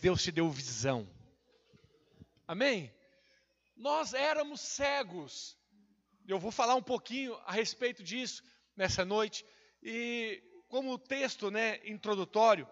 Deus 0.00 0.22
te 0.22 0.32
deu 0.32 0.48
visão. 0.50 1.06
Amém? 2.48 2.92
Nós 3.76 4.14
éramos 4.14 4.60
cegos. 4.60 5.56
Eu 6.26 6.38
vou 6.38 6.50
falar 6.50 6.74
um 6.74 6.82
pouquinho 6.82 7.34
a 7.44 7.52
respeito 7.52 8.02
disso 8.02 8.42
nessa 8.74 9.04
noite. 9.04 9.44
E 9.82 10.42
como 10.68 10.98
texto 10.98 11.50
né, 11.50 11.80
introdutório, 11.86 12.66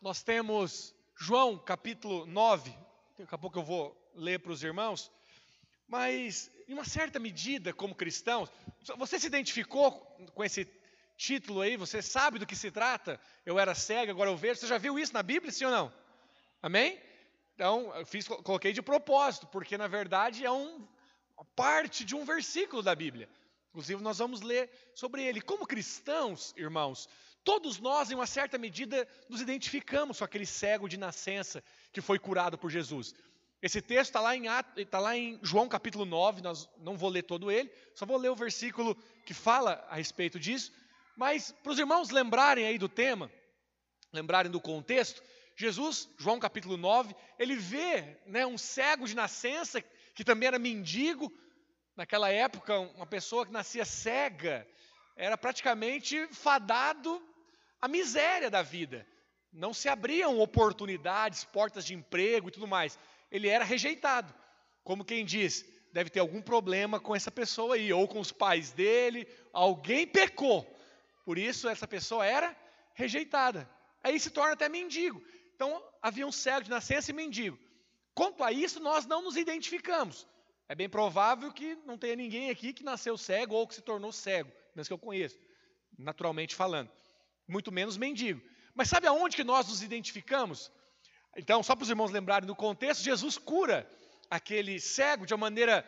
nós 0.00 0.22
temos 0.22 0.94
João 1.18 1.58
capítulo 1.58 2.26
9, 2.26 2.70
daqui 3.18 3.34
a 3.34 3.38
pouco 3.38 3.58
eu 3.58 3.62
vou 3.62 3.96
ler 4.14 4.40
para 4.40 4.52
os 4.52 4.62
irmãos, 4.62 5.10
mas 5.88 6.50
em 6.68 6.74
uma 6.74 6.84
certa 6.84 7.18
medida, 7.18 7.72
como 7.72 7.94
cristãos, 7.94 8.50
você 8.98 9.18
se 9.18 9.26
identificou 9.26 9.92
com 10.34 10.44
esse 10.44 10.64
título 11.22 11.60
aí, 11.60 11.76
você 11.76 12.02
sabe 12.02 12.38
do 12.40 12.46
que 12.46 12.56
se 12.56 12.70
trata? 12.70 13.20
Eu 13.46 13.58
era 13.58 13.74
cego, 13.74 14.10
agora 14.10 14.28
eu 14.28 14.36
vejo. 14.36 14.60
Você 14.60 14.66
já 14.66 14.76
viu 14.76 14.98
isso 14.98 15.14
na 15.14 15.22
Bíblia, 15.22 15.52
sim 15.52 15.64
ou 15.64 15.70
não? 15.70 15.92
Amém? 16.60 17.00
Então, 17.54 17.94
eu 17.94 18.04
fiz, 18.04 18.26
coloquei 18.26 18.72
de 18.72 18.82
propósito, 18.82 19.46
porque 19.46 19.78
na 19.78 19.86
verdade 19.86 20.44
é 20.44 20.50
um, 20.50 20.86
parte 21.54 22.04
de 22.04 22.16
um 22.16 22.24
versículo 22.24 22.82
da 22.82 22.94
Bíblia. 22.94 23.28
Inclusive, 23.70 24.02
nós 24.02 24.18
vamos 24.18 24.40
ler 24.40 24.68
sobre 24.94 25.22
ele. 25.22 25.40
Como 25.40 25.66
cristãos, 25.66 26.52
irmãos, 26.56 27.08
todos 27.44 27.78
nós, 27.78 28.10
em 28.10 28.16
uma 28.16 28.26
certa 28.26 28.58
medida, 28.58 29.06
nos 29.28 29.40
identificamos 29.40 30.18
com 30.18 30.24
aquele 30.24 30.44
cego 30.44 30.88
de 30.88 30.96
nascença 30.96 31.62
que 31.92 32.00
foi 32.00 32.18
curado 32.18 32.58
por 32.58 32.70
Jesus. 32.70 33.14
Esse 33.62 33.80
texto 33.80 34.10
está 34.10 34.20
lá, 34.20 34.36
em, 34.36 34.42
tá 34.90 34.98
lá 34.98 35.16
em 35.16 35.38
João 35.40 35.68
capítulo 35.68 36.04
9, 36.04 36.42
nós 36.42 36.68
não 36.78 36.96
vou 36.96 37.08
ler 37.08 37.22
todo 37.22 37.48
ele, 37.48 37.70
só 37.94 38.04
vou 38.04 38.18
ler 38.18 38.28
o 38.28 38.34
versículo 38.34 38.96
que 39.24 39.32
fala 39.32 39.86
a 39.88 39.94
respeito 39.94 40.40
disso. 40.40 40.72
Mas 41.16 41.52
para 41.62 41.72
os 41.72 41.78
irmãos 41.78 42.10
lembrarem 42.10 42.66
aí 42.66 42.78
do 42.78 42.88
tema, 42.88 43.30
lembrarem 44.12 44.50
do 44.50 44.60
contexto, 44.60 45.22
Jesus, 45.56 46.08
João 46.18 46.38
capítulo 46.38 46.76
9, 46.76 47.14
ele 47.38 47.56
vê 47.56 48.18
né, 48.26 48.46
um 48.46 48.56
cego 48.56 49.06
de 49.06 49.14
nascença, 49.14 49.82
que 50.14 50.24
também 50.24 50.46
era 50.46 50.58
mendigo, 50.58 51.32
naquela 51.96 52.30
época, 52.30 52.78
uma 52.78 53.06
pessoa 53.06 53.44
que 53.46 53.52
nascia 53.52 53.84
cega, 53.84 54.66
era 55.16 55.36
praticamente 55.36 56.26
fadado 56.28 57.22
à 57.80 57.86
miséria 57.86 58.50
da 58.50 58.62
vida. 58.62 59.06
Não 59.52 59.74
se 59.74 59.88
abriam 59.88 60.40
oportunidades, 60.40 61.44
portas 61.44 61.84
de 61.84 61.94
emprego 61.94 62.48
e 62.48 62.52
tudo 62.52 62.66
mais. 62.66 62.98
Ele 63.30 63.48
era 63.48 63.64
rejeitado. 63.64 64.34
Como 64.82 65.04
quem 65.04 65.24
diz, 65.24 65.64
deve 65.92 66.08
ter 66.08 66.20
algum 66.20 66.40
problema 66.40 66.98
com 66.98 67.14
essa 67.14 67.30
pessoa 67.30 67.74
aí, 67.74 67.92
ou 67.92 68.08
com 68.08 68.18
os 68.18 68.32
pais 68.32 68.72
dele, 68.72 69.28
alguém 69.52 70.06
pecou. 70.06 70.66
Por 71.24 71.38
isso 71.38 71.68
essa 71.68 71.86
pessoa 71.86 72.26
era 72.26 72.56
rejeitada. 72.94 73.68
Aí 74.02 74.18
se 74.18 74.30
torna 74.30 74.52
até 74.52 74.68
mendigo. 74.68 75.22
Então 75.54 75.82
havia 76.00 76.26
um 76.26 76.32
cego 76.32 76.64
de 76.64 76.70
nascença 76.70 77.10
e 77.10 77.14
mendigo. 77.14 77.58
Quanto 78.14 78.42
a 78.44 78.52
isso, 78.52 78.80
nós 78.80 79.06
não 79.06 79.22
nos 79.22 79.36
identificamos. 79.36 80.26
É 80.68 80.74
bem 80.74 80.88
provável 80.88 81.52
que 81.52 81.76
não 81.86 81.98
tenha 81.98 82.16
ninguém 82.16 82.50
aqui 82.50 82.72
que 82.72 82.84
nasceu 82.84 83.16
cego 83.16 83.54
ou 83.54 83.66
que 83.66 83.74
se 83.74 83.82
tornou 83.82 84.12
cego, 84.12 84.50
menos 84.74 84.88
que 84.88 84.94
eu 84.94 84.98
conheço, 84.98 85.38
naturalmente 85.98 86.54
falando. 86.54 86.90
Muito 87.48 87.72
menos 87.72 87.96
mendigo. 87.96 88.40
Mas 88.74 88.88
sabe 88.88 89.06
aonde 89.06 89.36
que 89.36 89.44
nós 89.44 89.68
nos 89.68 89.82
identificamos? 89.82 90.70
Então, 91.36 91.62
só 91.62 91.74
para 91.74 91.84
os 91.84 91.90
irmãos 91.90 92.10
lembrarem 92.10 92.46
do 92.46 92.56
contexto, 92.56 93.02
Jesus 93.02 93.38
cura 93.38 93.88
aquele 94.30 94.80
cego 94.80 95.26
de 95.26 95.34
uma 95.34 95.40
maneira, 95.40 95.86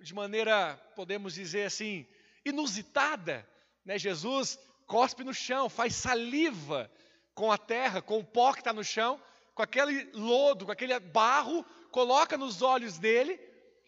de 0.00 0.14
maneira, 0.14 0.76
podemos 0.94 1.34
dizer 1.34 1.64
assim, 1.64 2.06
inusitada. 2.44 3.46
Né? 3.84 3.98
Jesus 3.98 4.58
cospe 4.86 5.24
no 5.24 5.34
chão, 5.34 5.68
faz 5.68 5.94
saliva 5.94 6.90
com 7.34 7.50
a 7.50 7.58
terra, 7.58 8.02
com 8.02 8.18
o 8.18 8.24
pó 8.24 8.52
que 8.52 8.60
está 8.60 8.72
no 8.72 8.84
chão, 8.84 9.20
com 9.54 9.62
aquele 9.62 10.10
lodo, 10.12 10.66
com 10.66 10.72
aquele 10.72 10.98
barro, 11.00 11.64
coloca 11.90 12.36
nos 12.36 12.62
olhos 12.62 12.98
dele 12.98 13.40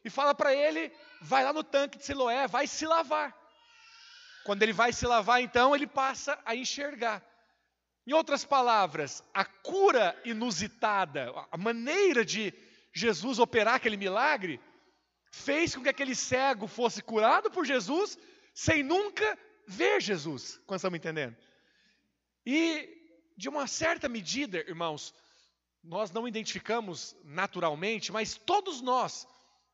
e 0.05 0.11
fala 0.11 0.35
para 0.35 0.55
ele: 0.55 0.93
vai 1.21 1.45
lá 1.45 1.53
no 1.53 1.65
tanque 1.65 1.99
de 1.99 2.05
Siloé, 2.05 2.47
vai 2.47 2.67
se 2.67 2.87
lavar. 2.87 3.35
Quando 4.45 4.63
ele 4.63 4.73
vai 4.73 4.93
se 4.93 5.07
lavar, 5.07 5.41
então, 5.41 5.75
ele 5.75 5.87
passa 5.87 6.39
a 6.45 6.55
enxergar. 6.55 7.25
Em 8.07 8.13
outras 8.13 8.45
palavras, 8.45 9.25
a 9.33 9.45
cura 9.45 10.15
inusitada, 10.25 11.33
a 11.51 11.57
maneira 11.57 12.23
de 12.23 12.53
Jesus 12.93 13.39
operar 13.39 13.77
aquele 13.77 13.97
milagre, 13.97 14.61
fez 15.33 15.75
com 15.75 15.83
que 15.83 15.89
aquele 15.89 16.15
cego 16.15 16.67
fosse 16.67 17.03
curado 17.03 17.51
por 17.51 17.65
Jesus 17.65 18.19
sem 18.55 18.83
nunca 18.83 19.39
ver 19.67 20.01
Jesus. 20.01 20.61
Quando 20.67 20.79
estamos 20.79 20.97
entendendo? 20.97 21.37
E, 22.47 22.89
de 23.37 23.49
uma 23.49 23.67
certa 23.67 24.09
medida, 24.09 24.59
irmãos, 24.59 25.15
nós 25.83 26.11
não 26.11 26.27
identificamos 26.27 27.17
naturalmente, 27.25 28.13
mas 28.13 28.35
todos 28.37 28.81
nós 28.81 29.27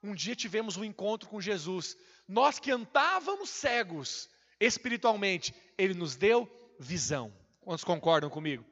um 0.03 0.15
dia 0.15 0.35
tivemos 0.35 0.77
um 0.77 0.85
encontro 0.85 1.29
com 1.29 1.41
Jesus. 1.41 1.97
Nós 2.27 2.59
que 2.59 2.71
andávamos 2.71 3.51
cegos 3.51 4.29
espiritualmente, 4.59 5.55
Ele 5.77 5.95
nos 5.95 6.17
deu 6.17 6.49
visão. 6.79 7.33
Quantos 7.61 7.85
concordam 7.85 8.31
comigo? 8.31 8.65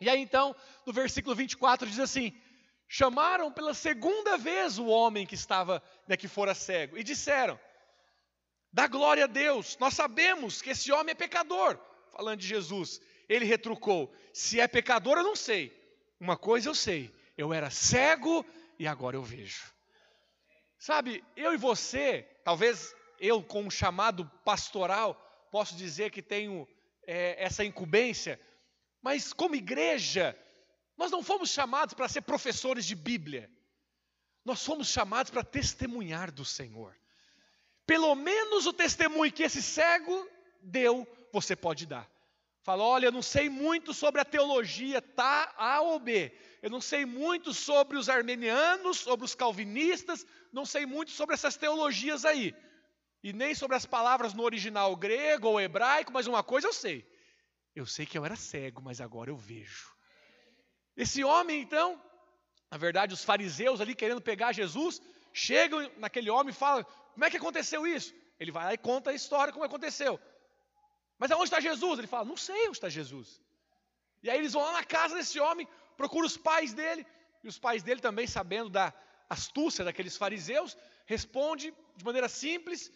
E 0.00 0.10
aí 0.10 0.20
então, 0.20 0.54
no 0.84 0.92
versículo 0.92 1.34
24 1.34 1.88
diz 1.88 2.00
assim: 2.00 2.32
chamaram 2.88 3.52
pela 3.52 3.74
segunda 3.74 4.36
vez 4.36 4.78
o 4.78 4.86
homem 4.86 5.26
que 5.26 5.34
estava, 5.34 5.82
né, 6.06 6.16
que 6.16 6.28
fora 6.28 6.54
cego, 6.54 6.98
e 6.98 7.04
disseram: 7.04 7.58
Dá 8.76 8.86
glória 8.86 9.24
a 9.24 9.26
Deus, 9.26 9.74
nós 9.78 9.94
sabemos 9.94 10.60
que 10.60 10.68
esse 10.68 10.92
homem 10.92 11.12
é 11.12 11.14
pecador. 11.14 11.80
Falando 12.12 12.40
de 12.40 12.46
Jesus, 12.46 13.00
ele 13.26 13.46
retrucou: 13.46 14.14
Se 14.34 14.60
é 14.60 14.68
pecador, 14.68 15.16
eu 15.16 15.24
não 15.24 15.34
sei. 15.34 15.72
Uma 16.20 16.36
coisa 16.36 16.68
eu 16.68 16.74
sei, 16.74 17.10
eu 17.38 17.54
era 17.54 17.70
cego 17.70 18.44
e 18.78 18.86
agora 18.86 19.16
eu 19.16 19.22
vejo. 19.22 19.72
Sabe, 20.78 21.24
eu 21.34 21.54
e 21.54 21.56
você, 21.56 22.28
talvez 22.44 22.94
eu 23.18 23.42
com 23.42 23.62
um 23.62 23.70
chamado 23.70 24.30
pastoral, 24.44 25.14
posso 25.50 25.74
dizer 25.74 26.10
que 26.10 26.20
tenho 26.20 26.68
é, 27.06 27.42
essa 27.42 27.64
incumbência, 27.64 28.38
mas 29.00 29.32
como 29.32 29.54
igreja, 29.54 30.38
nós 30.98 31.10
não 31.10 31.22
fomos 31.22 31.48
chamados 31.48 31.94
para 31.94 32.10
ser 32.10 32.20
professores 32.20 32.84
de 32.84 32.94
Bíblia, 32.94 33.50
nós 34.44 34.62
fomos 34.62 34.88
chamados 34.88 35.30
para 35.30 35.42
testemunhar 35.42 36.30
do 36.30 36.44
Senhor. 36.44 36.94
Pelo 37.86 38.14
menos 38.14 38.66
o 38.66 38.72
testemunho 38.72 39.32
que 39.32 39.42
esse 39.42 39.62
cego 39.62 40.28
deu, 40.60 41.06
você 41.32 41.54
pode 41.54 41.86
dar. 41.86 42.10
Fala, 42.62 42.82
olha, 42.82 43.06
eu 43.06 43.12
não 43.12 43.22
sei 43.22 43.48
muito 43.48 43.94
sobre 43.94 44.20
a 44.20 44.24
teologia, 44.24 45.00
tá 45.00 45.54
A 45.56 45.80
ou 45.80 46.00
B. 46.00 46.32
Eu 46.60 46.68
não 46.68 46.80
sei 46.80 47.06
muito 47.06 47.54
sobre 47.54 47.96
os 47.96 48.08
armenianos, 48.08 48.98
sobre 48.98 49.24
os 49.24 49.36
calvinistas, 49.36 50.26
não 50.52 50.66
sei 50.66 50.84
muito 50.84 51.12
sobre 51.12 51.34
essas 51.34 51.56
teologias 51.56 52.24
aí 52.24 52.52
e 53.26 53.32
nem 53.32 53.56
sobre 53.56 53.76
as 53.76 53.84
palavras 53.84 54.34
no 54.34 54.44
original 54.44 54.94
grego 54.94 55.48
ou 55.48 55.60
hebraico, 55.60 56.12
mas 56.12 56.28
uma 56.28 56.44
coisa 56.44 56.68
eu 56.68 56.72
sei. 56.72 57.04
Eu 57.74 57.84
sei 57.84 58.06
que 58.06 58.16
eu 58.16 58.24
era 58.24 58.36
cego, 58.36 58.80
mas 58.80 59.00
agora 59.00 59.30
eu 59.30 59.36
vejo. 59.36 59.92
Esse 60.96 61.24
homem, 61.24 61.60
então, 61.60 62.00
na 62.70 62.78
verdade, 62.78 63.12
os 63.12 63.24
fariseus 63.24 63.80
ali 63.80 63.96
querendo 63.96 64.20
pegar 64.20 64.52
Jesus, 64.52 65.02
chegam 65.36 65.90
naquele 65.98 66.30
homem 66.30 66.50
e 66.50 66.56
falam: 66.64 66.84
Como 67.12 67.24
é 67.24 67.30
que 67.30 67.36
aconteceu 67.36 67.86
isso? 67.86 68.14
Ele 68.40 68.50
vai 68.50 68.64
lá 68.64 68.74
e 68.74 68.78
conta 68.78 69.10
a 69.10 69.14
história 69.14 69.52
como 69.52 69.64
aconteceu. 69.64 70.18
Mas 71.18 71.30
aonde 71.30 71.44
está 71.44 71.60
Jesus? 71.60 71.98
Ele 71.98 72.06
fala: 72.06 72.24
Não 72.24 72.36
sei 72.36 72.68
onde 72.68 72.78
está 72.78 72.88
Jesus. 72.88 73.40
E 74.22 74.30
aí 74.30 74.38
eles 74.38 74.54
vão 74.54 74.62
lá 74.62 74.72
na 74.72 74.84
casa 74.84 75.14
desse 75.14 75.38
homem, 75.38 75.68
procuram 75.96 76.26
os 76.26 76.36
pais 76.36 76.72
dele, 76.72 77.06
e 77.44 77.48
os 77.48 77.58
pais 77.58 77.82
dele 77.82 78.00
também, 78.00 78.26
sabendo 78.26 78.70
da 78.70 78.92
astúcia 79.28 79.84
daqueles 79.84 80.16
fariseus, 80.16 80.76
responde 81.04 81.74
de 81.96 82.04
maneira 82.04 82.28
simples 82.28 82.90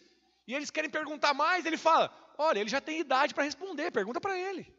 e 0.47 0.55
eles 0.55 0.71
querem 0.71 0.89
perguntar 0.89 1.33
mais, 1.33 1.65
ele 1.65 1.77
fala: 1.77 2.11
Olha, 2.37 2.59
ele 2.59 2.69
já 2.69 2.81
tem 2.81 2.99
idade 2.99 3.33
para 3.33 3.43
responder, 3.43 3.91
pergunta 3.91 4.19
para 4.19 4.37
ele. 4.37 4.73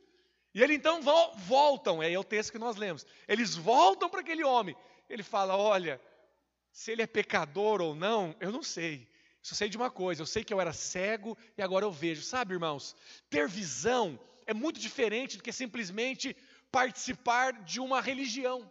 E 0.54 0.62
ele 0.62 0.74
então 0.74 1.00
voltam, 1.36 2.02
é 2.02 2.18
o 2.18 2.24
texto 2.24 2.52
que 2.52 2.58
nós 2.58 2.76
lemos. 2.76 3.06
Eles 3.26 3.54
voltam 3.54 4.10
para 4.10 4.20
aquele 4.20 4.44
homem. 4.44 4.76
Ele 5.08 5.22
fala: 5.22 5.56
Olha, 5.56 6.00
se 6.72 6.90
ele 6.90 7.02
é 7.02 7.06
pecador 7.06 7.80
ou 7.82 7.94
não, 7.94 8.34
eu 8.40 8.50
não 8.50 8.62
sei. 8.62 9.06
Só 9.42 9.54
sei 9.54 9.68
de 9.68 9.76
uma 9.76 9.90
coisa: 9.90 10.22
eu 10.22 10.26
sei 10.26 10.42
que 10.42 10.52
eu 10.52 10.60
era 10.60 10.72
cego 10.72 11.36
e 11.56 11.62
agora 11.62 11.84
eu 11.84 11.92
vejo. 11.92 12.22
Sabe, 12.22 12.54
irmãos, 12.54 12.96
ter 13.28 13.46
visão 13.46 14.18
é 14.46 14.54
muito 14.54 14.80
diferente 14.80 15.36
do 15.36 15.42
que 15.42 15.52
simplesmente 15.52 16.34
participar 16.70 17.52
de 17.62 17.78
uma 17.78 18.00
religião. 18.00 18.70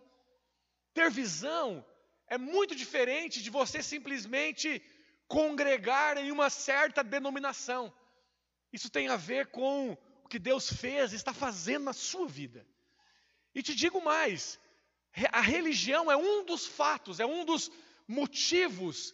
Ter 0.94 1.10
visão 1.12 1.86
é 2.28 2.38
muito 2.38 2.76
diferente 2.76 3.42
de 3.42 3.50
você 3.50 3.84
simplesmente 3.84 4.82
congregar 5.28 6.18
em 6.18 6.32
uma 6.32 6.50
certa 6.50 7.04
denominação. 7.04 7.94
Isso 8.74 8.90
tem 8.90 9.08
a 9.10 9.16
ver 9.16 9.48
com 9.48 9.98
o 10.24 10.28
que 10.28 10.40
Deus 10.40 10.72
fez 10.74 11.14
e 11.14 11.16
está 11.16 11.34
fazendo 11.34 11.84
na 11.84 11.94
sua 11.94 12.28
vida. 12.28 12.66
E 13.54 13.62
te 13.62 13.76
digo 13.76 14.02
mais: 14.02 14.60
a 15.32 15.42
religião 15.42 16.12
é 16.12 16.18
um 16.18 16.44
dos 16.46 16.66
fatos, 16.66 17.20
é 17.20 17.26
um 17.26 17.46
dos 17.46 17.70
motivos 18.12 19.14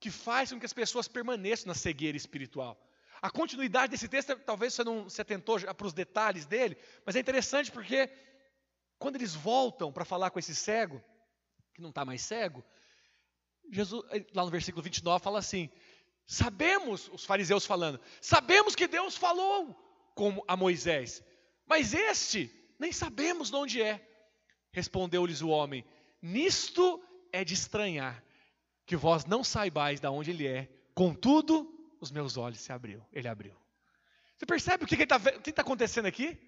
que 0.00 0.10
faz 0.10 0.50
com 0.50 0.58
que 0.58 0.66
as 0.66 0.72
pessoas 0.72 1.06
permaneçam 1.06 1.68
na 1.68 1.74
cegueira 1.74 2.16
espiritual. 2.16 2.80
A 3.22 3.30
continuidade 3.30 3.90
desse 3.92 4.08
texto, 4.08 4.36
talvez 4.40 4.74
você 4.74 4.84
não 4.84 5.08
se 5.08 5.20
atentou 5.20 5.58
para 5.60 5.86
os 5.86 5.92
detalhes 5.92 6.44
dele, 6.46 6.76
mas 7.06 7.16
é 7.16 7.20
interessante 7.20 7.70
porque 7.70 8.10
Quando 8.98 9.16
eles 9.16 9.34
voltam 9.34 9.92
para 9.92 10.04
falar 10.04 10.30
com 10.30 10.38
esse 10.38 10.54
cego, 10.54 11.02
que 11.74 11.82
não 11.82 11.90
está 11.90 12.04
mais 12.04 12.22
cego, 12.22 12.64
Jesus, 13.70 14.02
lá 14.34 14.44
no 14.44 14.50
versículo 14.50 14.82
29, 14.82 15.22
fala 15.22 15.38
assim: 15.38 15.70
Sabemos, 16.26 17.08
os 17.12 17.24
fariseus 17.24 17.66
falando, 17.66 18.00
sabemos 18.20 18.74
que 18.74 18.86
Deus 18.86 19.16
falou 19.16 19.74
com 20.14 20.42
a 20.46 20.56
Moisés, 20.56 21.22
mas 21.66 21.92
este 21.92 22.50
nem 22.78 22.92
sabemos 22.92 23.50
de 23.50 23.56
onde 23.56 23.82
é. 23.82 24.00
Respondeu-lhes 24.72 25.42
o 25.42 25.48
homem: 25.48 25.84
Nisto 26.22 27.02
é 27.34 27.44
de 27.44 27.52
estranhar, 27.52 28.22
que 28.86 28.94
vós 28.94 29.24
não 29.24 29.42
saibais 29.42 29.98
de 29.98 30.06
onde 30.06 30.30
ele 30.30 30.46
é, 30.46 30.68
contudo, 30.94 31.68
os 32.00 32.12
meus 32.12 32.36
olhos 32.36 32.60
se 32.60 32.72
abriu, 32.72 33.04
ele 33.12 33.26
abriu. 33.26 33.56
Você 34.38 34.46
percebe 34.46 34.84
o 34.84 34.86
que 34.86 34.94
está 34.94 35.18
tá 35.18 35.62
acontecendo 35.62 36.06
aqui? 36.06 36.38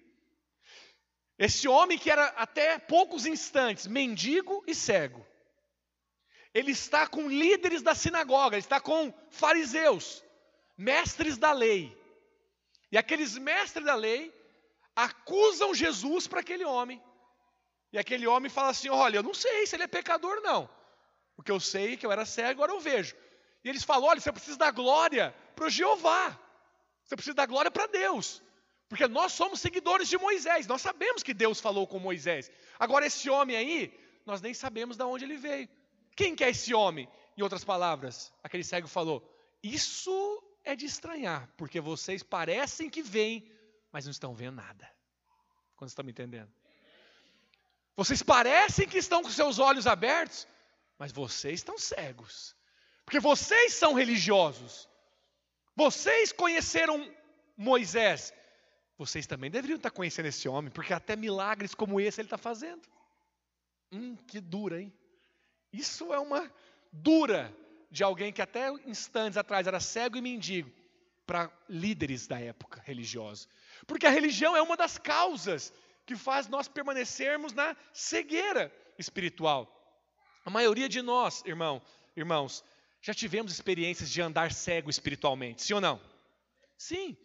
Esse 1.37 1.67
homem 1.67 1.99
que 1.99 2.09
era 2.09 2.27
até 2.27 2.79
poucos 2.79 3.25
instantes 3.25 3.85
mendigo 3.85 4.63
e 4.65 4.73
cego, 4.73 5.25
ele 6.53 6.71
está 6.71 7.05
com 7.05 7.27
líderes 7.27 7.81
da 7.81 7.93
sinagoga, 7.93 8.55
ele 8.55 8.63
está 8.63 8.79
com 8.79 9.13
fariseus, 9.29 10.23
mestres 10.77 11.37
da 11.37 11.51
lei. 11.51 11.95
E 12.89 12.97
aqueles 12.97 13.37
mestres 13.37 13.85
da 13.85 13.93
lei 13.93 14.33
acusam 14.95 15.75
Jesus 15.75 16.27
para 16.27 16.39
aquele 16.39 16.63
homem. 16.63 17.03
E 17.91 17.97
aquele 17.97 18.27
homem 18.27 18.49
fala 18.49 18.69
assim: 18.69 18.89
Olha, 18.89 19.17
eu 19.17 19.23
não 19.23 19.33
sei 19.33 19.65
se 19.65 19.75
ele 19.75 19.83
é 19.83 19.87
pecador, 19.87 20.41
não. 20.41 20.69
O 21.37 21.43
que 21.43 21.51
eu 21.51 21.59
sei 21.59 21.93
é 21.93 21.97
que 21.97 22.05
eu 22.05 22.11
era 22.11 22.25
cego, 22.25 22.49
agora 22.49 22.71
eu 22.71 22.79
vejo. 22.79 23.15
E 23.63 23.69
eles 23.69 23.83
falam: 23.83 24.09
Olha, 24.09 24.19
você 24.19 24.31
precisa 24.31 24.57
dar 24.57 24.71
glória 24.71 25.33
para 25.55 25.65
o 25.65 25.69
Jeová. 25.69 26.37
Você 27.03 27.15
precisa 27.15 27.35
dar 27.35 27.45
glória 27.45 27.71
para 27.71 27.87
Deus. 27.87 28.43
Porque 28.89 29.07
nós 29.07 29.33
somos 29.33 29.59
seguidores 29.59 30.07
de 30.07 30.17
Moisés, 30.17 30.65
nós 30.65 30.81
sabemos 30.81 31.21
que 31.21 31.33
Deus 31.33 31.59
falou 31.59 31.85
com 31.85 31.99
Moisés. 31.99 32.49
Agora, 32.79 33.05
esse 33.05 33.29
homem 33.29 33.55
aí, 33.55 33.99
nós 34.25 34.41
nem 34.41 34.53
sabemos 34.53 34.95
de 34.95 35.03
onde 35.03 35.25
ele 35.25 35.37
veio. 35.37 35.67
Quem 36.15 36.35
que 36.35 36.43
é 36.43 36.49
esse 36.49 36.73
homem? 36.73 37.07
Em 37.37 37.41
outras 37.41 37.63
palavras, 37.63 38.33
aquele 38.43 38.63
cego 38.63 38.87
falou: 38.87 39.23
Isso 39.61 40.43
é 40.63 40.75
de 40.75 40.85
estranhar, 40.85 41.49
porque 41.57 41.79
vocês 41.79 42.23
parecem 42.23 42.89
que 42.89 43.01
veem, 43.01 43.49
mas 43.91 44.05
não 44.05 44.11
estão 44.11 44.33
vendo 44.33 44.55
nada. 44.55 44.89
Quando 45.75 45.89
estão 45.89 46.03
me 46.03 46.11
entendendo? 46.11 46.51
Vocês 47.97 48.21
parecem 48.21 48.87
que 48.87 48.99
estão 48.99 49.23
com 49.23 49.29
seus 49.29 49.57
olhos 49.57 49.87
abertos, 49.87 50.47
mas 50.99 51.11
vocês 51.11 51.55
estão 51.55 51.79
cegos. 51.79 52.55
Porque 53.03 53.19
vocês 53.19 53.73
são 53.73 53.93
religiosos. 53.93 54.87
Vocês 55.75 56.31
conheceram 56.31 57.11
Moisés. 57.57 58.31
Vocês 58.99 59.25
também 59.25 59.49
deveriam 59.49 59.77
estar 59.77 59.89
conhecendo 59.89 60.27
esse 60.27 60.47
homem, 60.47 60.71
porque 60.71 60.93
até 60.93 61.15
milagres 61.15 61.73
como 61.73 61.99
esse 61.99 62.21
ele 62.21 62.27
está 62.27 62.37
fazendo. 62.37 62.87
Hum, 63.91 64.15
que 64.15 64.39
dura, 64.39 64.79
hein? 64.79 64.93
Isso 65.73 66.13
é 66.13 66.19
uma 66.19 66.51
dura 66.91 67.51
de 67.89 68.03
alguém 68.03 68.31
que 68.31 68.41
até 68.41 68.69
instantes 68.85 69.37
atrás 69.37 69.65
era 69.65 69.79
cego 69.79 70.17
e 70.17 70.21
mendigo, 70.21 70.71
para 71.25 71.51
líderes 71.67 72.27
da 72.27 72.39
época 72.39 72.81
religiosa. 72.85 73.47
Porque 73.87 74.05
a 74.05 74.11
religião 74.11 74.55
é 74.55 74.61
uma 74.61 74.77
das 74.77 74.97
causas 74.97 75.73
que 76.07 76.15
faz 76.15 76.47
nós 76.47 76.69
permanecermos 76.69 77.51
na 77.51 77.75
cegueira 77.91 78.73
espiritual. 78.97 79.69
A 80.45 80.49
maioria 80.49 80.87
de 80.87 81.01
nós, 81.01 81.43
irmão, 81.45 81.81
irmãos, 82.15 82.63
já 83.01 83.13
tivemos 83.13 83.51
experiências 83.51 84.09
de 84.09 84.21
andar 84.21 84.53
cego 84.53 84.89
espiritualmente, 84.89 85.61
sim 85.61 85.73
ou 85.73 85.81
não? 85.81 86.01
Sim. 86.77 87.15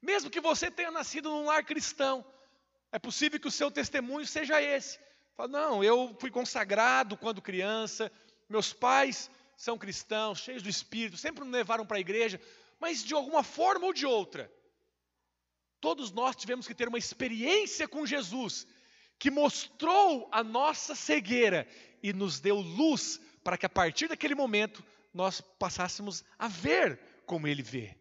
Mesmo 0.00 0.30
que 0.30 0.40
você 0.40 0.70
tenha 0.70 0.92
nascido 0.92 1.28
num 1.28 1.44
lar 1.44 1.64
cristão, 1.64 2.24
é 2.92 3.00
possível 3.00 3.40
que 3.40 3.48
o 3.48 3.50
seu 3.50 3.68
testemunho 3.68 4.26
seja 4.26 4.62
esse. 4.62 5.00
Fala, 5.36 5.48
não, 5.48 5.82
eu 5.82 6.16
fui 6.20 6.30
consagrado 6.30 7.16
quando 7.16 7.42
criança, 7.42 8.12
meus 8.48 8.72
pais 8.72 9.28
são 9.56 9.76
cristãos, 9.76 10.38
cheios 10.38 10.62
do 10.62 10.68
Espírito, 10.68 11.16
sempre 11.16 11.44
me 11.44 11.50
levaram 11.50 11.84
para 11.84 11.96
a 11.96 12.00
igreja, 12.00 12.40
mas 12.78 13.02
de 13.02 13.12
alguma 13.12 13.42
forma 13.42 13.86
ou 13.86 13.92
de 13.92 14.06
outra, 14.06 14.50
todos 15.80 16.10
nós 16.12 16.36
tivemos 16.36 16.66
que 16.66 16.74
ter 16.74 16.88
uma 16.88 16.98
experiência 16.98 17.88
com 17.88 18.06
Jesus, 18.06 18.66
que 19.18 19.30
mostrou 19.30 20.28
a 20.30 20.42
nossa 20.42 20.94
cegueira 20.94 21.66
e 22.02 22.12
nos 22.12 22.40
deu 22.40 22.56
luz 22.56 23.20
para 23.42 23.56
que 23.56 23.66
a 23.66 23.70
partir 23.70 24.08
daquele 24.08 24.34
momento 24.34 24.84
nós 25.12 25.40
passássemos 25.40 26.24
a 26.38 26.48
ver 26.48 26.98
como 27.26 27.46
ele 27.46 27.62
vê. 27.62 27.96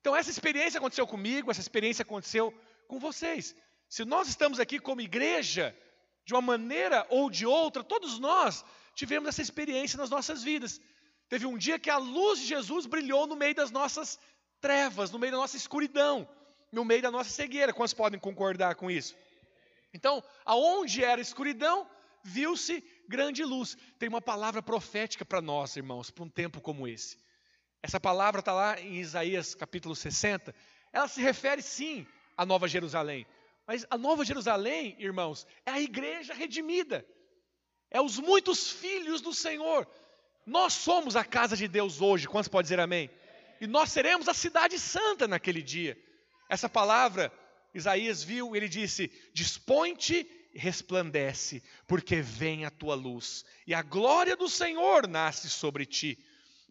Então, 0.00 0.14
essa 0.14 0.30
experiência 0.30 0.78
aconteceu 0.78 1.06
comigo, 1.06 1.50
essa 1.50 1.60
experiência 1.60 2.02
aconteceu 2.02 2.54
com 2.86 2.98
vocês. 2.98 3.54
Se 3.88 4.04
nós 4.04 4.28
estamos 4.28 4.60
aqui 4.60 4.78
como 4.78 5.00
igreja, 5.00 5.76
de 6.24 6.34
uma 6.34 6.42
maneira 6.42 7.06
ou 7.08 7.30
de 7.30 7.46
outra, 7.46 7.84
todos 7.84 8.18
nós 8.18 8.64
tivemos 8.94 9.28
essa 9.28 9.42
experiência 9.42 9.96
nas 9.96 10.10
nossas 10.10 10.42
vidas. 10.42 10.80
Teve 11.28 11.46
um 11.46 11.56
dia 11.56 11.78
que 11.78 11.90
a 11.90 11.98
luz 11.98 12.40
de 12.40 12.46
Jesus 12.46 12.86
brilhou 12.86 13.26
no 13.26 13.36
meio 13.36 13.54
das 13.54 13.70
nossas 13.70 14.18
trevas, 14.60 15.10
no 15.10 15.18
meio 15.18 15.32
da 15.32 15.38
nossa 15.38 15.56
escuridão, 15.56 16.28
no 16.76 16.84
meio 16.84 17.00
da 17.00 17.10
nossa 17.10 17.30
cegueira. 17.30 17.72
Quantos 17.72 17.94
podem 17.94 18.20
concordar 18.20 18.74
com 18.74 18.90
isso? 18.90 19.16
Então, 19.94 20.22
aonde 20.44 21.02
era 21.02 21.22
escuridão, 21.22 21.88
viu-se 22.22 22.84
grande 23.08 23.42
luz. 23.42 23.78
Tem 23.98 24.10
uma 24.10 24.20
palavra 24.20 24.62
profética 24.62 25.24
para 25.24 25.40
nós, 25.40 25.74
irmãos, 25.74 26.10
para 26.10 26.24
um 26.24 26.28
tempo 26.28 26.60
como 26.60 26.86
esse. 26.86 27.16
Essa 27.82 27.98
palavra 27.98 28.40
está 28.40 28.52
lá 28.52 28.78
em 28.78 28.96
Isaías 28.96 29.54
capítulo 29.54 29.96
60. 29.96 30.54
Ela 30.92 31.08
se 31.08 31.22
refere 31.22 31.62
sim 31.62 32.06
à 32.36 32.44
Nova 32.44 32.68
Jerusalém. 32.68 33.26
Mas 33.66 33.86
a 33.88 33.96
Nova 33.96 34.22
Jerusalém, 34.22 34.94
irmãos, 34.98 35.46
é 35.64 35.70
a 35.70 35.80
igreja 35.80 36.34
redimida. 36.34 37.06
É 37.90 38.02
os 38.02 38.18
muitos 38.18 38.70
filhos 38.70 39.22
do 39.22 39.32
Senhor. 39.32 39.88
Nós 40.44 40.74
somos 40.74 41.16
a 41.16 41.24
casa 41.24 41.56
de 41.56 41.66
Deus 41.68 42.02
hoje. 42.02 42.28
Quantos 42.28 42.48
pode 42.48 42.66
dizer 42.66 42.80
amém? 42.80 43.08
E 43.62 43.66
nós 43.66 43.90
seremos 43.90 44.28
a 44.28 44.34
cidade 44.34 44.78
santa 44.78 45.26
naquele 45.26 45.62
dia. 45.62 45.98
Essa 46.48 46.68
palavra, 46.68 47.32
Isaías 47.74 48.22
viu, 48.22 48.54
ele 48.54 48.68
disse: 48.68 49.10
Dispõe-te 49.32 50.26
e 50.54 50.58
resplandece, 50.58 51.62
porque 51.86 52.20
vem 52.20 52.64
a 52.64 52.70
tua 52.70 52.94
luz, 52.94 53.44
e 53.66 53.74
a 53.74 53.82
glória 53.82 54.36
do 54.36 54.48
Senhor 54.48 55.06
nasce 55.06 55.50
sobre 55.50 55.84
ti. 55.84 56.18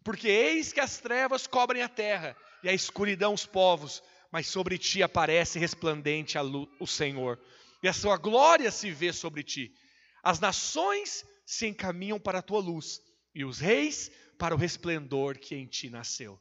Porque 0.02 0.28
eis 0.28 0.72
que 0.72 0.80
as 0.80 0.98
trevas 0.98 1.46
cobrem 1.46 1.82
a 1.82 1.88
terra 1.88 2.36
e 2.62 2.68
a 2.68 2.72
escuridão 2.72 3.34
os 3.34 3.44
povos, 3.44 4.02
mas 4.30 4.46
sobre 4.46 4.78
ti 4.78 5.02
aparece 5.02 5.58
resplandente 5.58 6.38
luz, 6.38 6.68
o 6.80 6.86
Senhor, 6.86 7.40
e 7.82 7.88
a 7.88 7.92
sua 7.92 8.16
glória 8.16 8.70
se 8.70 8.90
vê 8.90 9.12
sobre 9.12 9.42
ti. 9.42 9.74
As 10.22 10.40
nações 10.40 11.24
se 11.44 11.66
encaminham 11.66 12.18
para 12.18 12.40
a 12.40 12.42
tua 12.42 12.60
luz, 12.60 13.00
e 13.34 13.44
os 13.44 13.60
reis 13.60 14.10
para 14.38 14.54
o 14.54 14.58
resplendor 14.58 15.38
que 15.38 15.54
em 15.54 15.66
ti 15.66 15.88
nasceu. 15.90 16.40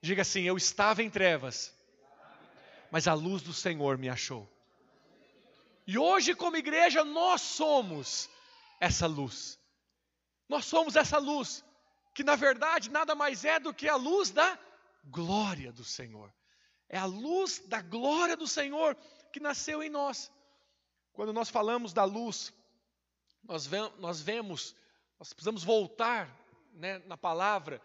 Diga 0.00 0.22
assim: 0.22 0.42
Eu 0.42 0.56
estava 0.56 1.02
em 1.02 1.10
trevas, 1.10 1.74
mas 2.90 3.06
a 3.06 3.14
luz 3.14 3.42
do 3.42 3.52
Senhor 3.52 3.98
me 3.98 4.08
achou. 4.08 4.48
E 5.86 5.96
hoje, 5.98 6.34
como 6.34 6.56
igreja, 6.56 7.04
nós 7.04 7.40
somos 7.40 8.28
essa 8.80 9.06
luz. 9.06 9.58
Nós 10.48 10.64
somos 10.64 10.96
essa 10.96 11.18
luz 11.18 11.64
que 12.14 12.24
na 12.24 12.34
verdade 12.34 12.90
nada 12.90 13.14
mais 13.14 13.44
é 13.44 13.60
do 13.60 13.72
que 13.72 13.88
a 13.88 13.94
luz 13.94 14.30
da 14.30 14.58
glória 15.04 15.72
do 15.72 15.84
Senhor. 15.84 16.32
É 16.88 16.98
a 16.98 17.04
luz 17.04 17.62
da 17.66 17.80
glória 17.80 18.36
do 18.36 18.46
Senhor 18.46 18.96
que 19.32 19.38
nasceu 19.38 19.82
em 19.82 19.88
nós. 19.88 20.30
Quando 21.12 21.32
nós 21.32 21.48
falamos 21.48 21.92
da 21.92 22.04
luz, 22.04 22.52
nós, 23.44 23.66
vemos, 24.20 24.74
nós 25.18 25.32
precisamos 25.32 25.62
voltar 25.62 26.28
né, 26.72 26.98
na 27.06 27.16
palavra. 27.16 27.80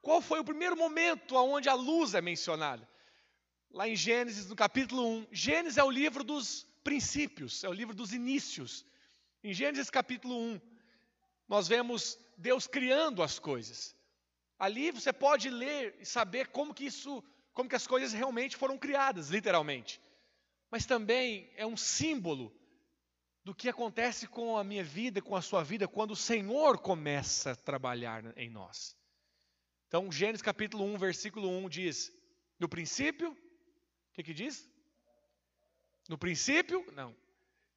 Qual 0.00 0.20
foi 0.20 0.38
o 0.40 0.44
primeiro 0.44 0.76
momento 0.76 1.34
onde 1.36 1.68
a 1.68 1.74
luz 1.74 2.14
é 2.14 2.20
mencionada? 2.20 2.88
Lá 3.76 3.86
em 3.86 3.94
Gênesis, 3.94 4.46
no 4.46 4.56
capítulo 4.56 5.06
1. 5.06 5.26
Gênesis 5.30 5.76
é 5.76 5.84
o 5.84 5.90
livro 5.90 6.24
dos 6.24 6.66
princípios, 6.82 7.62
é 7.62 7.68
o 7.68 7.74
livro 7.74 7.94
dos 7.94 8.14
inícios. 8.14 8.86
Em 9.44 9.52
Gênesis 9.52 9.90
capítulo 9.90 10.34
1, 10.34 10.60
nós 11.46 11.68
vemos 11.68 12.18
Deus 12.38 12.66
criando 12.66 13.22
as 13.22 13.38
coisas. 13.38 13.94
Ali 14.58 14.90
você 14.90 15.12
pode 15.12 15.50
ler 15.50 15.94
e 16.00 16.06
saber 16.06 16.46
como 16.46 16.72
que 16.72 16.86
isso, 16.86 17.22
como 17.52 17.68
que 17.68 17.76
as 17.76 17.86
coisas 17.86 18.14
realmente 18.14 18.56
foram 18.56 18.78
criadas, 18.78 19.28
literalmente. 19.28 20.00
Mas 20.70 20.86
também 20.86 21.52
é 21.54 21.66
um 21.66 21.76
símbolo 21.76 22.50
do 23.44 23.54
que 23.54 23.68
acontece 23.68 24.26
com 24.26 24.56
a 24.56 24.64
minha 24.64 24.82
vida, 24.82 25.20
com 25.20 25.36
a 25.36 25.42
sua 25.42 25.62
vida, 25.62 25.86
quando 25.86 26.12
o 26.12 26.16
Senhor 26.16 26.78
começa 26.78 27.50
a 27.50 27.56
trabalhar 27.56 28.24
em 28.38 28.48
nós. 28.48 28.96
Então, 29.86 30.10
Gênesis 30.10 30.40
capítulo 30.40 30.82
1, 30.82 30.96
versículo 30.96 31.50
1 31.50 31.68
diz: 31.68 32.10
No 32.58 32.70
princípio, 32.70 33.36
que, 34.16 34.22
que 34.22 34.34
diz? 34.34 34.66
No 36.08 36.16
princípio, 36.16 36.84
não. 36.94 37.14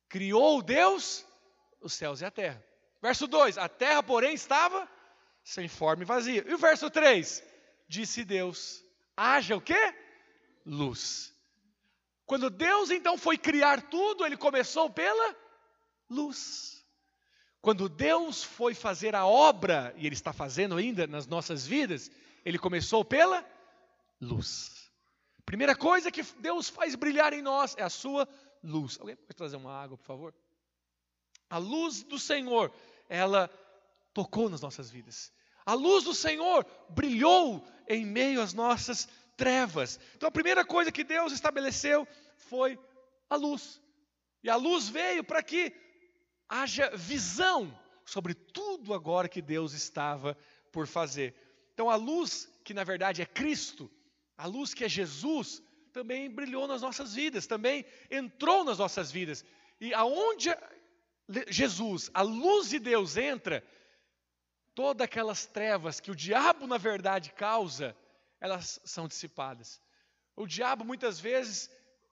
Criou 0.08 0.62
Deus 0.62 1.26
os 1.82 1.94
céus 1.94 2.22
e 2.22 2.26
a 2.26 2.32
terra. 2.32 2.64
Verso 3.02 3.28
2: 3.28 3.58
A 3.58 3.68
terra, 3.68 4.02
porém, 4.02 4.34
estava 4.34 4.90
sem 5.44 5.68
forma 5.68 6.04
e 6.04 6.06
vazia. 6.06 6.46
E 6.48 6.54
o 6.54 6.58
verso 6.58 6.90
3: 6.90 7.44
Disse 7.88 8.24
Deus: 8.24 8.84
haja 9.18 9.56
o 9.56 9.62
quê? 9.62 9.94
Luz. 10.66 11.34
Quando 12.26 12.50
Deus 12.50 12.90
então 12.90 13.18
foi 13.18 13.38
criar 13.38 13.90
tudo, 13.90 14.26
ele 14.26 14.38
começou 14.38 14.90
pela 14.90 15.36
luz. 16.10 16.86
Quando 17.62 17.90
Deus 17.90 18.44
foi 18.44 18.74
fazer 18.74 19.14
a 19.14 19.26
obra, 19.26 19.94
e 19.98 20.06
Ele 20.06 20.16
está 20.16 20.32
fazendo 20.32 20.78
ainda 20.78 21.06
nas 21.06 21.28
nossas 21.28 21.68
vidas, 21.68 22.10
Ele 22.46 22.58
começou 22.58 23.04
pela 23.04 23.46
luz. 24.22 24.79
Primeira 25.50 25.76
coisa 25.76 26.12
que 26.12 26.22
Deus 26.22 26.70
faz 26.70 26.94
brilhar 26.94 27.34
em 27.34 27.42
nós 27.42 27.74
é 27.76 27.82
a 27.82 27.90
sua 27.90 28.30
luz. 28.64 29.00
Alguém 29.00 29.16
pode 29.16 29.34
trazer 29.36 29.56
uma 29.56 29.74
água, 29.74 29.98
por 29.98 30.06
favor? 30.06 30.36
A 31.50 31.58
luz 31.58 32.04
do 32.04 32.20
Senhor, 32.20 32.72
ela 33.10 33.50
tocou 34.14 34.48
nas 34.48 34.62
nossas 34.62 34.92
vidas. 34.92 35.34
A 35.66 35.74
luz 35.74 36.04
do 36.04 36.14
Senhor 36.14 36.64
brilhou 36.90 37.68
em 37.88 38.06
meio 38.06 38.44
às 38.44 38.54
nossas 38.54 39.10
trevas. 39.36 40.00
Então 40.16 40.30
a 40.30 40.32
primeira 40.32 40.64
coisa 40.64 40.92
que 40.92 41.04
Deus 41.04 41.34
estabeleceu 41.34 42.08
foi 42.36 42.78
a 43.28 43.36
luz. 43.36 43.82
E 44.44 44.52
a 44.52 44.56
luz 44.56 44.88
veio 44.88 45.24
para 45.24 45.42
que 45.42 45.74
haja 46.48 46.96
visão 46.96 47.76
sobre 48.06 48.36
tudo 48.36 48.94
agora 48.94 49.28
que 49.28 49.42
Deus 49.42 49.74
estava 49.74 50.38
por 50.72 50.86
fazer. 50.86 51.34
Então 51.74 51.90
a 51.90 51.96
luz, 51.96 52.48
que 52.64 52.72
na 52.72 52.84
verdade 52.84 53.24
é 53.24 53.26
Cristo, 53.26 53.90
a 54.40 54.48
luz 54.48 54.74
que 54.74 54.86
é 54.86 54.90
Jesus, 54.90 55.62
também 55.92 56.30
brilhou 56.30 56.66
nas 56.66 56.82
nossas 56.82 57.14
vidas, 57.14 57.46
também 57.46 57.86
entrou 58.10 58.64
nas 58.64 58.78
nossas 58.78 59.12
vidas. 59.12 59.44
E 59.82 59.94
aonde 59.94 60.50
Jesus, 61.50 62.10
a 62.14 62.22
luz 62.22 62.70
de 62.70 62.80
Deus 62.80 63.18
entra, 63.18 63.62
todas 64.74 65.04
aquelas 65.04 65.46
trevas 65.46 66.00
que 66.00 66.10
o 66.10 66.16
diabo 66.16 66.66
na 66.68 66.78
verdade 66.78 67.34
causa, 67.34 67.94
elas 68.40 68.80
são 68.86 69.10
dissipadas. 69.10 69.82
O 70.38 70.48
diabo 70.48 70.86
muitas 70.86 71.20
vezes 71.20 71.70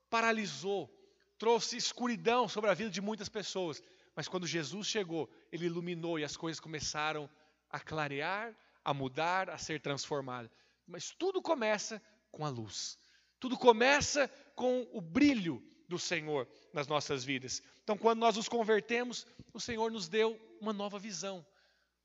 paralisou, 0.09 0.93
trouxe 1.37 1.77
escuridão 1.77 2.49
sobre 2.49 2.69
a 2.69 2.73
vida 2.73 2.89
de 2.89 2.99
muitas 2.99 3.29
pessoas. 3.29 3.81
Mas 4.13 4.27
quando 4.27 4.45
Jesus 4.45 4.85
chegou, 4.85 5.29
ele 5.49 5.67
iluminou 5.67 6.19
e 6.19 6.25
as 6.25 6.35
coisas 6.35 6.59
começaram 6.59 7.29
a 7.69 7.79
clarear, 7.79 8.53
a 8.83 8.93
mudar, 8.93 9.49
a 9.49 9.57
ser 9.57 9.79
transformadas. 9.79 10.51
Mas 10.85 11.11
tudo 11.11 11.41
começa 11.41 12.01
com 12.37 12.45
a 12.45 12.49
luz. 12.49 12.99
Tudo 13.39 13.57
começa 13.57 14.29
com 14.55 14.87
o 14.93 15.01
brilho 15.01 15.61
do 15.89 15.97
Senhor 15.97 16.47
nas 16.71 16.87
nossas 16.87 17.23
vidas. 17.23 17.63
Então, 17.83 17.97
quando 17.97 18.19
nós 18.19 18.35
nos 18.35 18.47
convertemos, 18.47 19.25
o 19.51 19.59
Senhor 19.59 19.91
nos 19.91 20.07
deu 20.07 20.39
uma 20.61 20.71
nova 20.71 20.99
visão. 20.99 21.43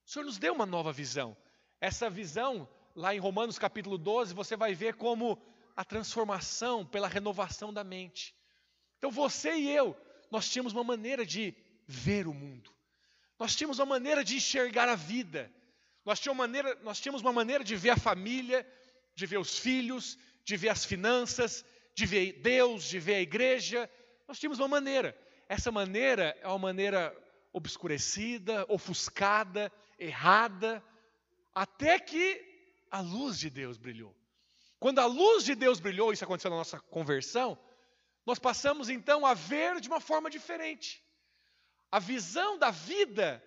O 0.06 0.10
Senhor 0.10 0.24
nos 0.24 0.38
deu 0.38 0.54
uma 0.54 0.64
nova 0.64 0.90
visão. 0.90 1.36
Essa 1.80 2.08
visão, 2.08 2.66
lá 2.96 3.14
em 3.14 3.18
Romanos 3.18 3.58
capítulo 3.58 3.98
12, 3.98 4.32
você 4.32 4.56
vai 4.56 4.74
ver 4.74 4.94
como 4.94 5.40
a 5.76 5.84
transformação 5.84 6.86
pela 6.86 7.08
renovação 7.08 7.72
da 7.72 7.84
mente. 7.84 8.34
Então, 8.96 9.10
você 9.10 9.54
e 9.54 9.70
eu, 9.70 9.94
nós 10.30 10.48
tínhamos 10.48 10.72
uma 10.72 10.84
maneira 10.84 11.26
de 11.26 11.54
ver 11.86 12.26
o 12.26 12.32
mundo. 12.32 12.72
Nós 13.38 13.54
tínhamos 13.54 13.78
uma 13.78 13.86
maneira 13.86 14.24
de 14.24 14.36
enxergar 14.36 14.88
a 14.88 14.94
vida. 14.94 15.52
Nós 16.06 16.18
tínhamos, 16.20 16.40
uma 16.40 16.46
maneira, 16.46 16.78
nós 16.82 17.00
tínhamos 17.00 17.20
uma 17.20 17.32
maneira 17.32 17.62
de 17.62 17.76
ver 17.76 17.90
a 17.90 17.96
família, 17.96 18.66
de 19.14 19.26
ver 19.26 19.38
os 19.38 19.58
filhos, 19.58 20.18
de 20.44 20.56
ver 20.56 20.70
as 20.70 20.84
finanças, 20.84 21.64
de 21.94 22.06
ver 22.06 22.40
Deus, 22.40 22.84
de 22.84 22.98
ver 22.98 23.14
a 23.14 23.20
igreja. 23.20 23.90
Nós 24.26 24.38
tínhamos 24.38 24.58
uma 24.58 24.68
maneira. 24.68 25.16
Essa 25.48 25.70
maneira 25.70 26.36
é 26.40 26.48
uma 26.48 26.58
maneira 26.58 27.16
obscurecida, 27.52 28.64
ofuscada, 28.68 29.70
errada, 29.98 30.82
até 31.54 31.98
que 31.98 32.42
a 32.90 33.00
luz 33.00 33.38
de 33.38 33.50
Deus 33.50 33.76
brilhou. 33.76 34.16
Quando 34.78 34.98
a 34.98 35.06
luz 35.06 35.44
de 35.44 35.54
Deus 35.54 35.78
brilhou, 35.78 36.12
isso 36.12 36.24
aconteceu 36.24 36.50
na 36.50 36.56
nossa 36.56 36.80
conversão, 36.80 37.58
nós 38.24 38.38
passamos 38.38 38.88
então 38.88 39.26
a 39.26 39.34
ver 39.34 39.80
de 39.80 39.88
uma 39.88 40.00
forma 40.00 40.30
diferente. 40.30 41.04
A 41.90 41.98
visão 41.98 42.58
da 42.58 42.70
vida 42.70 43.42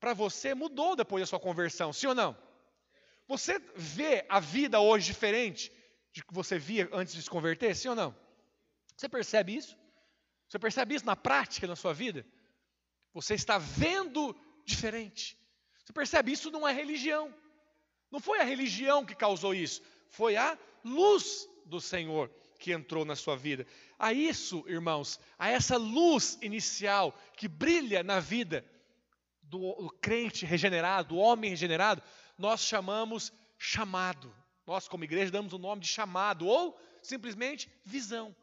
para 0.00 0.12
você 0.12 0.54
mudou 0.54 0.96
depois 0.96 1.22
da 1.22 1.26
sua 1.26 1.40
conversão, 1.40 1.92
sim 1.92 2.06
ou 2.06 2.14
não? 2.14 2.36
Você 3.26 3.58
vê 3.74 4.24
a 4.28 4.38
vida 4.40 4.80
hoje 4.80 5.06
diferente 5.06 5.72
de 6.12 6.24
que 6.24 6.32
você 6.32 6.58
via 6.58 6.88
antes 6.92 7.14
de 7.14 7.22
se 7.22 7.30
converter, 7.30 7.74
sim 7.74 7.88
ou 7.88 7.94
não? 7.94 8.14
Você 8.96 9.08
percebe 9.08 9.56
isso? 9.56 9.76
Você 10.48 10.58
percebe 10.58 10.94
isso 10.94 11.06
na 11.06 11.16
prática 11.16 11.66
na 11.66 11.74
sua 11.74 11.92
vida? 11.92 12.24
Você 13.12 13.34
está 13.34 13.58
vendo 13.58 14.36
diferente. 14.64 15.38
Você 15.84 15.92
percebe 15.92 16.32
isso 16.32 16.50
não 16.50 16.66
é 16.66 16.72
religião. 16.72 17.34
Não 18.10 18.20
foi 18.20 18.38
a 18.38 18.44
religião 18.44 19.04
que 19.04 19.14
causou 19.14 19.52
isso, 19.52 19.82
foi 20.08 20.36
a 20.36 20.56
luz 20.84 21.48
do 21.66 21.80
Senhor 21.80 22.30
que 22.60 22.70
entrou 22.70 23.04
na 23.04 23.16
sua 23.16 23.36
vida. 23.36 23.66
A 23.98 24.12
isso, 24.12 24.64
irmãos, 24.68 25.18
a 25.36 25.50
essa 25.50 25.76
luz 25.76 26.38
inicial 26.40 27.12
que 27.36 27.48
brilha 27.48 28.04
na 28.04 28.20
vida 28.20 28.64
do, 29.42 29.58
do 29.58 29.90
crente 30.00 30.46
regenerado, 30.46 31.08
do 31.08 31.16
homem 31.16 31.50
regenerado, 31.50 32.02
nós 32.36 32.60
chamamos 32.60 33.32
chamado. 33.58 34.34
Nós, 34.66 34.88
como 34.88 35.04
igreja, 35.04 35.30
damos 35.30 35.52
o 35.52 35.58
nome 35.58 35.82
de 35.82 35.88
chamado 35.88 36.46
ou 36.46 36.78
simplesmente 37.02 37.70
visão. 37.84 38.34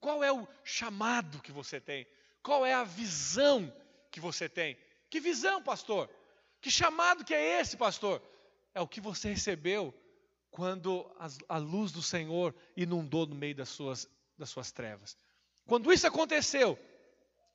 Qual 0.00 0.24
é 0.24 0.32
o 0.32 0.48
chamado 0.64 1.42
que 1.42 1.52
você 1.52 1.80
tem? 1.80 2.06
Qual 2.42 2.64
é 2.64 2.72
a 2.72 2.84
visão 2.84 3.72
que 4.10 4.18
você 4.18 4.48
tem? 4.48 4.76
Que 5.10 5.20
visão, 5.20 5.62
pastor? 5.62 6.08
Que 6.60 6.70
chamado 6.70 7.24
que 7.24 7.34
é 7.34 7.60
esse, 7.60 7.76
pastor? 7.76 8.22
É 8.74 8.80
o 8.80 8.88
que 8.88 9.00
você 9.00 9.30
recebeu 9.30 9.94
quando 10.50 11.10
a, 11.48 11.58
luz 11.58 11.92
do 11.92 12.02
Senhor 12.02 12.54
inundou 12.76 13.26
no 13.26 13.34
meio 13.34 13.54
das 13.54 13.68
suas, 13.68 14.08
das 14.36 14.50
suas 14.50 14.72
trevas. 14.72 15.16
Quando 15.66 15.92
isso 15.92 16.06
aconteceu, 16.06 16.78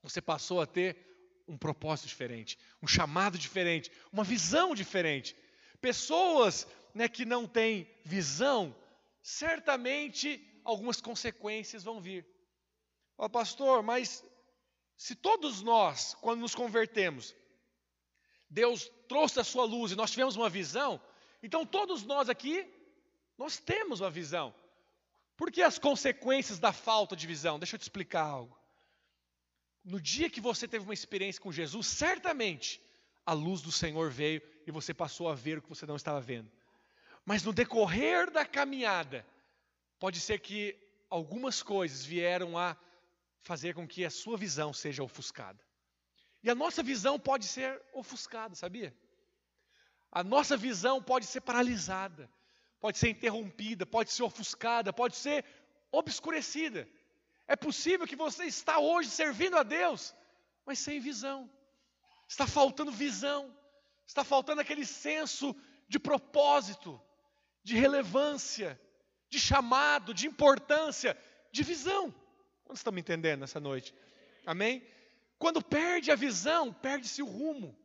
você 0.02 0.22
passou 0.22 0.62
a 0.62 0.66
ter 0.66 1.44
um 1.48 1.58
propósito 1.58 2.08
diferente, 2.08 2.58
um 2.82 2.88
chamado 2.88 3.38
diferente, 3.38 3.92
uma 4.12 4.24
visão 4.24 4.74
diferente. 4.74 5.36
Pessoas 5.86 6.68
né, 6.96 7.08
que 7.08 7.26
não 7.26 7.46
têm 7.46 7.88
visão, 8.04 8.76
certamente 9.22 10.44
algumas 10.64 11.00
consequências 11.00 11.84
vão 11.84 12.02
vir. 12.02 12.26
Ó, 13.16 13.30
pastor, 13.30 13.84
mas 13.84 14.26
se 14.98 15.14
todos 15.14 15.62
nós, 15.62 16.16
quando 16.22 16.40
nos 16.40 16.56
convertemos, 16.56 17.36
Deus 18.50 18.90
trouxe 19.08 19.40
a 19.40 19.44
sua 19.44 19.64
luz 19.64 19.92
e 19.92 19.96
nós 19.96 20.10
tivemos 20.10 20.36
uma 20.36 20.50
visão, 20.50 21.00
então 21.44 21.64
todos 21.64 22.02
nós 22.02 22.30
aqui 22.30 22.68
nós 23.38 23.60
temos 23.60 24.02
uma 24.02 24.10
visão. 24.10 24.56
Por 25.38 25.52
que 25.52 25.62
as 25.62 25.78
consequências 25.78 26.58
da 26.58 26.74
falta 26.74 27.16
de 27.16 27.28
visão? 27.28 27.60
Deixa 27.60 27.76
eu 27.76 27.80
te 27.80 27.84
explicar 27.84 28.24
algo. 28.24 28.58
No 29.84 30.02
dia 30.02 30.32
que 30.32 30.42
você 30.42 30.68
teve 30.68 30.84
uma 30.84 30.96
experiência 30.96 31.40
com 31.40 31.52
Jesus, 31.52 31.86
certamente 31.86 32.82
a 33.26 33.34
luz 33.34 33.62
do 33.62 33.72
Senhor 33.72 34.12
veio 34.12 34.42
e 34.66 34.72
você 34.72 34.94
passou 34.94 35.30
a 35.30 35.36
ver 35.36 35.58
o 35.58 35.62
que 35.62 35.70
você 35.70 35.86
não 35.86 35.96
estava 35.96 36.22
vendo. 36.22 36.52
Mas 37.26 37.44
no 37.44 37.54
decorrer 37.54 38.30
da 38.30 38.46
caminhada, 38.46 39.26
pode 40.00 40.20
ser 40.20 40.40
que 40.40 40.78
algumas 41.10 41.64
coisas 41.64 42.06
vieram 42.06 42.58
a 42.58 42.78
fazer 43.42 43.74
com 43.74 43.88
que 43.88 44.06
a 44.06 44.10
sua 44.10 44.38
visão 44.38 44.74
seja 44.74 45.04
ofuscada. 45.04 45.64
E 46.44 46.50
a 46.50 46.56
nossa 46.56 46.84
visão 46.84 47.20
pode 47.20 47.46
ser 47.46 47.82
ofuscada, 47.94 48.56
sabia? 48.56 48.96
A 50.12 50.24
nossa 50.24 50.56
visão 50.56 51.02
pode 51.02 51.26
ser 51.26 51.42
paralisada 51.42 52.30
pode 52.86 53.00
ser 53.00 53.10
interrompida, 53.10 53.84
pode 53.84 54.12
ser 54.12 54.22
ofuscada, 54.22 54.94
pode 54.94 55.16
ser 55.16 55.44
obscurecida. 55.92 56.88
É 57.48 57.56
possível 57.56 58.06
que 58.06 58.16
você 58.16 58.46
está 58.46 58.78
hoje 58.78 59.10
servindo 59.10 59.58
a 59.58 59.64
Deus, 59.64 60.16
mas 60.64 60.78
sem 60.78 61.00
visão. 61.00 61.50
Está 62.28 62.48
faltando 62.48 62.92
visão. 62.92 63.56
Está 64.08 64.24
faltando 64.24 64.62
aquele 64.62 64.86
senso 64.86 65.56
de 65.88 66.00
propósito, 66.00 67.02
de 67.64 67.76
relevância, 67.76 68.80
de 69.30 69.40
chamado, 69.40 70.14
de 70.14 70.28
importância, 70.28 71.18
de 71.52 71.64
visão. 71.64 72.14
Quando 72.64 72.78
estão 72.78 72.94
me 72.94 73.02
entendendo 73.02 73.42
nessa 73.42 73.60
noite? 73.60 73.94
Amém? 74.46 74.86
Quando 75.38 75.62
perde 75.62 76.12
a 76.12 76.16
visão, 76.16 76.72
perde-se 76.72 77.22
o 77.22 77.26
rumo. 77.26 77.78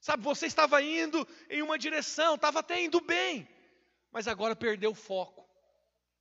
Sabe, 0.00 0.22
você 0.22 0.46
estava 0.46 0.80
indo 0.82 1.26
em 1.48 1.62
uma 1.62 1.78
direção, 1.78 2.34
estava 2.34 2.60
até 2.60 2.82
indo 2.82 3.00
bem, 3.00 3.48
mas 4.12 4.28
agora 4.28 4.54
perdeu 4.54 4.90
o 4.92 4.94
foco. 4.94 5.48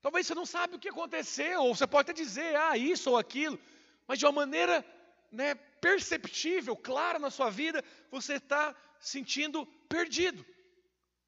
Talvez 0.01 0.25
você 0.25 0.35
não 0.35 0.45
sabe 0.45 0.75
o 0.75 0.79
que 0.79 0.89
aconteceu, 0.89 1.63
ou 1.63 1.75
você 1.75 1.85
pode 1.85 2.09
até 2.09 2.13
dizer, 2.13 2.55
ah, 2.55 2.77
isso 2.77 3.11
ou 3.11 3.17
aquilo, 3.17 3.59
mas 4.07 4.19
de 4.19 4.25
uma 4.25 4.31
maneira 4.31 4.85
né, 5.31 5.55
perceptível, 5.85 6.75
clara 6.75 7.19
na 7.19 7.29
sua 7.29 7.51
vida, 7.51 7.83
você 8.09 8.37
está 8.37 8.75
sentindo 8.99 9.67
perdido. 9.87 10.43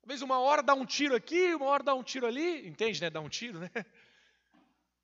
Talvez 0.02 0.24
uma 0.24 0.40
hora 0.40 0.64
dá 0.64 0.74
um 0.74 0.84
tiro 0.84 1.16
aqui, 1.16 1.54
uma 1.54 1.68
hora 1.68 1.84
dá 1.84 1.94
um 1.94 2.02
tiro 2.02 2.26
ali, 2.26 2.68
entende, 2.68 3.00
né? 3.00 3.08
Dá 3.12 3.22
um 3.22 3.30
tiro, 3.30 3.60
né? 3.60 3.70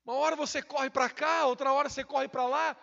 Uma 0.04 0.14
hora 0.14 0.34
você 0.34 0.60
corre 0.60 0.90
para 0.90 1.08
cá, 1.08 1.46
outra 1.46 1.72
hora 1.72 1.88
você 1.88 2.02
corre 2.02 2.26
para 2.26 2.44
lá, 2.46 2.76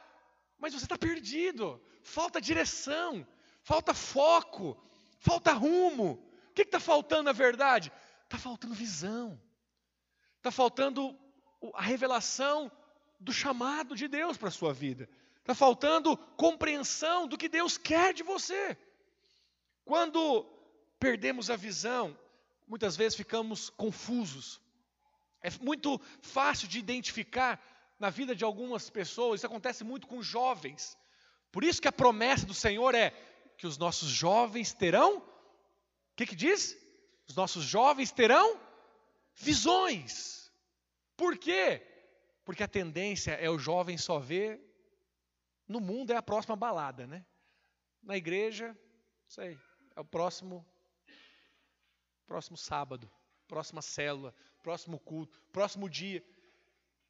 mas 0.57 0.73
você 0.73 0.85
está 0.85 0.97
perdido. 0.97 1.79
Falta 2.03 2.39
direção, 2.39 3.27
falta 3.63 3.93
foco, 3.93 4.81
falta 5.19 5.51
rumo. 5.51 6.25
O 6.51 6.53
que 6.53 6.61
está 6.61 6.79
faltando 6.79 7.23
na 7.23 7.33
verdade? 7.33 7.91
Está 8.23 8.37
faltando 8.37 8.73
visão. 8.73 9.37
Está 10.37 10.51
faltando 10.51 11.19
a 11.73 11.81
revelação 11.81 12.71
do 13.19 13.33
chamado 13.33 13.93
de 13.93 14.07
Deus 14.07 14.37
para 14.37 14.47
a 14.47 14.51
sua 14.51 14.73
vida. 14.73 15.09
Está 15.51 15.65
faltando 15.65 16.15
compreensão 16.37 17.27
do 17.27 17.37
que 17.37 17.49
Deus 17.49 17.77
quer 17.77 18.13
de 18.13 18.23
você. 18.23 18.77
Quando 19.83 20.45
perdemos 20.97 21.49
a 21.49 21.57
visão, 21.57 22.17
muitas 22.65 22.95
vezes 22.95 23.17
ficamos 23.17 23.69
confusos. 23.69 24.61
É 25.41 25.49
muito 25.59 25.99
fácil 26.21 26.69
de 26.69 26.79
identificar 26.79 27.61
na 27.99 28.09
vida 28.09 28.33
de 28.33 28.45
algumas 28.45 28.89
pessoas, 28.89 29.41
isso 29.41 29.45
acontece 29.45 29.83
muito 29.83 30.07
com 30.07 30.23
jovens. 30.23 30.97
Por 31.51 31.65
isso 31.65 31.81
que 31.81 31.87
a 31.89 31.91
promessa 31.91 32.45
do 32.45 32.53
Senhor 32.53 32.95
é 32.95 33.11
que 33.57 33.67
os 33.67 33.77
nossos 33.77 34.07
jovens 34.07 34.71
terão, 34.71 35.17
o 35.17 35.23
que, 36.15 36.27
que 36.27 36.35
diz? 36.35 36.77
Os 37.27 37.35
nossos 37.35 37.65
jovens 37.65 38.09
terão 38.09 38.57
visões. 39.35 40.49
Por 41.17 41.37
quê? 41.37 41.85
Porque 42.45 42.63
a 42.63 42.69
tendência 42.69 43.31
é 43.31 43.49
o 43.49 43.59
jovem 43.59 43.97
só 43.97 44.17
ver 44.17 44.70
no 45.71 45.79
mundo 45.79 46.11
é 46.11 46.17
a 46.17 46.21
próxima 46.21 46.55
balada, 46.55 47.07
né? 47.07 47.25
Na 48.03 48.17
igreja, 48.17 48.77
sei, 49.27 49.57
é 49.95 50.01
o 50.01 50.05
próximo 50.05 50.65
próximo 52.27 52.55
sábado, 52.55 53.11
próxima 53.47 53.81
célula, 53.81 54.33
próximo 54.63 54.99
culto, 54.99 55.37
próximo 55.51 55.89
dia. 55.89 56.23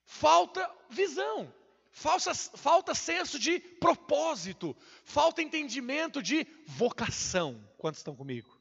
Falta 0.04 0.68
visão, 0.90 1.54
falta, 1.92 2.34
falta 2.34 2.96
senso 2.96 3.38
de 3.38 3.60
propósito, 3.60 4.76
falta 5.04 5.42
entendimento 5.42 6.24
de 6.24 6.46
vocação. 6.66 7.64
Quantos 7.78 8.00
estão 8.00 8.16
comigo? 8.16 8.60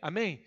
Amém? 0.00 0.42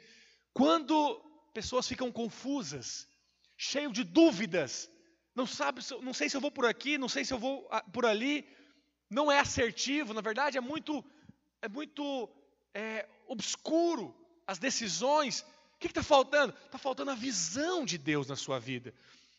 Quando 0.54 1.20
pessoas 1.54 1.88
ficam 1.88 2.12
confusas, 2.12 3.08
cheio 3.56 3.92
de 3.92 4.04
dúvidas, 4.04 4.90
não 5.36 5.46
sabe, 5.46 5.82
não 6.02 6.14
sei 6.14 6.28
se 6.30 6.36
eu 6.36 6.42
vou 6.42 6.52
por 6.52 6.66
aqui, 6.66 6.98
não 6.98 7.08
sei 7.08 7.24
se 7.24 7.34
eu 7.34 7.40
vou 7.40 7.68
ah, 7.72 7.84
por 7.84 8.06
ali, 8.06 8.48
não 9.12 9.30
é 9.30 9.40
assertivo, 9.40 10.14
na 10.14 10.22
verdade 10.22 10.58
é 10.58 10.62
muito, 10.62 11.04
é 11.62 11.68
muito 11.68 12.30
é, 12.74 13.06
obscuro 13.28 14.16
as 14.48 14.58
decisões. 14.58 15.42
O 15.76 15.80
que 15.80 15.88
está 15.88 16.02
faltando? 16.02 16.56
Está 16.66 16.78
faltando 16.78 17.12
a 17.12 17.16
visão 17.16 17.84
de 17.84 17.98
Deus 17.98 18.28
na 18.28 18.38
sua 18.38 18.58
vida. 18.58 18.94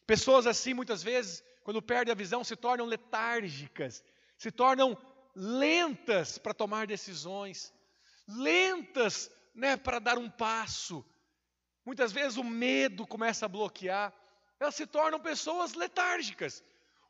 Pessoas 0.06 0.46
assim, 0.46 0.74
muitas 0.74 1.02
vezes, 1.02 1.42
quando 1.64 1.80
perdem 1.80 2.12
a 2.12 2.14
visão, 2.16 2.44
se 2.44 2.54
tornam 2.54 2.84
letárgicas, 2.84 4.04
se 4.36 4.50
tornam 4.50 4.96
lentas 5.34 6.36
para 6.36 6.52
tomar 6.52 6.86
decisões, 6.86 7.72
lentas 8.28 9.30
né, 9.54 9.78
para 9.78 9.98
dar 9.98 10.18
um 10.18 10.28
passo. 10.28 11.02
Muitas 11.82 12.12
vezes 12.12 12.36
o 12.36 12.44
medo 12.44 13.06
começa 13.06 13.46
a 13.46 13.48
bloquear, 13.48 14.12
elas 14.60 14.74
se 14.74 14.86
tornam 14.86 15.18
pessoas 15.18 15.72
letárgicas. 15.72 16.62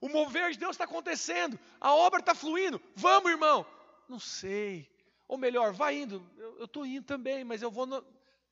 O 0.03 0.09
mover 0.09 0.51
de 0.51 0.59
Deus 0.59 0.73
está 0.73 0.83
acontecendo, 0.83 1.57
a 1.81 1.95
obra 1.95 2.19
está 2.19 2.35
fluindo. 2.35 2.83
Vamos, 2.97 3.31
irmão. 3.31 3.65
Não 4.09 4.19
sei. 4.19 4.91
Ou 5.29 5.39
melhor, 5.39 5.73
vai 5.73 5.97
indo. 5.97 6.29
Eu 6.37 6.65
estou 6.65 6.85
indo 6.85 7.07
também, 7.07 7.45
mas 7.45 7.63
eu 7.63 7.71
vou 7.71 7.87
no, 7.87 8.05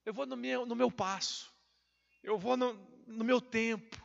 eu 0.07 0.15
vou 0.15 0.27
no, 0.27 0.37
meu, 0.37 0.65
no 0.65 0.77
meu 0.77 0.93
passo. 0.93 1.53
Eu 2.23 2.39
vou 2.39 2.57
no, 2.57 2.75
no 3.05 3.25
meu 3.25 3.41
tempo. 3.41 4.01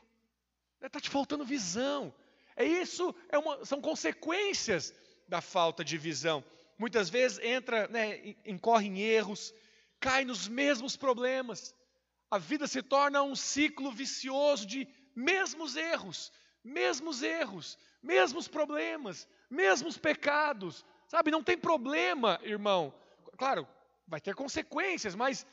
Está 0.81 0.99
te 0.99 1.07
faltando 1.07 1.45
visão. 1.45 2.11
É 2.55 2.65
isso, 2.65 3.13
é 3.29 3.37
uma, 3.37 3.63
são 3.63 3.79
consequências 3.79 4.91
da 5.27 5.39
falta 5.39 5.85
de 5.85 5.99
visão. 5.99 6.43
Muitas 6.79 7.09
vezes 7.09 7.37
entra, 7.39 7.87
né, 7.89 8.35
incorre 8.43 8.87
em 8.87 9.01
erros, 9.01 9.53
cai 9.99 10.25
nos 10.25 10.47
mesmos 10.47 10.97
problemas. 10.97 11.75
A 12.31 12.39
vida 12.39 12.65
se 12.65 12.81
torna 12.81 13.21
um 13.21 13.35
ciclo 13.35 13.91
vicioso 13.91 14.65
de 14.65 14.87
mesmos 15.15 15.75
erros, 15.75 16.31
mesmos 16.65 17.21
erros, 17.21 17.77
mesmos 18.01 18.47
problemas, 18.47 19.27
mesmos 19.49 19.97
pecados. 19.97 20.83
Sabe, 21.07 21.29
não 21.29 21.43
tem 21.43 21.57
problema, 21.57 22.39
irmão. 22.43 22.91
Claro, 23.37 23.67
vai 24.07 24.19
ter 24.19 24.33
consequências, 24.33 25.13
mas 25.13 25.45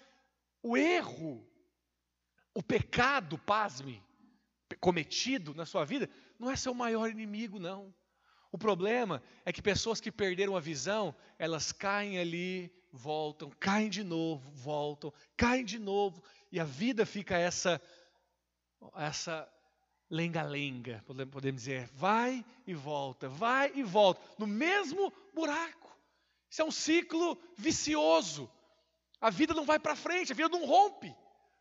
o 0.62 0.76
erro, 0.76 1.46
o 2.54 2.62
pecado, 2.62 3.36
pasme, 3.38 4.02
cometido 4.80 5.54
na 5.54 5.66
sua 5.66 5.84
vida, 5.84 6.08
não 6.38 6.50
é 6.50 6.56
seu 6.56 6.72
maior 6.72 7.10
inimigo, 7.10 7.58
não. 7.58 7.94
O 8.50 8.56
problema 8.58 9.22
é 9.44 9.52
que 9.52 9.62
pessoas 9.62 10.00
que 10.00 10.10
perderam 10.10 10.56
a 10.56 10.60
visão, 10.60 11.14
elas 11.38 11.72
caem 11.72 12.18
ali, 12.18 12.72
voltam, 12.90 13.50
caem 13.60 13.88
de 13.88 14.02
novo, 14.02 14.50
voltam, 14.52 15.12
caem 15.36 15.64
de 15.64 15.78
novo, 15.78 16.22
e 16.50 16.58
a 16.58 16.64
vida 16.64 17.04
fica 17.04 17.36
essa 17.36 17.80
essa 18.96 19.48
lenga-lenga, 20.12 21.02
podemos 21.06 21.62
dizer, 21.62 21.88
vai 21.94 22.44
e 22.66 22.74
volta, 22.74 23.30
vai 23.30 23.72
e 23.74 23.82
volta, 23.82 24.20
no 24.38 24.46
mesmo 24.46 25.10
buraco. 25.32 25.90
Isso 26.50 26.60
é 26.60 26.64
um 26.66 26.70
ciclo 26.70 27.40
vicioso. 27.56 28.50
A 29.18 29.30
vida 29.30 29.54
não 29.54 29.64
vai 29.64 29.78
para 29.78 29.96
frente, 29.96 30.30
a 30.30 30.34
vida 30.34 30.50
não 30.50 30.66
rompe. 30.66 31.16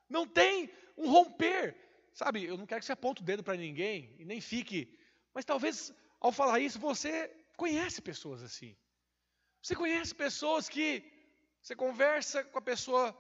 Não 0.10 0.28
tem 0.28 0.70
um 0.98 1.10
romper. 1.10 1.78
Sabe, 2.14 2.44
eu 2.44 2.58
não 2.58 2.66
quero 2.66 2.82
que 2.82 2.86
você 2.86 2.92
aponte 2.92 3.22
o 3.22 3.26
dedo 3.26 3.42
para 3.42 3.56
ninguém 3.56 4.14
e 4.20 4.26
nem 4.26 4.42
fique. 4.42 5.00
Mas 5.34 5.46
talvez 5.46 5.94
ao 6.20 6.34
falar 6.34 6.60
isso 6.60 6.78
você 6.78 7.34
conhece 7.56 8.02
pessoas 8.02 8.44
assim. 8.44 8.76
Você 9.62 9.74
conhece 9.76 10.14
pessoas 10.14 10.68
que 10.68 11.02
você 11.62 11.74
conversa 11.74 12.44
com 12.44 12.60
a 12.60 12.62
pessoa 12.62 13.18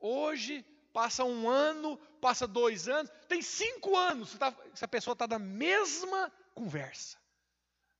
hoje, 0.00 0.64
passa 0.96 1.24
um 1.24 1.46
ano, 1.46 1.98
passa 2.22 2.46
dois 2.46 2.88
anos, 2.88 3.12
tem 3.28 3.42
cinco 3.42 3.94
anos, 3.94 4.32
tá, 4.38 4.56
essa 4.72 4.88
pessoa 4.88 5.12
está 5.12 5.26
na 5.26 5.38
mesma 5.38 6.32
conversa, 6.54 7.18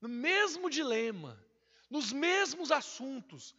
no 0.00 0.08
mesmo 0.08 0.70
dilema, 0.70 1.38
nos 1.90 2.10
mesmos 2.10 2.72
assuntos, 2.72 3.54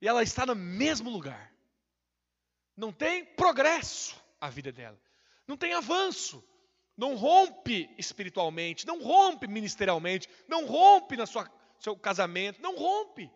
e 0.00 0.08
ela 0.08 0.20
está 0.20 0.44
no 0.44 0.56
mesmo 0.56 1.08
lugar. 1.10 1.54
Não 2.76 2.92
tem 2.92 3.24
progresso 3.24 4.20
a 4.40 4.50
vida 4.50 4.72
dela, 4.72 5.00
não 5.46 5.56
tem 5.56 5.74
avanço, 5.74 6.42
não 6.96 7.14
rompe 7.14 7.88
espiritualmente, 7.96 8.84
não 8.84 9.00
rompe 9.00 9.46
ministerialmente, 9.46 10.28
não 10.48 10.66
rompe 10.66 11.24
sua 11.24 11.48
seu 11.78 11.96
casamento, 11.96 12.60
não 12.60 12.76
rompe. 12.76 13.30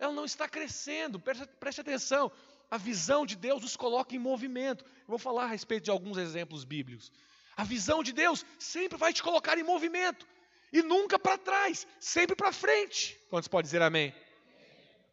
Ela 0.00 0.12
não 0.12 0.24
está 0.24 0.48
crescendo, 0.48 1.20
preste, 1.20 1.46
preste 1.60 1.80
atenção 1.80 2.32
a 2.70 2.76
visão 2.76 3.24
de 3.24 3.36
Deus 3.36 3.62
nos 3.62 3.76
coloca 3.76 4.14
em 4.14 4.18
movimento. 4.18 4.84
Eu 4.84 5.08
vou 5.08 5.18
falar 5.18 5.44
a 5.44 5.48
respeito 5.48 5.84
de 5.84 5.90
alguns 5.90 6.16
exemplos 6.18 6.64
bíblicos. 6.64 7.12
A 7.56 7.64
visão 7.64 8.02
de 8.02 8.12
Deus 8.12 8.44
sempre 8.58 8.98
vai 8.98 9.12
te 9.12 9.22
colocar 9.22 9.58
em 9.58 9.62
movimento. 9.62 10.26
E 10.72 10.82
nunca 10.82 11.18
para 11.18 11.38
trás, 11.38 11.86
sempre 12.00 12.34
para 12.34 12.52
frente. 12.52 13.16
Quantos 13.30 13.48
pode 13.48 13.66
dizer 13.66 13.80
amém? 13.80 14.12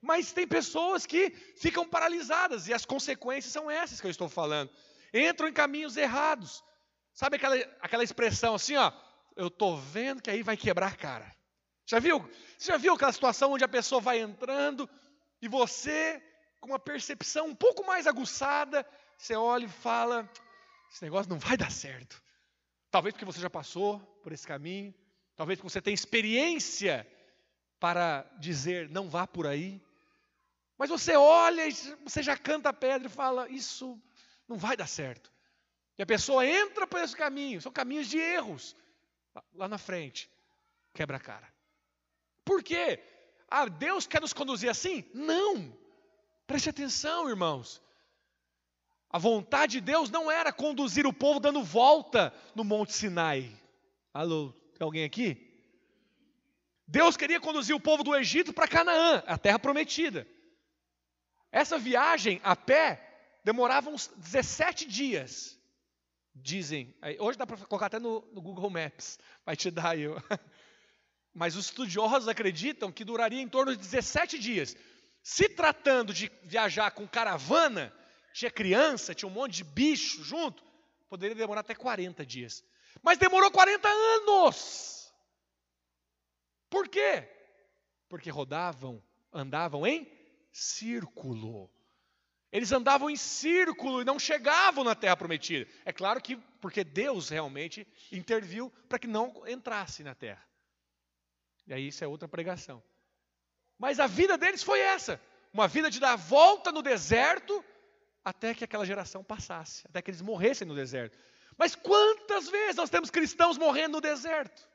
Mas 0.02 0.32
tem 0.32 0.48
pessoas 0.48 1.06
que 1.06 1.30
ficam 1.56 1.88
paralisadas, 1.88 2.68
e 2.68 2.74
as 2.74 2.86
consequências 2.86 3.54
são 3.54 3.70
essas 3.70 4.02
que 4.02 4.08
eu 4.08 4.12
estou 4.12 4.28
falando. 4.28 4.72
Entram 5.14 5.48
em 5.48 5.54
caminhos 5.54 5.96
errados. 5.96 6.64
Sabe 7.14 7.36
aquela, 7.36 7.56
aquela 7.80 8.04
expressão 8.04 8.56
assim, 8.56 8.76
ó? 8.76 8.92
Eu 9.36 9.48
estou 9.48 9.78
vendo 9.78 10.22
que 10.22 10.32
aí 10.32 10.42
vai 10.42 10.58
quebrar 10.58 10.88
a 10.88 10.96
cara. 10.96 11.32
Já 11.86 12.00
viu? 12.00 12.20
Você 12.58 12.72
já 12.72 12.78
viu 12.78 12.96
aquela 12.96 13.12
situação 13.12 13.52
onde 13.52 13.64
a 13.64 13.68
pessoa 13.68 14.02
vai 14.02 14.20
entrando 14.20 14.90
e 15.42 15.48
você 15.48 16.22
com 16.62 16.68
uma 16.68 16.80
percepção 16.80 17.48
um 17.48 17.56
pouco 17.56 17.84
mais 17.86 18.06
aguçada, 18.06 18.86
você 19.18 19.36
olha 19.36 19.66
e 19.66 19.70
fala: 19.70 20.30
esse 20.90 21.04
negócio 21.04 21.30
não 21.30 21.40
vai 21.40 21.58
dar 21.58 21.72
certo. 21.72 22.22
Talvez 22.92 23.14
porque 23.14 23.26
você 23.26 23.42
já 23.42 23.50
passou 23.50 24.00
por 24.22 24.32
esse 24.32 24.46
caminho, 24.46 24.94
talvez 25.36 25.58
porque 25.60 25.72
você 25.72 25.82
tem 25.82 25.94
experiência 25.94 27.06
para 27.80 28.24
dizer 28.40 28.90
não 28.90 29.10
vá 29.10 29.26
por 29.26 29.48
aí. 29.48 29.82
Mas 30.78 30.90
você 30.90 31.16
olha 31.16 31.68
e 31.68 31.74
você 32.04 32.22
já 32.22 32.38
canta 32.38 32.70
a 32.70 32.74
pedra 32.74 33.08
e 33.08 33.12
fala: 33.12 33.50
isso 33.50 34.00
não 34.48 34.58
vai 34.58 34.78
dar 34.78 34.88
certo. 34.88 35.32
E 35.98 36.04
a 36.04 36.06
pessoa 36.06 36.46
entra 36.46 36.86
por 36.86 37.00
esse 37.00 37.16
caminho, 37.16 37.60
são 37.60 37.72
caminhos 37.72 38.08
de 38.08 38.18
erros. 38.18 38.76
Lá 39.54 39.68
na 39.68 39.78
frente, 39.78 40.30
quebra 40.94 41.18
a 41.18 41.20
cara. 41.20 41.52
Por 42.44 42.62
quê? 42.62 43.02
Ah, 43.50 43.66
Deus 43.66 44.06
quer 44.06 44.22
nos 44.22 44.34
conduzir 44.34 44.70
assim? 44.70 45.10
Não. 45.14 45.81
Preste 46.52 46.70
atenção, 46.70 47.30
irmãos. 47.30 47.82
A 49.10 49.18
vontade 49.18 49.80
de 49.80 49.82
Deus 49.82 50.10
não 50.10 50.30
era 50.30 50.52
conduzir 50.52 51.08
o 51.08 51.14
povo 51.14 51.40
dando 51.40 51.64
volta 51.64 52.34
no 52.54 52.66
Monte 52.66 52.92
Sinai. 52.92 53.50
Alô, 54.14 54.52
tem 54.78 54.84
alguém 54.84 55.06
aqui? 55.06 55.50
Deus 56.86 57.16
queria 57.16 57.40
conduzir 57.40 57.74
o 57.74 57.80
povo 57.80 58.04
do 58.04 58.14
Egito 58.14 58.52
para 58.52 58.68
Canaã, 58.68 59.24
a 59.26 59.38
terra 59.38 59.58
prometida. 59.58 60.28
Essa 61.54 61.78
viagem 61.80 62.42
a 62.44 62.54
pé 62.54 63.40
demorava 63.46 63.90
uns 63.90 64.08
17 64.18 64.86
dias. 64.86 65.58
Dizem, 66.36 66.94
hoje 67.20 67.38
dá 67.38 67.48
para 67.48 67.66
colocar 67.66 67.86
até 67.86 67.98
no, 67.98 68.28
no, 68.34 68.42
Google 68.42 68.70
Maps, 68.70 69.18
vai 69.46 69.56
te 69.56 69.72
dar 69.72 69.92
aí. 69.92 70.04
Mas 71.34 71.56
os 71.56 71.68
estudiosos 71.68 72.28
acreditam 72.28 72.92
que 72.92 73.06
duraria 73.06 73.42
em 73.42 73.48
torno 73.48 73.74
de 73.74 73.78
17 73.78 74.38
dias. 74.38 74.76
Se 75.24 75.48
tratando 75.50 76.14
de 76.14 76.32
viajar 76.44 76.92
com 76.92 77.08
caravana, 77.08 77.94
tinha 78.34 78.50
criança, 78.50 79.14
tinha 79.14 79.30
um 79.30 79.34
monte 79.34 79.58
de 79.58 79.64
bicho 79.64 80.24
junto, 80.24 80.64
poderia 81.10 81.36
demorar 81.36 81.62
até 81.62 81.76
40 81.76 82.26
dias. 82.26 82.64
Mas 83.04 83.18
demorou 83.18 83.52
40 83.52 83.88
anos. 83.88 85.14
Por 86.70 86.88
quê? 86.88 87.30
Porque 88.10 88.30
rodavam, 88.30 89.04
andavam 89.32 89.86
em 89.86 90.10
círculo. 90.52 91.70
Eles 92.52 92.72
andavam 92.72 93.10
em 93.10 93.16
círculo 93.16 94.02
e 94.02 94.06
não 94.06 94.20
chegavam 94.20 94.84
na 94.84 94.94
terra 94.94 95.16
prometida. 95.16 95.70
É 95.86 95.94
claro 95.94 96.22
que 96.22 96.36
porque 96.60 96.84
Deus 96.84 97.30
realmente 97.30 97.88
interviu 98.12 98.70
para 98.90 99.00
que 99.00 99.08
não 99.08 99.48
entrasse 99.48 100.04
na 100.04 100.14
terra. 100.14 100.46
E 101.66 101.74
aí 101.74 101.88
isso 101.88 102.04
é 102.04 102.08
outra 102.08 102.28
pregação. 102.28 102.84
Mas 103.82 104.00
a 104.00 104.06
vida 104.06 104.38
deles 104.38 104.62
foi 104.62 104.80
essa: 104.80 105.20
uma 105.52 105.68
vida 105.68 105.90
de 105.90 106.00
dar 106.00 106.16
volta 106.16 106.72
no 106.72 106.84
deserto 106.84 107.66
até 108.24 108.54
que 108.54 108.64
aquela 108.64 108.86
geração 108.86 109.24
passasse, 109.24 109.82
até 109.88 110.04
que 110.04 110.12
eles 110.12 110.22
morressem 110.22 110.68
no 110.68 110.76
deserto. 110.76 111.18
Mas 111.58 111.76
quantas 111.76 112.48
vezes 112.48 112.76
nós 112.76 112.92
temos 112.92 113.10
cristãos 113.10 113.58
morrendo 113.58 113.94
no 113.94 114.02
deserto? 114.02 114.70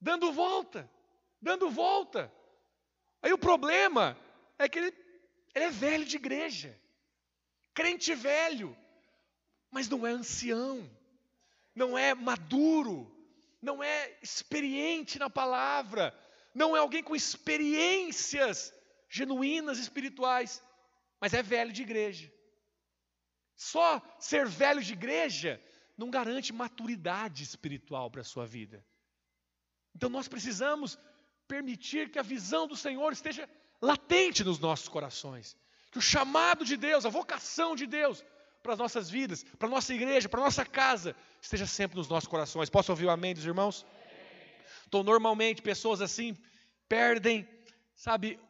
Dando 0.00 0.30
volta, 0.30 0.88
dando 1.42 1.68
volta. 1.68 2.32
Aí 3.20 3.32
o 3.32 3.38
problema 3.38 4.16
é 4.56 4.68
que 4.68 4.78
ele, 4.78 4.94
ele 5.52 5.64
é 5.64 5.70
velho 5.70 6.04
de 6.04 6.16
igreja, 6.16 6.80
crente 7.74 8.14
velho, 8.14 8.76
mas 9.72 9.88
não 9.88 10.06
é 10.06 10.10
ancião, 10.12 10.88
não 11.74 11.98
é 11.98 12.14
maduro, 12.14 13.12
não 13.60 13.82
é 13.82 14.16
experiente 14.22 15.18
na 15.18 15.28
palavra, 15.28 16.16
não 16.54 16.76
é 16.76 16.80
alguém 16.80 17.02
com 17.02 17.14
experiências 17.14 18.72
genuínas 19.08 19.78
espirituais, 19.78 20.62
mas 21.20 21.34
é 21.34 21.42
velho 21.42 21.72
de 21.72 21.82
igreja. 21.82 22.32
Só 23.56 24.00
ser 24.18 24.46
velho 24.46 24.82
de 24.82 24.92
igreja 24.92 25.62
não 25.96 26.10
garante 26.10 26.52
maturidade 26.52 27.42
espiritual 27.42 28.10
para 28.10 28.22
a 28.22 28.24
sua 28.24 28.46
vida. 28.46 28.84
Então 29.94 30.08
nós 30.08 30.28
precisamos 30.28 30.98
permitir 31.46 32.10
que 32.10 32.18
a 32.18 32.22
visão 32.22 32.66
do 32.66 32.76
Senhor 32.76 33.12
esteja 33.12 33.48
latente 33.82 34.42
nos 34.44 34.58
nossos 34.58 34.88
corações. 34.88 35.56
Que 35.90 35.98
o 35.98 36.02
chamado 36.02 36.64
de 36.64 36.76
Deus, 36.76 37.04
a 37.04 37.10
vocação 37.10 37.74
de 37.74 37.86
Deus 37.86 38.24
para 38.62 38.74
as 38.74 38.78
nossas 38.78 39.10
vidas, 39.10 39.44
para 39.58 39.68
a 39.68 39.70
nossa 39.70 39.92
igreja, 39.92 40.28
para 40.28 40.40
a 40.40 40.44
nossa 40.44 40.64
casa, 40.64 41.16
esteja 41.40 41.66
sempre 41.66 41.96
nos 41.96 42.08
nossos 42.08 42.28
corações. 42.28 42.70
Posso 42.70 42.92
ouvir 42.92 43.06
o 43.06 43.10
amém 43.10 43.34
dos 43.34 43.44
irmãos? 43.44 43.84
Então, 44.90 45.04
normalmente, 45.04 45.62
pessoas 45.62 46.00
assim 46.00 46.36
perdem, 46.88 47.48
sabe, 47.94 48.40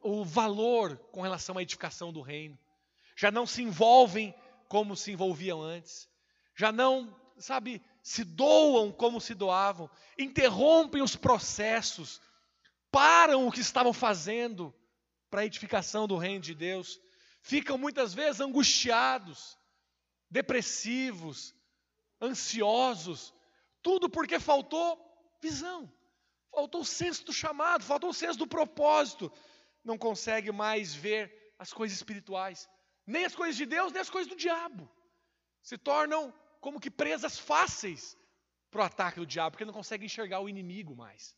o 0.00 0.24
valor 0.24 0.96
com 1.12 1.22
relação 1.22 1.56
à 1.56 1.62
edificação 1.62 2.12
do 2.12 2.20
reino. 2.20 2.58
Já 3.16 3.30
não 3.30 3.46
se 3.46 3.62
envolvem 3.62 4.34
como 4.66 4.96
se 4.96 5.12
envolviam 5.12 5.62
antes. 5.62 6.08
Já 6.56 6.72
não, 6.72 7.16
sabe, 7.38 7.80
se 8.02 8.24
doam 8.24 8.90
como 8.90 9.20
se 9.20 9.34
doavam. 9.34 9.88
Interrompem 10.18 11.00
os 11.00 11.14
processos. 11.14 12.20
Param 12.90 13.46
o 13.46 13.52
que 13.52 13.60
estavam 13.60 13.92
fazendo 13.92 14.74
para 15.30 15.42
a 15.42 15.46
edificação 15.46 16.08
do 16.08 16.16
reino 16.16 16.40
de 16.40 16.56
Deus. 16.56 17.00
Ficam 17.40 17.78
muitas 17.78 18.12
vezes 18.12 18.40
angustiados, 18.40 19.56
depressivos, 20.28 21.54
ansiosos. 22.20 23.32
Tudo 23.80 24.10
porque 24.10 24.40
faltou 24.40 25.07
visão. 25.40 25.92
Faltou 26.50 26.80
o 26.80 26.84
senso 26.84 27.24
do 27.24 27.32
chamado, 27.32 27.84
faltou 27.84 28.10
o 28.10 28.14
senso 28.14 28.38
do 28.38 28.46
propósito 28.46 29.32
não 29.88 29.96
consegue 29.96 30.52
mais 30.52 30.94
ver 30.94 31.54
as 31.58 31.72
coisas 31.72 31.96
espirituais, 31.96 32.68
nem 33.06 33.24
as 33.24 33.34
coisas 33.34 33.56
de 33.56 33.64
Deus, 33.64 33.90
nem 33.90 34.02
as 34.02 34.10
coisas 34.10 34.28
do 34.28 34.36
diabo. 34.36 34.88
Se 35.62 35.76
tornam 35.78 36.32
como 36.60 36.80
que 36.80 36.90
presas 36.90 37.38
fáceis 37.38 38.16
para 38.70 38.82
o 38.82 38.84
ataque 38.84 39.18
do 39.18 39.26
diabo, 39.26 39.52
porque 39.52 39.64
não 39.64 39.72
consegue 39.72 40.04
enxergar 40.04 40.40
o 40.40 40.48
inimigo 40.48 40.94
mais. 40.94 41.34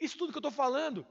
Isso 0.00 0.16
tudo 0.16 0.32
que 0.32 0.38
eu 0.38 0.40
estou 0.40 0.50
falando 0.50 1.06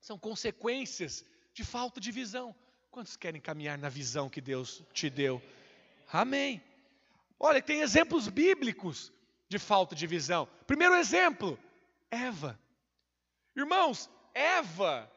são 0.00 0.18
consequências 0.18 1.24
de 1.52 1.62
falta 1.62 2.00
de 2.00 2.10
visão. 2.10 2.56
Quantos 2.90 3.16
querem 3.16 3.40
caminhar 3.40 3.76
na 3.76 3.90
visão 3.90 4.30
que 4.30 4.40
Deus 4.40 4.82
te 4.94 5.10
deu? 5.10 5.42
Amém. 6.10 6.62
Olha, 7.38 7.60
tem 7.60 7.80
exemplos 7.80 8.28
bíblicos 8.28 9.12
de 9.48 9.58
falta 9.58 9.94
de 9.94 10.06
visão. 10.06 10.48
Primeiro 10.66 10.94
exemplo, 10.94 11.58
Eva. 12.10 12.58
Irmãos, 13.54 14.10
Eva 14.34 15.10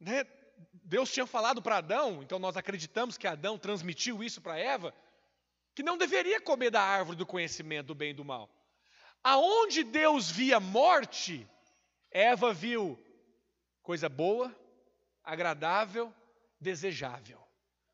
né, 0.00 0.24
Deus 0.72 1.12
tinha 1.12 1.26
falado 1.26 1.62
para 1.62 1.76
Adão, 1.76 2.22
então 2.22 2.38
nós 2.38 2.56
acreditamos 2.56 3.16
que 3.16 3.26
Adão 3.26 3.58
transmitiu 3.58 4.24
isso 4.24 4.40
para 4.40 4.58
Eva, 4.58 4.94
que 5.74 5.82
não 5.82 5.96
deveria 5.96 6.40
comer 6.40 6.70
da 6.70 6.82
árvore 6.82 7.16
do 7.16 7.26
conhecimento 7.26 7.88
do 7.88 7.94
bem 7.94 8.10
e 8.10 8.14
do 8.14 8.24
mal. 8.24 8.50
Aonde 9.22 9.84
Deus 9.84 10.30
via 10.30 10.58
morte, 10.58 11.46
Eva 12.10 12.52
viu 12.52 12.98
coisa 13.82 14.08
boa, 14.08 14.54
agradável, 15.22 16.12
desejável. 16.58 17.38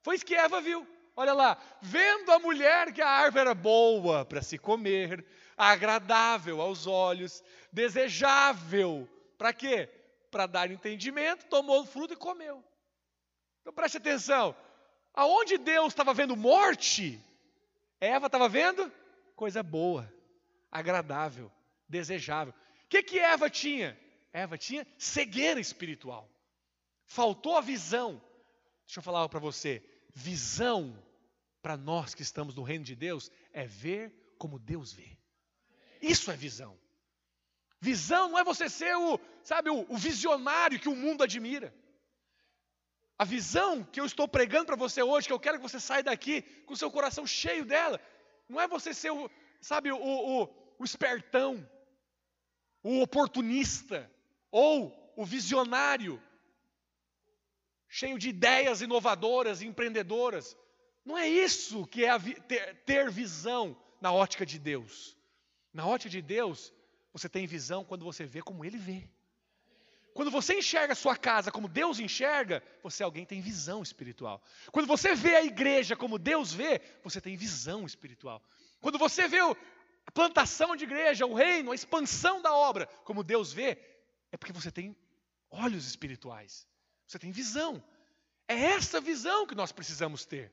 Foi 0.03 0.15
isso 0.15 0.25
que 0.25 0.35
Eva 0.35 0.61
viu. 0.61 0.87
Olha 1.15 1.33
lá, 1.33 1.59
vendo 1.83 2.31
a 2.31 2.39
mulher 2.39 2.93
que 2.93 3.03
a 3.03 3.09
árvore 3.09 3.41
era 3.41 3.55
boa 3.55 4.25
para 4.25 4.43
se 4.43 4.59
comer, 4.59 5.25
agradável 5.57 6.61
aos 6.61 6.87
olhos, 6.87 7.43
desejável, 7.73 9.09
para 9.39 9.53
quê? 9.53 9.89
para 10.37 10.47
dar 10.47 10.71
entendimento, 10.71 11.47
tomou 11.47 11.81
o 11.81 11.87
fruto 11.87 12.13
e 12.13 12.17
comeu. 12.17 12.63
Então 13.63 13.73
preste 13.73 13.97
atenção. 13.97 14.55
Aonde 15.15 15.57
Deus 15.57 15.89
estava 15.89 16.13
vendo 16.13 16.37
morte, 16.37 17.19
Eva 17.99 18.27
estava 18.27 18.47
vendo 18.47 18.93
coisa 19.35 19.63
boa, 19.63 20.13
agradável, 20.71 21.51
desejável. 21.89 22.53
O 22.85 22.89
que, 22.89 23.03
que 23.03 23.19
Eva 23.19 23.49
tinha? 23.49 23.99
Eva 24.31 24.59
tinha 24.59 24.87
cegueira 24.99 25.59
espiritual. 25.59 26.31
Faltou 27.07 27.57
a 27.57 27.63
visão. 27.63 28.23
Deixa 28.85 28.99
eu 28.99 29.03
falar 29.03 29.27
para 29.31 29.41
você. 29.41 29.83
Visão, 30.15 31.03
para 31.63 31.79
nós 31.79 32.15
que 32.15 32.23
estamos 32.23 32.55
no 32.55 32.63
reino 32.63 32.85
de 32.85 32.95
Deus, 32.95 33.31
é 33.55 33.67
ver 33.67 34.35
como 34.39 34.59
Deus 34.59 34.93
vê. 34.93 35.16
Isso 36.07 36.31
é 36.31 36.37
visão. 36.37 36.79
Visão 37.81 38.31
não 38.31 38.39
é 38.39 38.45
você 38.45 38.69
ser 38.69 38.97
o, 38.97 39.19
sabe, 39.43 39.71
o, 39.71 39.85
o 39.89 39.97
visionário 39.97 40.79
que 40.79 40.89
o 40.89 40.97
mundo 40.97 41.23
admira. 41.23 41.75
A 43.19 43.25
visão 43.25 43.83
que 43.83 44.01
eu 44.01 44.07
estou 44.07 44.29
pregando 44.29 44.67
para 44.67 44.77
você 44.77 45.03
hoje, 45.03 45.27
que 45.27 45.33
eu 45.33 45.41
quero 45.41 45.59
que 45.59 45.69
você 45.69 45.81
saia 45.81 46.03
daqui 46.03 46.43
com 46.67 46.77
seu 46.77 46.91
coração 46.91 47.27
cheio 47.27 47.65
dela, 47.65 48.01
não 48.49 48.61
é 48.61 48.69
você 48.69 48.93
ser 48.95 49.11
o, 49.11 49.31
sabe, 49.61 49.91
o, 49.91 49.99
o, 49.99 50.45
o 50.79 50.85
espertão, 50.85 51.69
o 52.83 53.01
oportunista, 53.01 54.11
ou 54.51 55.13
o 55.17 55.25
visionário, 55.25 56.23
cheio 57.89 58.19
de 58.19 58.29
ideias 58.29 58.81
inovadoras 58.81 59.61
e 59.61 59.67
empreendedoras. 59.67 60.57
Não 61.05 61.17
é 61.17 61.29
isso 61.29 61.87
que 61.87 62.05
é 62.05 62.19
ter, 62.19 62.77
ter 62.85 63.11
visão 63.11 63.77
na 64.01 64.13
ótica 64.13 64.45
de 64.45 64.59
Deus. 64.59 65.16
Na 65.77 65.87
ótica 65.87 66.09
de 66.09 66.23
Deus, 66.23 66.73
você 67.13 67.29
tem 67.29 67.47
visão 67.47 67.85
quando 67.85 68.03
você 68.03 68.25
vê 68.25 68.41
como 68.41 68.65
Ele 68.65 68.79
vê. 68.79 69.07
Quando 70.15 70.31
você 70.31 70.55
enxerga 70.55 70.95
a 70.95 70.97
sua 70.97 71.15
casa 71.15 71.53
como 71.53 71.69
Deus 71.69 72.01
enxerga, 72.01 72.63
você 72.83 73.03
é 73.03 73.05
alguém 73.05 73.27
tem 73.27 73.43
visão 73.43 73.83
espiritual. 73.83 74.43
Quando 74.73 74.87
você 74.87 75.15
vê 75.15 75.37
a 75.37 75.45
igreja 75.45 75.95
como 75.95 76.19
Deus 76.19 76.51
vê, 76.51 76.81
você 77.05 77.21
tem 77.21 77.37
visão 77.37 77.85
espiritual. 77.85 78.43
Quando 78.81 78.99
você 78.99 79.29
vê 79.29 79.39
a 79.39 80.11
plantação 80.15 80.75
de 80.75 80.85
igreja, 80.85 81.27
o 81.27 81.35
reino, 81.35 81.73
a 81.73 81.75
expansão 81.75 82.41
da 82.41 82.55
obra, 82.55 82.87
como 83.05 83.23
Deus 83.23 83.53
vê, 83.53 83.79
é 84.33 84.39
porque 84.39 84.55
você 84.55 84.71
tem 84.71 84.97
olhos 85.51 85.87
espirituais. 85.87 86.67
Você 87.07 87.19
tem 87.19 87.31
visão. 87.31 87.85
É 88.49 88.55
essa 88.55 88.99
visão 88.99 89.47
que 89.47 89.55
nós 89.55 89.73
precisamos 89.73 90.25
ter. 90.25 90.51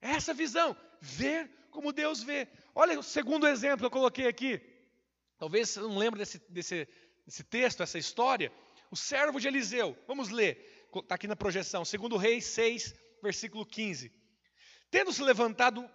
É 0.00 0.10
essa 0.10 0.34
visão, 0.34 0.76
ver 1.00 1.48
como 1.72 1.92
Deus 1.92 2.22
vê. 2.22 2.46
Olha 2.74 3.00
o 3.00 3.02
segundo 3.02 3.48
exemplo 3.48 3.78
que 3.78 3.86
eu 3.86 3.90
coloquei 3.90 4.28
aqui. 4.28 4.60
Talvez 5.38 5.70
você 5.70 5.80
não 5.80 5.98
lembre 5.98 6.18
desse, 6.20 6.38
desse, 6.48 6.88
desse 7.26 7.42
texto, 7.42 7.82
essa 7.82 7.98
história. 7.98 8.52
O 8.90 8.96
servo 8.96 9.40
de 9.40 9.48
Eliseu, 9.48 9.98
vamos 10.06 10.28
ler, 10.28 10.86
está 10.94 11.16
aqui 11.16 11.26
na 11.26 11.34
projeção, 11.34 11.84
segundo 11.84 12.16
Reis 12.16 12.44
6, 12.44 12.94
versículo 13.22 13.66
15. 13.66 14.12
Tendo 14.90 15.12
se 15.12 15.22
levantado, 15.22 15.90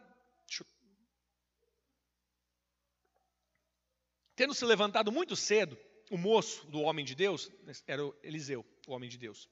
tendo 4.36 4.54
se 4.56 4.66
levantado 4.66 5.12
muito 5.12 5.36
cedo, 5.36 5.78
o 6.10 6.18
moço 6.18 6.66
do 6.68 6.82
homem 6.82 7.06
de 7.06 7.13
Deus, 7.13 7.52
era 7.86 8.02
Eliseu, 8.24 8.66
o 8.88 8.94
homem 8.94 9.10
de 9.10 9.18
Deus, 9.18 9.48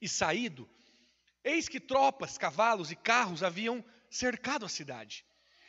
e 0.00 0.08
saído, 0.08 0.68
eis 1.42 1.68
que 1.68 1.78
tropas, 1.78 2.38
cavalos 2.38 2.90
e 2.90 2.96
carros 2.96 3.42
haviam 3.42 3.84
cercado 4.14 4.64
a 4.64 4.68
cidade. 4.68 5.26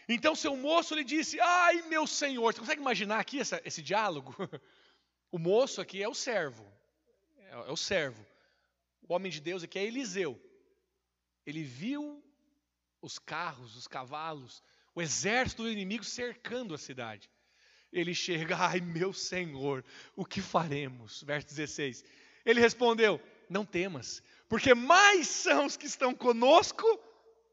Então 0.08 0.36
seu 0.36 0.56
moço 0.56 0.94
lhe 0.94 1.04
disse: 1.04 1.40
Ai, 1.40 1.82
meu 1.84 2.06
senhor. 2.06 2.54
Você 2.54 2.60
consegue 2.60 2.82
imaginar 2.82 3.20
aqui 3.20 3.40
essa, 3.40 3.62
esse 3.66 3.82
diálogo? 3.82 4.36
O 5.32 5.40
moço 5.40 5.82
aqui 5.82 6.02
é 6.02 6.08
o 6.08 6.14
servo. 6.14 6.66
É, 7.38 7.52
é 7.52 7.72
o 7.72 7.76
servo. 7.76 8.26
O 9.02 9.14
homem 9.14 9.30
de 9.30 9.42
Deus 9.42 9.64
aqui 9.64 9.78
é 9.78 9.84
Eliseu. 9.84 10.40
Ele 11.46 11.62
viu 11.62 12.24
os 13.02 13.20
carros, 13.20 13.76
os 13.76 13.86
cavalos, 13.86 14.64
o 14.94 15.02
exército 15.02 15.64
do 15.64 15.70
inimigo 15.70 16.06
cercando 16.06 16.74
a 16.74 16.78
cidade. 16.78 17.30
ele 17.92 18.14
chega, 18.14 18.56
ai 18.56 18.80
meu 18.80 19.12
Senhor, 19.12 19.84
o 20.16 20.24
que 20.24 20.40
faremos? 20.40 21.22
Verso 21.24 21.50
16. 21.50 22.06
Ele 22.46 22.62
respondeu: 22.62 23.20
Não 23.50 23.66
temas, 23.66 24.24
porque 24.48 24.74
mais 24.74 25.28
são 25.28 25.66
os 25.66 25.76
que 25.76 25.88
estão 25.88 26.14
conosco 26.14 26.88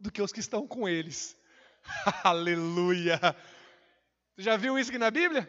do 0.03 0.11
que 0.11 0.21
os 0.21 0.33
que 0.33 0.41
estão 0.41 0.67
com 0.67 0.89
eles. 0.89 1.37
Aleluia! 2.25 3.19
Você 4.35 4.43
já 4.43 4.57
viu 4.57 4.77
isso 4.77 4.91
aqui 4.91 4.99
na 4.99 5.11
Bíblia? 5.11 5.49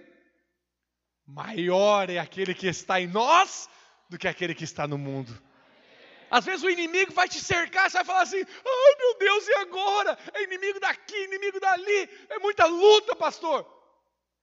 Maior 1.26 2.10
é 2.10 2.20
aquele 2.20 2.54
que 2.54 2.68
está 2.68 3.02
em 3.02 3.08
nós 3.08 3.68
do 4.10 4.18
que 4.18 4.28
aquele 4.28 4.54
que 4.54 4.64
está 4.64 4.88
no 4.88 4.98
mundo. 4.98 5.42
Às 6.30 6.46
vezes 6.46 6.64
o 6.64 6.70
inimigo 6.70 7.14
vai 7.14 7.28
te 7.28 7.40
cercar, 7.40 7.90
você 7.90 7.98
vai 7.98 8.06
falar 8.06 8.22
assim: 8.22 8.38
ai 8.38 8.96
meu 9.00 9.18
Deus, 9.18 9.48
e 9.48 9.54
agora? 9.56 10.18
É 10.34 10.44
inimigo 10.44 10.80
daqui, 10.80 11.16
inimigo 11.24 11.60
dali, 11.60 12.10
é 12.30 12.38
muita 12.40 12.66
luta, 12.66 13.16
pastor. 13.16 13.68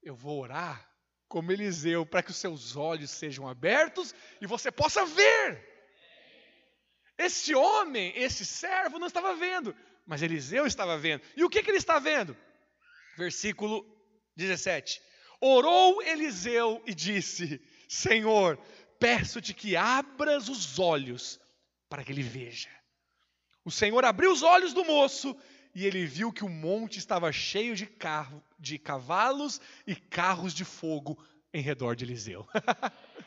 Eu 0.03 0.17
vou 0.17 0.41
orar 0.41 0.89
como 1.29 1.53
Eliseu, 1.53 2.05
para 2.05 2.23
que 2.23 2.33
os 2.33 2.37
seus 2.37 2.75
olhos 2.75 3.11
sejam 3.11 3.47
abertos 3.47 4.13
e 4.41 4.47
você 4.47 4.73
possa 4.73 5.07
ver. 5.07 5.71
Esse 7.17 7.55
homem, 7.55 8.13
esse 8.17 8.47
servo, 8.47 8.99
não 8.99 9.07
estava 9.07 9.35
vendo, 9.37 9.77
mas 10.11 10.23
Eliseu 10.23 10.67
estava 10.67 10.99
vendo. 10.99 11.23
E 11.37 11.45
o 11.45 11.49
que, 11.49 11.63
que 11.63 11.71
ele 11.71 11.79
está 11.79 12.01
vendo? 12.01 12.37
Versículo 13.17 13.87
17: 14.35 15.01
Orou 15.41 16.03
Eliseu 16.03 16.83
e 16.85 16.93
disse: 16.93 17.63
Senhor, 17.89 18.59
peço-te 18.99 19.55
que 19.55 19.77
abras 19.77 20.49
os 20.49 20.81
olhos 20.81 21.39
para 21.89 22.03
que 22.03 22.11
ele 22.11 22.25
veja. 22.25 22.69
O 23.65 23.71
Senhor 23.71 24.05
abriu 24.05 24.33
os 24.33 24.43
olhos 24.43 24.75
do 24.75 24.85
moço 24.85 25.37
e 25.73 25.87
ele 25.87 26.05
viu 26.05 26.33
que 26.33 26.45
o 26.45 26.49
monte 26.49 26.99
estava 26.99 27.31
cheio 27.31 27.77
de, 27.77 27.87
carro, 27.87 28.43
de 28.59 28.81
cavalos 28.81 29.61
e 29.87 29.95
carros 29.95 30.53
de 30.53 30.65
fogo 30.65 31.25
em 31.55 31.63
redor 31.63 31.95
de 31.95 32.05
Eliseu. 32.05 32.45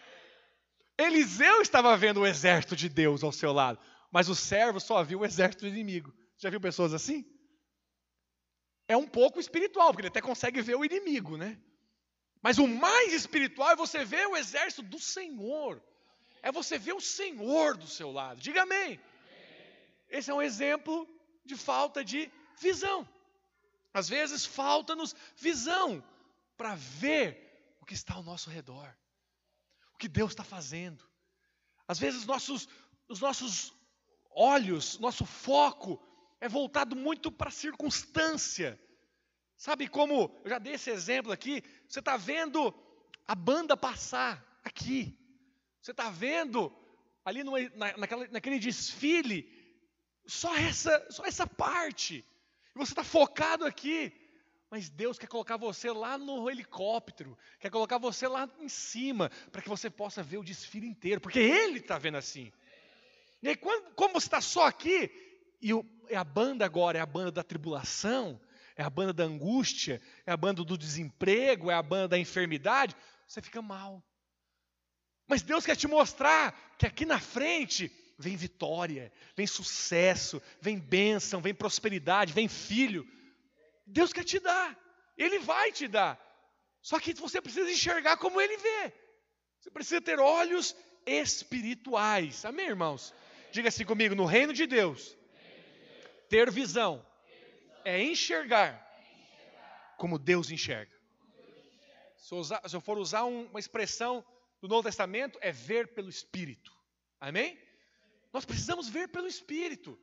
Eliseu 1.00 1.62
estava 1.62 1.96
vendo 1.96 2.20
o 2.20 2.28
exército 2.28 2.76
de 2.76 2.90
Deus 2.90 3.24
ao 3.24 3.32
seu 3.32 3.54
lado, 3.54 3.80
mas 4.12 4.28
o 4.28 4.36
servo 4.36 4.82
só 4.82 5.02
viu 5.02 5.22
o 5.22 5.26
exército 5.26 5.62
do 5.62 5.70
inimigo. 5.70 6.14
Já 6.44 6.50
viu 6.50 6.60
pessoas 6.60 6.94
assim? 6.94 7.26
É 8.86 8.98
um 8.98 9.08
pouco 9.08 9.40
espiritual, 9.40 9.92
porque 9.92 10.02
ele 10.02 10.10
até 10.10 10.20
consegue 10.20 10.62
ver 10.62 10.76
o 10.76 10.84
inimigo, 10.84 11.38
né? 11.38 11.58
Mas 12.42 12.58
o 12.58 12.68
mais 12.68 13.14
espiritual 13.14 13.72
é 13.72 13.78
você 13.78 14.04
ver 14.04 14.28
o 14.28 14.36
exército 14.36 14.82
do 14.82 15.00
Senhor. 15.00 15.82
É 16.42 16.52
você 16.52 16.78
ver 16.78 16.92
o 16.92 17.00
Senhor 17.00 17.78
do 17.78 17.88
seu 17.88 18.12
lado. 18.12 18.42
Diga 18.42 18.64
amém. 18.64 19.00
Esse 20.10 20.32
é 20.32 20.34
um 20.34 20.42
exemplo 20.42 21.08
de 21.46 21.56
falta 21.56 22.04
de 22.04 22.30
visão. 22.60 23.08
Às 23.94 24.10
vezes 24.10 24.46
falta-nos 24.46 25.16
visão 25.38 26.04
para 26.58 26.76
ver 26.76 27.78
o 27.80 27.86
que 27.86 27.94
está 27.94 28.16
ao 28.16 28.24
nosso 28.24 28.50
redor, 28.50 28.94
o 29.94 29.98
que 29.98 30.10
Deus 30.10 30.34
está 30.34 30.44
fazendo. 30.44 31.06
Às 31.88 32.00
vezes 32.00 32.26
nossos, 32.26 32.68
os 33.08 33.22
nossos 33.22 33.74
olhos, 34.30 35.00
nosso 35.00 35.26
foco 35.26 36.04
é 36.44 36.50
voltado 36.50 36.94
muito 36.94 37.32
para 37.32 37.48
a 37.48 37.52
circunstância. 37.52 38.78
Sabe 39.56 39.88
como, 39.88 40.42
eu 40.44 40.50
já 40.50 40.60
dei 40.60 40.74
esse 40.74 40.90
exemplo 40.90 41.32
aqui, 41.32 41.64
você 41.88 42.00
está 42.00 42.18
vendo 42.18 42.74
a 43.26 43.34
banda 43.34 43.78
passar 43.78 44.60
aqui, 44.62 45.18
você 45.82 45.92
está 45.92 46.10
vendo 46.10 46.70
ali 47.24 47.46
na, 47.46 47.98
naquela, 47.98 48.28
naquele 48.28 48.60
desfile, 48.60 49.50
só 50.28 50.54
essa, 50.58 51.08
só 51.10 51.24
essa 51.26 51.48
parte, 51.48 52.26
e 52.76 52.78
você 52.78 52.92
está 52.92 53.06
focado 53.06 53.64
aqui, 53.64 54.12
mas 54.70 54.90
Deus 54.90 55.18
quer 55.18 55.28
colocar 55.28 55.56
você 55.56 55.92
lá 55.92 56.18
no 56.18 56.50
helicóptero, 56.50 57.38
quer 57.58 57.72
colocar 57.72 57.98
você 57.98 58.28
lá 58.28 58.50
em 58.60 58.68
cima, 58.68 59.30
para 59.50 59.62
que 59.62 59.70
você 59.70 59.90
possa 59.90 60.22
ver 60.22 60.40
o 60.40 60.44
desfile 60.44 60.88
inteiro, 60.88 61.22
porque 61.22 61.40
Ele 61.40 61.80
está 61.80 61.98
vendo 61.98 62.18
assim. 62.18 62.52
E 63.42 63.48
aí, 63.48 63.56
quando, 63.56 63.94
como 63.94 64.14
você 64.14 64.28
está 64.28 64.42
só 64.42 64.66
aqui, 64.68 65.23
e 65.64 65.74
o, 65.74 65.86
a 66.14 66.24
banda 66.26 66.66
agora 66.66 66.98
é 66.98 67.02
a 67.02 67.06
banda 67.06 67.32
da 67.32 67.42
tribulação, 67.42 68.40
é 68.76 68.84
a 68.84 68.90
banda 68.90 69.14
da 69.14 69.24
angústia, 69.24 70.02
é 70.26 70.32
a 70.32 70.38
banda 70.38 70.62
do 70.64 70.78
desemprego, 70.78 71.72
é 71.72 71.74
a 71.74 71.82
banda 71.82 72.10
da 72.10 72.20
enfermidade, 72.20 72.96
você 73.26 73.42
fica 73.42 73.62
mal. 73.62 74.04
Mas 75.26 75.42
Deus 75.42 75.66
quer 75.66 75.78
te 75.78 75.88
mostrar 75.88 76.76
que 76.78 76.86
aqui 76.86 77.06
na 77.06 77.18
frente 77.18 77.90
vem 78.20 78.36
vitória, 78.36 79.12
vem 79.38 79.48
sucesso, 79.48 80.42
vem 80.60 80.78
bênção, 80.78 81.42
vem 81.42 81.54
prosperidade, 81.54 82.34
vem 82.34 82.50
filho. 82.50 83.08
Deus 83.88 84.12
quer 84.12 84.26
te 84.26 84.40
dar, 84.40 84.78
Ele 85.18 85.40
vai 85.40 85.72
te 85.72 85.88
dar. 85.88 86.20
Só 86.82 87.00
que 87.00 87.14
você 87.14 87.42
precisa 87.42 87.72
enxergar 87.72 88.18
como 88.18 88.42
Ele 88.42 88.58
vê. 88.58 88.94
Você 89.62 89.72
precisa 89.72 90.02
ter 90.02 90.20
olhos 90.20 90.76
espirituais. 91.06 92.44
Amém, 92.44 92.68
irmãos? 92.68 93.14
Diga 93.54 93.70
assim 93.70 93.86
comigo: 93.86 94.14
no 94.14 94.26
reino 94.26 94.52
de 94.52 94.68
Deus, 94.68 95.16
ter 96.34 96.50
visão 96.50 97.06
é 97.86 98.02
enxergar 98.02 98.74
como 99.98 100.18
Deus 100.18 100.50
enxerga. 100.50 100.92
Se 102.18 102.34
eu, 102.34 102.40
usar, 102.40 102.68
se 102.68 102.76
eu 102.76 102.82
for 102.82 102.98
usar 102.98 103.24
uma 103.26 103.60
expressão 103.60 104.26
do 104.60 104.68
Novo 104.68 104.82
Testamento, 104.82 105.38
é 105.44 105.52
ver 105.52 105.90
pelo 105.90 106.10
Espírito. 106.10 106.76
Amém? 107.20 107.56
Nós 108.32 108.46
precisamos 108.46 108.90
ver 108.90 109.10
pelo 109.10 109.28
Espírito. 109.28 109.96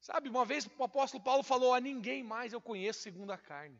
Sabe, 0.00 0.30
uma 0.30 0.46
vez 0.46 0.66
o 0.78 0.84
apóstolo 0.84 1.22
Paulo 1.22 1.42
falou: 1.42 1.74
A 1.74 1.80
ninguém 1.80 2.22
mais 2.22 2.54
eu 2.54 2.62
conheço 2.62 3.00
segundo 3.02 3.30
a 3.30 3.36
carne. 3.36 3.78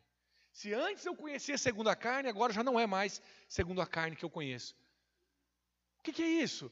Se 0.52 0.74
antes 0.74 1.06
eu 1.06 1.16
conhecia 1.16 1.56
segundo 1.56 1.88
a 1.88 1.96
carne, 1.96 2.28
agora 2.28 2.52
já 2.52 2.62
não 2.62 2.78
é 2.78 2.86
mais 2.86 3.22
segundo 3.48 3.80
a 3.80 3.86
carne 3.86 4.14
que 4.14 4.26
eu 4.26 4.30
conheço. 4.30 4.76
O 6.00 6.02
que, 6.02 6.12
que 6.12 6.22
é 6.22 6.28
isso? 6.28 6.70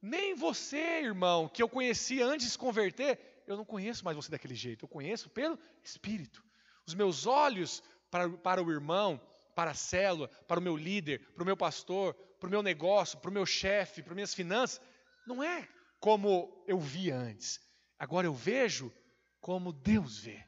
Nem 0.00 0.34
você, 0.34 1.02
irmão, 1.02 1.50
que 1.50 1.62
eu 1.62 1.68
conhecia 1.68 2.24
antes 2.24 2.46
de 2.46 2.52
se 2.52 2.58
converter, 2.58 3.29
eu 3.52 3.56
não 3.56 3.64
conheço 3.64 4.04
mais 4.04 4.16
você 4.16 4.30
daquele 4.30 4.54
jeito. 4.54 4.84
Eu 4.84 4.88
conheço 4.88 5.28
pelo 5.30 5.58
Espírito. 5.82 6.42
Os 6.86 6.94
meus 6.94 7.26
olhos 7.26 7.82
para, 8.10 8.28
para 8.28 8.62
o 8.62 8.70
irmão, 8.70 9.20
para 9.54 9.72
a 9.72 9.74
célula, 9.74 10.28
para 10.46 10.60
o 10.60 10.62
meu 10.62 10.76
líder, 10.76 11.20
para 11.34 11.42
o 11.42 11.46
meu 11.46 11.56
pastor, 11.56 12.14
para 12.38 12.46
o 12.46 12.50
meu 12.50 12.62
negócio, 12.62 13.18
para 13.18 13.30
o 13.30 13.34
meu 13.34 13.44
chefe, 13.44 14.02
para 14.02 14.14
minhas 14.14 14.34
finanças, 14.34 14.80
não 15.26 15.42
é 15.42 15.68
como 15.98 16.64
eu 16.66 16.78
via 16.78 17.16
antes. 17.16 17.60
Agora 17.98 18.26
eu 18.26 18.34
vejo 18.34 18.92
como 19.40 19.72
Deus 19.72 20.18
vê. 20.18 20.42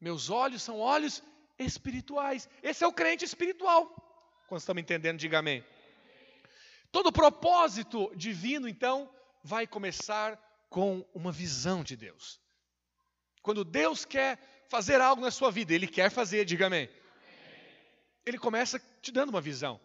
Meus 0.00 0.30
olhos 0.30 0.62
são 0.62 0.78
olhos 0.80 1.22
espirituais. 1.58 2.48
Esse 2.62 2.82
é 2.82 2.86
o 2.86 2.92
crente 2.92 3.24
espiritual. 3.24 3.86
Quando 4.48 4.60
estamos 4.60 4.82
entendendo, 4.82 5.18
diga 5.18 5.38
amém. 5.38 5.64
Todo 6.90 7.12
propósito 7.12 8.12
divino, 8.16 8.66
então, 8.66 9.08
vai 9.44 9.66
começar 9.66 10.38
com 10.70 11.04
uma 11.12 11.32
visão 11.32 11.82
de 11.84 11.96
Deus. 11.96 12.40
Quando 13.42 13.64
Deus 13.64 14.04
quer 14.04 14.38
fazer 14.68 15.00
algo 15.00 15.20
na 15.20 15.30
sua 15.30 15.50
vida, 15.50 15.74
Ele 15.74 15.88
quer 15.88 16.10
fazer, 16.10 16.44
diga 16.44 16.68
amém. 16.68 16.88
Ele 18.24 18.38
começa 18.38 18.80
te 19.02 19.10
dando 19.10 19.30
uma 19.30 19.40
visão. 19.40 19.80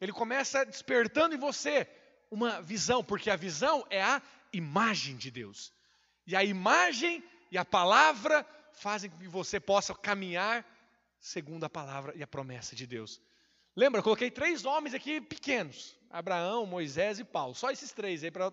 Ele 0.00 0.12
começa 0.12 0.66
despertando 0.66 1.34
em 1.34 1.38
você 1.38 1.88
uma 2.30 2.60
visão, 2.60 3.04
porque 3.04 3.30
a 3.30 3.36
visão 3.36 3.86
é 3.88 4.02
a 4.02 4.20
imagem 4.52 5.16
de 5.16 5.30
Deus. 5.30 5.72
E 6.26 6.34
a 6.34 6.42
imagem 6.42 7.22
e 7.50 7.56
a 7.56 7.64
palavra 7.64 8.44
fazem 8.72 9.08
com 9.08 9.18
que 9.18 9.28
você 9.28 9.60
possa 9.60 9.94
caminhar 9.94 10.66
segundo 11.20 11.62
a 11.62 11.70
palavra 11.70 12.12
e 12.16 12.22
a 12.22 12.26
promessa 12.26 12.74
de 12.74 12.86
Deus. 12.86 13.20
Lembra, 13.76 14.00
eu 14.00 14.02
coloquei 14.02 14.30
três 14.30 14.64
homens 14.64 14.94
aqui 14.94 15.20
pequenos: 15.20 15.96
Abraão, 16.10 16.66
Moisés 16.66 17.20
e 17.20 17.24
Paulo. 17.24 17.54
Só 17.54 17.70
esses 17.70 17.92
três 17.92 18.24
aí 18.24 18.30
para 18.30 18.52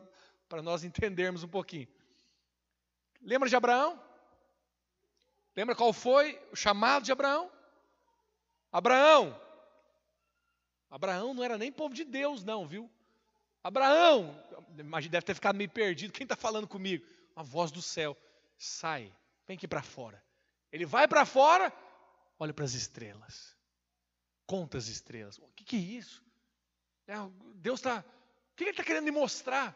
nós 0.61 0.83
entendermos 0.85 1.43
um 1.43 1.47
pouquinho. 1.47 1.87
Lembra 3.21 3.49
de 3.49 3.55
Abraão? 3.55 4.01
Lembra 5.55 5.75
qual 5.75 5.91
foi 5.91 6.41
o 6.51 6.55
chamado 6.55 7.03
de 7.03 7.11
Abraão? 7.11 7.51
Abraão. 8.71 9.39
Abraão 10.89 11.33
não 11.33 11.43
era 11.43 11.57
nem 11.57 11.71
povo 11.71 11.93
de 11.93 12.03
Deus, 12.03 12.43
não, 12.43 12.65
viu? 12.65 12.89
Abraão, 13.63 14.41
imagina, 14.77 15.11
deve 15.11 15.25
ter 15.25 15.35
ficado 15.35 15.55
meio 15.55 15.69
perdido. 15.69 16.13
Quem 16.13 16.23
está 16.23 16.35
falando 16.35 16.67
comigo? 16.67 17.05
A 17.35 17.43
voz 17.43 17.71
do 17.71 17.81
céu. 17.81 18.17
Sai, 18.57 19.13
vem 19.45 19.57
aqui 19.57 19.67
para 19.67 19.83
fora. 19.83 20.23
Ele 20.71 20.85
vai 20.85 21.07
para 21.07 21.25
fora, 21.25 21.73
olha 22.39 22.53
para 22.53 22.65
as 22.65 22.73
estrelas. 22.73 23.55
Conta 24.45 24.77
as 24.77 24.87
estrelas. 24.87 25.37
O 25.37 25.47
que, 25.49 25.63
que 25.63 25.75
é 25.75 25.79
isso? 25.79 26.23
É, 27.07 27.15
Deus 27.55 27.79
está. 27.79 27.99
O 27.99 28.55
que 28.55 28.63
ele 28.63 28.71
está 28.71 28.83
querendo 28.83 29.03
me 29.03 29.11
mostrar? 29.11 29.75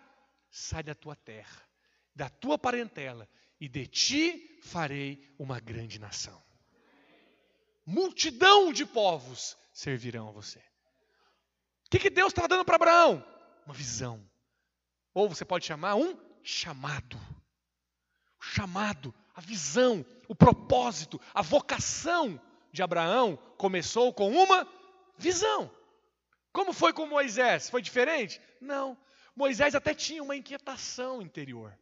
Sai 0.56 0.84
da 0.84 0.94
tua 0.94 1.16
terra, 1.16 1.68
da 2.14 2.30
tua 2.30 2.60
parentela, 2.60 3.28
e 3.60 3.68
de 3.68 3.88
ti 3.88 4.60
farei 4.62 5.34
uma 5.40 5.60
grande 5.60 5.98
nação. 5.98 6.40
Multidão 7.84 8.72
de 8.72 8.86
povos 8.86 9.58
servirão 9.74 10.30
a 10.30 10.32
você. 10.32 10.60
O 10.60 11.90
que, 11.90 11.98
que 11.98 12.10
Deus 12.12 12.28
estava 12.28 12.48
dando 12.48 12.64
para 12.64 12.76
Abraão? 12.76 13.26
Uma 13.66 13.74
visão. 13.74 14.24
Ou 15.12 15.28
você 15.28 15.44
pode 15.44 15.66
chamar 15.66 15.96
um 15.96 16.16
chamado. 16.44 17.18
O 18.40 18.44
chamado, 18.44 19.12
a 19.34 19.42
visão, 19.42 20.06
o 20.28 20.36
propósito, 20.36 21.20
a 21.34 21.42
vocação 21.42 22.40
de 22.72 22.84
Abraão 22.84 23.38
começou 23.58 24.14
com 24.14 24.32
uma 24.32 24.68
visão. 25.18 25.72
Como 26.52 26.74
foi 26.74 26.94
com 26.94 27.08
Moisés? 27.08 27.72
Foi 27.72 27.82
diferente? 27.82 28.40
Não. 28.62 28.96
Moisés 29.36 29.74
até 29.74 29.94
tinha 29.94 30.22
uma 30.22 30.36
inquietação 30.36 31.22
interior. 31.22 31.78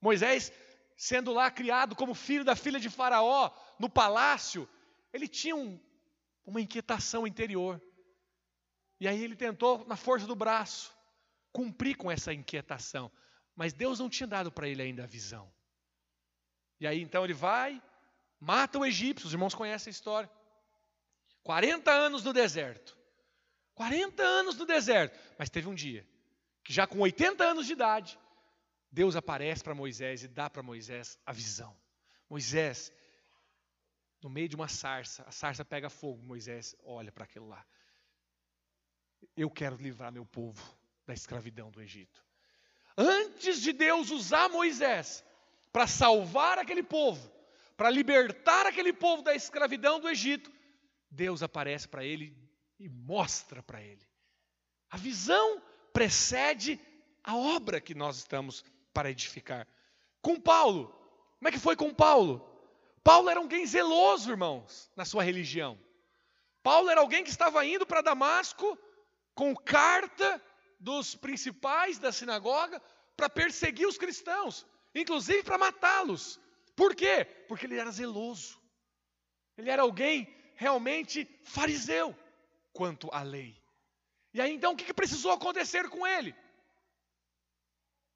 Moisés, 0.00 0.52
sendo 0.96 1.32
lá 1.32 1.50
criado 1.50 1.96
como 1.96 2.14
filho 2.14 2.44
da 2.44 2.54
filha 2.54 2.78
de 2.78 2.88
Faraó, 2.88 3.50
no 3.78 3.88
palácio, 3.88 4.68
ele 5.12 5.26
tinha 5.26 5.56
um, 5.56 5.80
uma 6.46 6.60
inquietação 6.60 7.26
interior. 7.26 7.82
E 9.00 9.08
aí 9.08 9.22
ele 9.22 9.34
tentou, 9.34 9.84
na 9.86 9.96
força 9.96 10.26
do 10.26 10.36
braço, 10.36 10.94
cumprir 11.52 11.96
com 11.96 12.10
essa 12.10 12.32
inquietação. 12.32 13.10
Mas 13.56 13.72
Deus 13.72 13.98
não 13.98 14.08
tinha 14.08 14.26
dado 14.26 14.52
para 14.52 14.68
ele 14.68 14.82
ainda 14.82 15.04
a 15.04 15.06
visão. 15.06 15.52
E 16.78 16.86
aí 16.86 17.00
então 17.00 17.24
ele 17.24 17.34
vai, 17.34 17.82
mata 18.38 18.78
o 18.78 18.86
egípcio, 18.86 19.26
os 19.26 19.32
irmãos 19.32 19.54
conhecem 19.54 19.90
a 19.90 19.92
história. 19.92 20.30
40 21.42 21.90
anos 21.90 22.22
no 22.22 22.32
deserto. 22.32 22.96
40 23.74 24.22
anos 24.22 24.56
no 24.56 24.64
deserto. 24.64 25.18
Mas 25.36 25.50
teve 25.50 25.68
um 25.68 25.74
dia 25.74 26.06
que, 26.64 26.72
já 26.72 26.86
com 26.86 26.98
80 26.98 27.44
anos 27.44 27.66
de 27.66 27.74
idade, 27.74 28.18
Deus 28.90 29.14
aparece 29.14 29.62
para 29.62 29.74
Moisés 29.74 30.22
e 30.24 30.28
dá 30.28 30.48
para 30.48 30.62
Moisés 30.62 31.18
a 31.26 31.32
visão. 31.32 31.76
Moisés, 32.28 32.90
no 34.22 34.30
meio 34.30 34.48
de 34.48 34.56
uma 34.56 34.66
sarça, 34.66 35.22
a 35.26 35.30
sarça 35.30 35.64
pega 35.64 35.90
fogo. 35.90 36.24
Moisés 36.24 36.74
olha 36.82 37.12
para 37.12 37.24
aquilo 37.24 37.48
lá. 37.48 37.64
Eu 39.36 39.50
quero 39.50 39.76
livrar 39.76 40.10
meu 40.10 40.24
povo 40.24 40.62
da 41.06 41.12
escravidão 41.12 41.70
do 41.70 41.82
Egito. 41.82 42.24
Antes 42.96 43.60
de 43.60 43.72
Deus 43.72 44.10
usar 44.10 44.48
Moisés 44.48 45.24
para 45.72 45.86
salvar 45.86 46.58
aquele 46.58 46.82
povo, 46.82 47.30
para 47.76 47.90
libertar 47.90 48.66
aquele 48.66 48.92
povo 48.92 49.22
da 49.22 49.34
escravidão 49.34 49.98
do 49.98 50.08
Egito, 50.08 50.52
Deus 51.10 51.42
aparece 51.42 51.88
para 51.88 52.04
ele 52.04 52.36
e 52.78 52.88
mostra 52.88 53.62
para 53.62 53.82
ele. 53.82 54.06
A 54.88 54.96
visão 54.96 55.60
precede 55.94 56.78
a 57.22 57.36
obra 57.36 57.80
que 57.80 57.94
nós 57.94 58.16
estamos 58.16 58.64
para 58.92 59.10
edificar. 59.10 59.66
Com 60.20 60.38
Paulo, 60.38 60.88
como 61.38 61.48
é 61.48 61.52
que 61.52 61.58
foi 61.58 61.76
com 61.76 61.94
Paulo? 61.94 62.50
Paulo 63.02 63.30
era 63.30 63.38
alguém 63.38 63.64
zeloso, 63.64 64.30
irmãos, 64.30 64.90
na 64.96 65.04
sua 65.04 65.22
religião. 65.22 65.78
Paulo 66.62 66.90
era 66.90 67.00
alguém 67.00 67.22
que 67.22 67.30
estava 67.30 67.64
indo 67.64 67.86
para 67.86 68.02
Damasco 68.02 68.76
com 69.34 69.54
carta 69.54 70.42
dos 70.80 71.14
principais 71.14 71.98
da 71.98 72.10
sinagoga 72.10 72.82
para 73.16 73.30
perseguir 73.30 73.86
os 73.86 73.96
cristãos, 73.96 74.66
inclusive 74.94 75.44
para 75.44 75.58
matá-los. 75.58 76.40
Por 76.74 76.94
quê? 76.96 77.24
Porque 77.46 77.66
ele 77.66 77.78
era 77.78 77.90
zeloso. 77.90 78.60
Ele 79.56 79.70
era 79.70 79.82
alguém 79.82 80.34
realmente 80.56 81.28
fariseu 81.44 82.16
quanto 82.72 83.08
à 83.12 83.22
lei. 83.22 83.63
E 84.34 84.40
aí 84.40 84.52
então 84.52 84.72
o 84.72 84.76
que 84.76 84.92
precisou 84.92 85.30
acontecer 85.30 85.88
com 85.88 86.04
ele? 86.04 86.34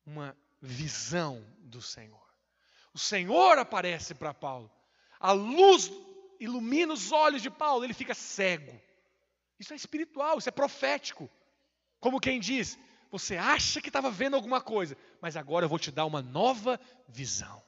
Uma 0.04 0.36
visão 0.60 1.44
do 1.60 1.80
Senhor. 1.80 2.28
O 2.92 2.98
Senhor 2.98 3.56
aparece 3.58 4.14
para 4.14 4.34
Paulo. 4.34 4.68
A 5.20 5.30
luz 5.30 5.90
ilumina 6.40 6.92
os 6.92 7.12
olhos 7.12 7.40
de 7.40 7.48
Paulo, 7.48 7.84
ele 7.84 7.94
fica 7.94 8.14
cego. 8.14 8.80
Isso 9.60 9.72
é 9.72 9.76
espiritual, 9.76 10.38
isso 10.38 10.48
é 10.48 10.52
profético. 10.52 11.30
Como 12.00 12.20
quem 12.20 12.40
diz: 12.40 12.76
você 13.10 13.36
acha 13.36 13.80
que 13.80 13.88
estava 13.88 14.10
vendo 14.10 14.34
alguma 14.34 14.60
coisa, 14.60 14.96
mas 15.20 15.36
agora 15.36 15.64
eu 15.64 15.68
vou 15.68 15.78
te 15.78 15.92
dar 15.92 16.04
uma 16.04 16.20
nova 16.20 16.80
visão. 17.08 17.62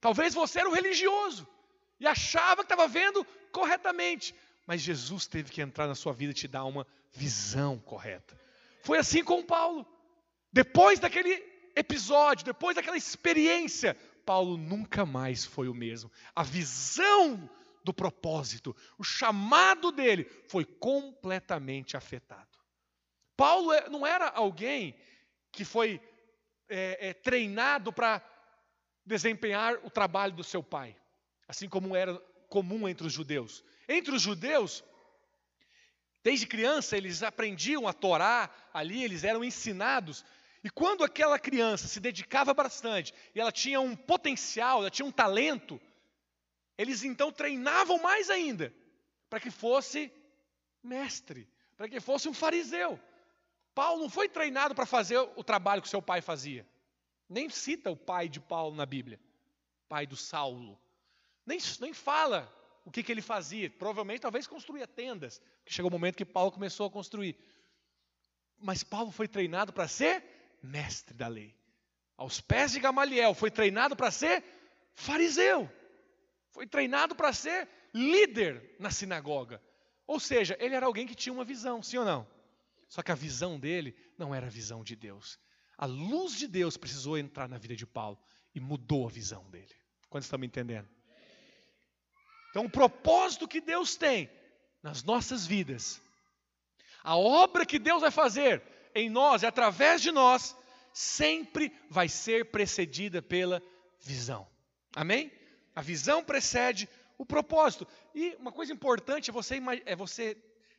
Talvez 0.00 0.34
você 0.34 0.60
era 0.60 0.68
um 0.68 0.74
religioso 0.74 1.46
e 2.00 2.06
achava 2.06 2.56
que 2.56 2.72
estava 2.72 2.88
vendo 2.88 3.24
corretamente, 3.52 4.34
mas 4.66 4.80
Jesus 4.80 5.26
teve 5.26 5.50
que 5.50 5.60
entrar 5.60 5.86
na 5.86 5.94
sua 5.94 6.12
vida 6.12 6.32
e 6.32 6.34
te 6.34 6.48
dar 6.48 6.64
uma 6.64 6.86
visão 7.12 7.78
correta. 7.78 8.38
Foi 8.82 8.98
assim 8.98 9.22
com 9.22 9.42
Paulo. 9.42 9.86
Depois 10.52 10.98
daquele 10.98 11.42
episódio, 11.74 12.44
depois 12.44 12.76
daquela 12.76 12.96
experiência, 12.96 13.96
Paulo 14.24 14.56
nunca 14.56 15.04
mais 15.04 15.44
foi 15.44 15.68
o 15.68 15.74
mesmo. 15.74 16.10
A 16.34 16.42
visão 16.42 17.48
do 17.84 17.92
propósito, 17.92 18.76
o 18.98 19.04
chamado 19.04 19.90
dele 19.90 20.24
foi 20.48 20.64
completamente 20.64 21.96
afetado. 21.96 22.58
Paulo 23.36 23.72
é, 23.72 23.88
não 23.88 24.06
era 24.06 24.28
alguém 24.28 24.94
que 25.50 25.64
foi 25.64 26.00
é, 26.68 27.08
é, 27.08 27.14
treinado 27.14 27.92
para 27.92 28.22
desempenhar 29.04 29.74
o 29.84 29.90
trabalho 29.90 30.32
do 30.32 30.44
seu 30.44 30.62
pai, 30.62 30.96
assim 31.48 31.68
como 31.68 31.96
era 31.96 32.16
comum 32.48 32.88
entre 32.88 33.06
os 33.06 33.12
judeus. 33.12 33.64
Entre 33.92 34.14
os 34.14 34.22
judeus, 34.22 34.82
desde 36.24 36.46
criança 36.46 36.96
eles 36.96 37.22
aprendiam 37.22 37.86
a 37.86 37.92
Torá 37.92 38.50
ali, 38.72 39.04
eles 39.04 39.22
eram 39.22 39.44
ensinados. 39.44 40.24
E 40.64 40.70
quando 40.70 41.04
aquela 41.04 41.38
criança 41.38 41.86
se 41.86 42.00
dedicava 42.00 42.54
bastante 42.54 43.12
e 43.34 43.40
ela 43.40 43.52
tinha 43.52 43.78
um 43.82 43.94
potencial, 43.94 44.78
ela 44.80 44.90
tinha 44.90 45.04
um 45.04 45.12
talento, 45.12 45.78
eles 46.78 47.04
então 47.04 47.30
treinavam 47.30 48.00
mais 48.00 48.30
ainda 48.30 48.74
para 49.28 49.38
que 49.38 49.50
fosse 49.50 50.10
mestre, 50.82 51.46
para 51.76 51.86
que 51.86 52.00
fosse 52.00 52.30
um 52.30 52.34
fariseu. 52.34 52.98
Paulo 53.74 54.00
não 54.00 54.08
foi 54.08 54.26
treinado 54.26 54.74
para 54.74 54.86
fazer 54.86 55.18
o 55.18 55.44
trabalho 55.44 55.82
que 55.82 55.88
seu 55.88 56.00
pai 56.00 56.22
fazia. 56.22 56.66
Nem 57.28 57.50
cita 57.50 57.90
o 57.90 57.96
pai 57.96 58.26
de 58.26 58.40
Paulo 58.40 58.74
na 58.74 58.86
Bíblia, 58.86 59.20
pai 59.86 60.06
do 60.06 60.16
Saulo. 60.16 60.80
Nem, 61.44 61.58
nem 61.78 61.92
fala 61.92 62.50
o 62.84 62.90
que, 62.90 63.02
que 63.02 63.12
ele 63.12 63.22
fazia. 63.22 63.70
Provavelmente, 63.70 64.20
talvez 64.20 64.46
construía 64.46 64.86
tendas. 64.86 65.40
Que 65.64 65.72
chegou 65.72 65.88
o 65.88 65.92
momento 65.92 66.16
que 66.16 66.24
Paulo 66.24 66.52
começou 66.52 66.86
a 66.86 66.90
construir. 66.90 67.36
Mas 68.58 68.82
Paulo 68.82 69.10
foi 69.10 69.28
treinado 69.28 69.72
para 69.72 69.88
ser 69.88 70.24
mestre 70.62 71.14
da 71.14 71.28
lei. 71.28 71.54
Aos 72.16 72.40
pés 72.40 72.72
de 72.72 72.80
Gamaliel, 72.80 73.34
foi 73.34 73.50
treinado 73.50 73.96
para 73.96 74.10
ser 74.10 74.44
fariseu. 74.94 75.70
Foi 76.50 76.66
treinado 76.66 77.14
para 77.14 77.32
ser 77.32 77.68
líder 77.94 78.76
na 78.78 78.90
sinagoga. 78.90 79.62
Ou 80.06 80.20
seja, 80.20 80.56
ele 80.60 80.74
era 80.74 80.86
alguém 80.86 81.06
que 81.06 81.14
tinha 81.14 81.32
uma 81.32 81.44
visão, 81.44 81.82
sim 81.82 81.98
ou 81.98 82.04
não? 82.04 82.26
Só 82.88 83.02
que 83.02 83.10
a 83.10 83.14
visão 83.14 83.58
dele 83.58 83.96
não 84.18 84.34
era 84.34 84.46
a 84.46 84.50
visão 84.50 84.84
de 84.84 84.94
Deus. 84.94 85.38
A 85.78 85.86
luz 85.86 86.36
de 86.36 86.46
Deus 86.46 86.76
precisou 86.76 87.16
entrar 87.16 87.48
na 87.48 87.58
vida 87.58 87.74
de 87.74 87.86
Paulo 87.86 88.18
e 88.54 88.60
mudou 88.60 89.06
a 89.06 89.10
visão 89.10 89.48
dele. 89.50 89.74
Quando 90.10 90.24
estão 90.24 90.38
me 90.38 90.46
entendendo? 90.46 90.88
Então, 92.52 92.66
o 92.66 92.70
propósito 92.70 93.48
que 93.48 93.62
Deus 93.62 93.96
tem 93.96 94.30
nas 94.82 95.02
nossas 95.02 95.46
vidas, 95.46 96.02
a 97.02 97.16
obra 97.16 97.64
que 97.64 97.78
Deus 97.78 98.02
vai 98.02 98.10
fazer 98.10 98.62
em 98.94 99.08
nós 99.08 99.42
e 99.42 99.46
através 99.46 100.02
de 100.02 100.12
nós, 100.12 100.54
sempre 100.92 101.74
vai 101.88 102.10
ser 102.10 102.50
precedida 102.50 103.22
pela 103.22 103.62
visão. 103.98 104.46
Amém? 104.94 105.32
A 105.74 105.80
visão 105.80 106.22
precede 106.22 106.86
o 107.16 107.24
propósito. 107.24 107.88
E 108.14 108.36
uma 108.38 108.52
coisa 108.52 108.70
importante 108.70 109.30
é 109.30 109.32
você, 109.32 109.58
é 109.86 109.96
você 109.96 110.36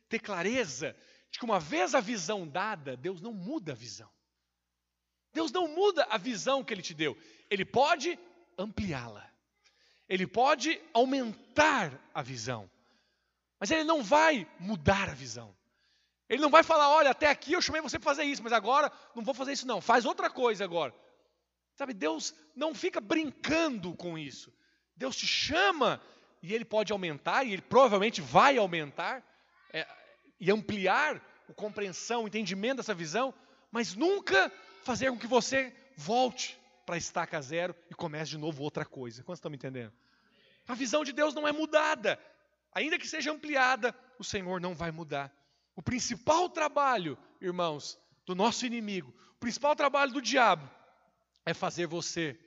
ter 0.08 0.20
clareza 0.20 0.96
de 1.28 1.40
que 1.40 1.44
uma 1.44 1.58
vez 1.58 1.92
a 1.92 2.00
visão 2.00 2.46
dada, 2.46 2.96
Deus 2.96 3.20
não 3.20 3.32
muda 3.32 3.72
a 3.72 3.74
visão. 3.74 4.08
Deus 5.32 5.50
não 5.50 5.66
muda 5.66 6.06
a 6.08 6.18
visão 6.18 6.62
que 6.62 6.72
Ele 6.72 6.82
te 6.82 6.94
deu. 6.94 7.18
Ele 7.50 7.64
pode 7.64 8.16
ampliá-la. 8.56 9.33
Ele 10.08 10.26
pode 10.26 10.80
aumentar 10.92 11.92
a 12.12 12.22
visão. 12.22 12.70
Mas 13.58 13.70
Ele 13.70 13.84
não 13.84 14.02
vai 14.02 14.46
mudar 14.58 15.08
a 15.08 15.14
visão. 15.14 15.54
Ele 16.28 16.42
não 16.42 16.50
vai 16.50 16.62
falar, 16.62 16.88
olha, 16.90 17.10
até 17.10 17.28
aqui 17.28 17.52
eu 17.52 17.62
chamei 17.62 17.80
você 17.80 17.98
para 17.98 18.10
fazer 18.10 18.24
isso, 18.24 18.42
mas 18.42 18.52
agora 18.52 18.90
não 19.14 19.22
vou 19.22 19.34
fazer 19.34 19.52
isso 19.52 19.66
não. 19.66 19.80
Faz 19.80 20.04
outra 20.04 20.30
coisa 20.30 20.64
agora. 20.64 20.94
Sabe, 21.74 21.92
Deus 21.92 22.34
não 22.54 22.74
fica 22.74 23.00
brincando 23.00 23.94
com 23.94 24.16
isso. 24.16 24.52
Deus 24.96 25.16
te 25.16 25.26
chama 25.26 26.00
e 26.42 26.54
Ele 26.54 26.64
pode 26.64 26.92
aumentar, 26.92 27.44
e 27.44 27.52
Ele 27.52 27.62
provavelmente 27.62 28.20
vai 28.20 28.56
aumentar. 28.58 29.22
É, 29.72 29.86
e 30.38 30.50
ampliar 30.50 31.20
a 31.48 31.52
compreensão, 31.54 32.24
o 32.24 32.28
entendimento 32.28 32.76
dessa 32.76 32.94
visão, 32.94 33.34
mas 33.70 33.94
nunca 33.94 34.52
fazer 34.84 35.10
com 35.10 35.18
que 35.18 35.26
você 35.26 35.74
volte 35.96 36.58
para 36.84 36.96
estaca 36.96 37.40
zero 37.40 37.74
e 37.90 37.94
comece 37.94 38.30
de 38.30 38.38
novo 38.38 38.62
outra 38.62 38.84
coisa. 38.84 39.22
Quantos 39.22 39.38
estão 39.38 39.50
me 39.50 39.56
entendendo? 39.56 39.92
A 40.66 40.74
visão 40.74 41.04
de 41.04 41.12
Deus 41.12 41.34
não 41.34 41.46
é 41.46 41.52
mudada. 41.52 42.18
Ainda 42.72 42.98
que 42.98 43.06
seja 43.06 43.32
ampliada, 43.32 43.94
o 44.18 44.24
Senhor 44.24 44.60
não 44.60 44.74
vai 44.74 44.90
mudar. 44.90 45.32
O 45.76 45.82
principal 45.82 46.48
trabalho, 46.48 47.18
irmãos, 47.40 47.98
do 48.26 48.34
nosso 48.34 48.64
inimigo, 48.64 49.14
o 49.32 49.38
principal 49.38 49.76
trabalho 49.76 50.12
do 50.12 50.22
diabo 50.22 50.68
é 51.44 51.52
fazer 51.52 51.86
você 51.86 52.38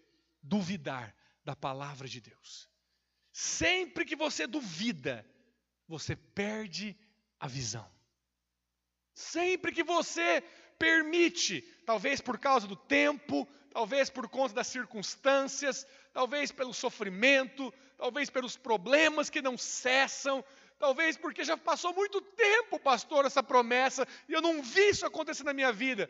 duvidar 0.42 1.14
da 1.44 1.56
palavra 1.56 2.08
de 2.08 2.20
Deus. 2.20 2.70
Sempre 3.32 4.06
que 4.06 4.16
você 4.16 4.48
duvida, 4.48 5.26
você 5.88 6.16
perde 6.16 6.98
a 7.40 7.48
visão. 7.48 7.88
Sempre 9.14 9.72
que 9.72 9.84
você 9.84 10.42
permite, 10.80 11.62
talvez 11.86 12.22
por 12.22 12.38
causa 12.38 12.68
do 12.68 12.76
tempo, 12.76 13.48
talvez 13.78 14.10
por 14.10 14.28
conta 14.28 14.56
das 14.56 14.66
circunstâncias, 14.66 15.86
talvez 16.12 16.52
pelo 16.52 16.74
sofrimento, 16.74 17.72
talvez 17.96 18.28
pelos 18.28 18.58
problemas 18.58 19.30
que 19.30 19.40
não 19.40 19.56
cessam, 19.56 20.44
Talvez 20.80 21.18
porque 21.18 21.44
já 21.44 21.58
passou 21.58 21.92
muito 21.92 22.22
tempo, 22.22 22.80
pastor, 22.80 23.26
essa 23.26 23.42
promessa, 23.42 24.08
e 24.30 24.34
eu 24.34 24.42
não 24.42 24.62
vi 24.62 24.90
isso 24.90 25.08
acontecer 25.08 25.44
na 25.44 25.54
minha 25.54 25.72
vida. 25.74 26.08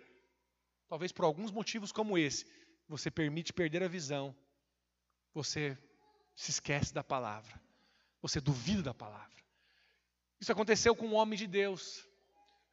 Talvez 0.90 1.14
por 1.14 1.24
alguns 1.24 1.52
motivos 1.52 1.94
como 1.94 2.18
esse, 2.18 2.46
você 2.86 3.10
permite 3.10 3.54
perder 3.54 3.82
a 3.82 3.88
visão, 3.88 4.36
você 5.34 5.78
se 6.36 6.52
esquece 6.52 6.94
da 6.94 7.02
palavra, 7.02 7.62
você 8.22 8.42
duvida 8.42 8.84
da 8.84 8.94
palavra. 8.94 9.42
Isso 10.38 10.52
aconteceu 10.52 10.94
com 10.94 11.08
um 11.08 11.16
homem 11.16 11.40
de 11.40 11.48
Deus. 11.48 12.06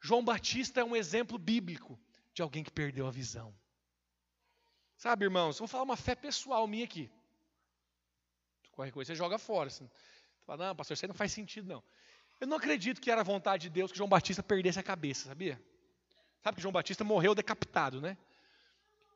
João 0.01 0.21
Batista 0.23 0.81
é 0.81 0.83
um 0.83 0.97
exemplo 0.97 1.37
bíblico 1.37 1.97
de 2.33 2.41
alguém 2.41 2.61
que 2.61 2.71
perdeu 2.71 3.07
a 3.07 3.11
visão. 3.11 3.55
Sabe, 4.97 5.25
irmãos, 5.25 5.59
vou 5.59 5.67
falar 5.67 5.83
uma 5.83 5.97
fé 5.97 6.15
pessoal 6.15 6.67
minha 6.67 6.85
aqui. 6.85 7.09
Qualquer 8.71 8.91
coisa 8.91 9.13
você 9.13 9.15
joga 9.15 9.37
fora. 9.37 9.69
Você 9.69 9.89
fala, 10.45 10.67
não, 10.67 10.75
pastor, 10.75 10.95
isso 10.95 11.05
aí 11.05 11.09
não 11.09 11.15
faz 11.15 11.31
sentido, 11.31 11.67
não. 11.67 11.83
Eu 12.39 12.47
não 12.47 12.57
acredito 12.57 13.01
que 13.01 13.09
era 13.09 13.23
vontade 13.23 13.63
de 13.63 13.69
Deus 13.69 13.91
que 13.91 13.97
João 13.97 14.09
Batista 14.09 14.43
perdesse 14.43 14.79
a 14.79 14.83
cabeça, 14.83 15.29
sabia? 15.29 15.61
Sabe 16.43 16.57
que 16.57 16.61
João 16.61 16.71
Batista 16.71 17.03
morreu 17.03 17.33
decapitado, 17.33 18.01
né? 18.01 18.17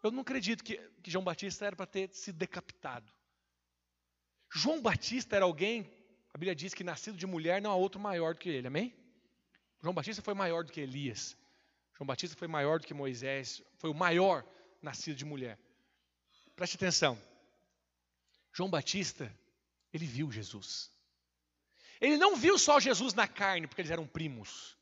Eu 0.02 0.12
não 0.12 0.22
acredito 0.22 0.64
que, 0.64 0.78
que 1.04 1.12
João 1.12 1.24
Batista 1.24 1.66
era 1.66 1.76
para 1.76 1.86
ter 1.86 2.10
sido 2.14 2.38
decapitado. 2.38 3.12
João 4.52 4.82
Batista 4.82 5.36
era 5.36 5.46
alguém, 5.46 5.92
a 6.34 6.38
Bíblia 6.38 6.56
diz 6.56 6.74
que 6.74 6.84
nascido 6.84 7.18
de 7.18 7.28
mulher 7.28 7.62
não 7.62 7.72
há 7.72 7.76
outro 7.76 8.00
maior 8.00 8.34
do 8.34 8.40
que 8.40 8.50
ele, 8.50 8.68
amém? 8.68 8.96
João 9.82 9.94
Batista 9.94 10.22
foi 10.22 10.34
maior 10.34 10.64
do 10.64 10.72
que 10.72 10.80
Elias. 10.82 11.38
João 11.96 12.08
Batista 12.08 12.36
foi 12.38 12.48
maior 12.48 12.80
do 12.80 12.88
que 12.88 12.94
Moisés, 12.94 13.62
foi 13.78 13.90
o 13.90 13.94
maior 13.94 14.46
nascido 14.82 15.18
de 15.18 15.26
mulher. 15.26 15.60
Preste 16.60 16.76
atenção. 16.76 17.18
João 18.52 18.70
Batista, 18.70 19.34
ele 19.94 20.06
viu 20.06 20.30
Jesus. 20.30 20.92
Ele 22.02 22.18
não 22.18 22.36
viu 22.36 22.60
só 22.60 22.82
Jesus 22.82 23.14
na 23.14 23.30
carne, 23.30 23.66
porque 23.66 23.80
eles 23.80 23.92
eram 23.92 24.06
primos. 24.06 24.78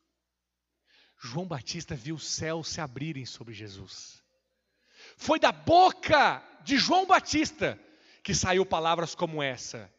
João 1.22 1.48
Batista 1.48 1.94
viu 1.94 2.16
os 2.16 2.26
céus 2.26 2.70
se 2.70 2.82
abrirem 2.82 3.28
sobre 3.28 3.54
Jesus. 3.54 4.24
Foi 5.18 5.40
da 5.40 5.52
boca 5.52 6.44
de 6.64 6.80
João 6.80 7.06
Batista 7.06 7.80
que 8.24 8.34
saiu 8.34 8.66
palavras 8.66 9.14
como 9.14 9.44
essa: 9.44 9.94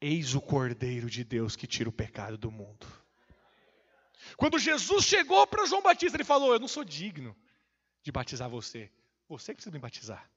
Eis 0.00 0.34
o 0.34 0.40
Cordeiro 0.40 1.08
de 1.08 1.22
Deus 1.22 1.54
que 1.54 1.68
tira 1.68 1.88
o 1.88 1.92
pecado 1.92 2.36
do 2.36 2.50
mundo. 2.50 2.84
Quando 4.36 4.58
Jesus 4.58 5.04
chegou 5.04 5.46
para 5.46 5.66
João 5.66 5.82
Batista, 5.82 6.16
ele 6.16 6.24
falou: 6.24 6.52
Eu 6.52 6.58
não 6.58 6.66
sou 6.66 6.82
digno 6.82 7.36
de 8.02 8.10
batizar 8.10 8.50
você. 8.50 8.90
Você 9.28 9.52
que 9.52 9.58
precisa 9.58 9.72
me 9.72 9.78
batizar. 9.78 10.28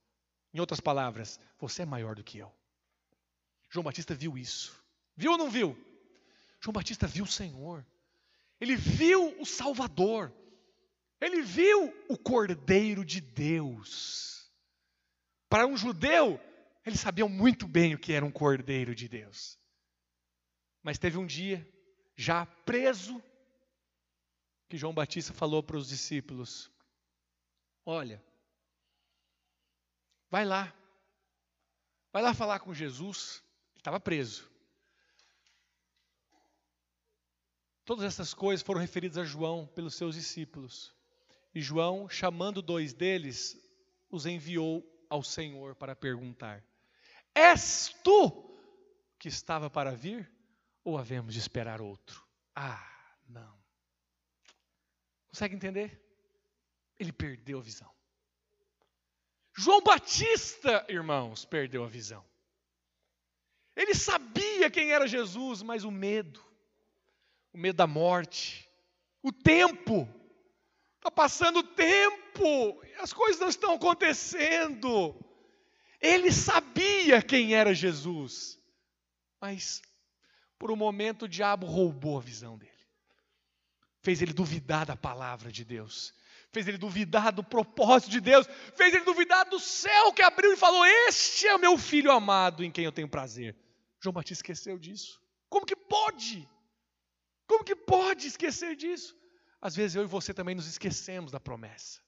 Em 0.54 0.60
outras 0.60 0.80
palavras, 0.80 1.39
você 1.60 1.84
é 1.84 1.86
maior 1.86 2.16
do 2.16 2.24
que 2.24 2.38
eu. 2.38 2.52
João 3.70 3.84
Batista 3.84 4.16
viu 4.16 4.38
isso. 4.38 4.76
Viu 5.16 5.32
ou 5.32 5.38
não 5.38 5.50
viu? 5.50 5.78
João 6.62 6.74
Batista 6.74 7.06
viu 7.06 7.24
o 7.24 7.28
Senhor. 7.28 7.86
Ele 8.60 8.76
viu 8.76 9.39
o 9.39 9.45
Salvador. 9.45 10.34
Ele 11.22 11.41
viu 11.41 11.93
o 12.08 12.18
Cordeiro 12.18 13.06
de 13.06 13.22
Deus. 13.22 14.52
Para 15.47 15.68
um 15.68 15.78
judeu, 15.78 16.39
eles 16.86 17.00
sabiam 17.00 17.30
muito 17.30 17.68
bem 17.68 17.93
o 17.93 18.00
que 18.00 18.14
era 18.14 18.26
um 18.26 18.32
Cordeiro 18.32 18.95
de 18.95 19.08
Deus. 19.08 19.58
Mas 20.82 20.97
teve 20.97 21.18
um 21.18 21.26
dia, 21.26 21.68
já 22.16 22.45
preso, 22.45 23.22
que 24.68 24.78
João 24.78 24.93
Batista 24.93 25.34
falou 25.34 25.62
para 25.62 25.78
os 25.78 25.89
discípulos: 25.89 26.72
Olha, 27.86 28.24
vai 30.30 30.45
lá, 30.45 30.73
vai 32.11 32.21
lá 32.21 32.34
falar 32.34 32.59
com 32.59 32.73
Jesus. 32.73 33.43
Ele 33.73 33.82
estava 33.82 33.99
preso. 33.99 34.49
Todas 37.86 38.05
essas 38.05 38.34
coisas 38.34 38.63
foram 38.63 38.80
referidas 38.80 39.17
a 39.17 39.23
João 39.23 39.65
pelos 39.65 39.95
seus 39.95 40.15
discípulos. 40.15 40.95
E 41.53 41.61
João, 41.61 42.07
chamando 42.07 42.61
dois 42.61 42.93
deles, 42.93 43.57
os 44.11 44.25
enviou 44.25 44.86
ao 45.09 45.23
Senhor 45.23 45.75
para 45.75 45.95
perguntar: 45.95 46.63
És 47.34 47.95
tu 48.03 48.59
que 49.17 49.27
estava 49.27 49.69
para 49.69 49.95
vir? 49.95 50.32
Ou 50.84 50.97
havemos 50.97 51.34
de 51.34 51.39
esperar 51.39 51.82
outro? 51.82 52.23
Ah, 52.55 53.17
não. 53.27 53.59
Consegue 55.27 55.55
entender? 55.55 56.01
Ele 56.97 57.11
perdeu 57.11 57.59
a 57.59 57.61
visão. 57.61 57.99
João 59.60 59.82
Batista, 59.82 60.86
irmãos, 60.88 61.43
perdeu 61.43 61.84
a 61.84 61.88
visão. 61.89 62.24
Ele 63.76 63.93
sabia 63.93 64.72
quem 64.72 64.93
era 64.93 65.05
Jesus, 65.05 65.62
mas 65.62 65.84
o 65.84 65.91
medo, 65.91 66.41
o 67.51 67.57
medo 67.57 67.76
da 67.76 67.86
morte, 67.86 68.70
o 69.22 69.34
tempo. 69.34 70.07
Está 70.95 71.12
passando 71.12 71.60
o 71.60 71.64
tempo, 71.64 72.82
as 72.99 73.12
coisas 73.12 73.41
não 73.41 73.49
estão 73.49 73.74
acontecendo. 73.74 75.14
Ele 75.99 76.32
sabia 76.32 77.22
quem 77.22 77.53
era 77.53 77.74
Jesus, 77.74 78.57
mas 79.41 79.82
por 80.57 80.72
um 80.72 80.78
momento 80.78 81.24
o 81.24 81.30
diabo 81.30 81.68
roubou 81.68 82.18
a 82.18 82.22
visão 82.22 82.57
dele. 82.57 82.72
Fez 84.01 84.22
ele 84.22 84.32
duvidar 84.32 84.86
da 84.86 84.95
palavra 84.95 85.51
de 85.51 85.66
Deus. 85.66 86.14
Fez 86.52 86.68
ele 86.68 86.78
duvidar 86.78 87.32
do 87.32 87.43
propósito 87.43 88.10
de 88.10 88.20
Deus. 88.20 88.47
Fez 88.76 88.93
ele 88.93 89.04
duvidar 89.04 89.45
do 89.45 89.60
céu 89.60 90.12
que 90.14 90.22
abriu 90.22 90.52
e 90.54 90.58
falou: 90.58 90.86
Este 91.08 91.47
é 91.47 91.56
o 91.56 91.60
meu 91.60 91.78
filho 91.78 92.12
amado 92.12 92.64
em 92.64 92.72
quem 92.72 92.86
eu 92.86 92.91
tenho 92.91 93.08
prazer. 93.08 93.56
João 94.02 94.14
Batista 94.14 94.41
esqueceu 94.41 94.80
disso. 94.80 95.22
Como 95.50 95.66
que 95.66 95.76
pode? 95.76 96.47
Como 97.47 97.64
que 97.64 97.76
pode 97.76 98.28
esquecer 98.28 98.76
disso? 98.76 99.16
Às 99.62 99.76
vezes 99.76 99.95
eu 99.95 100.04
e 100.04 100.08
você 100.08 100.34
também 100.34 100.56
nos 100.56 100.68
esquecemos 100.68 101.32
da 101.32 101.39
promessa. 101.39 102.00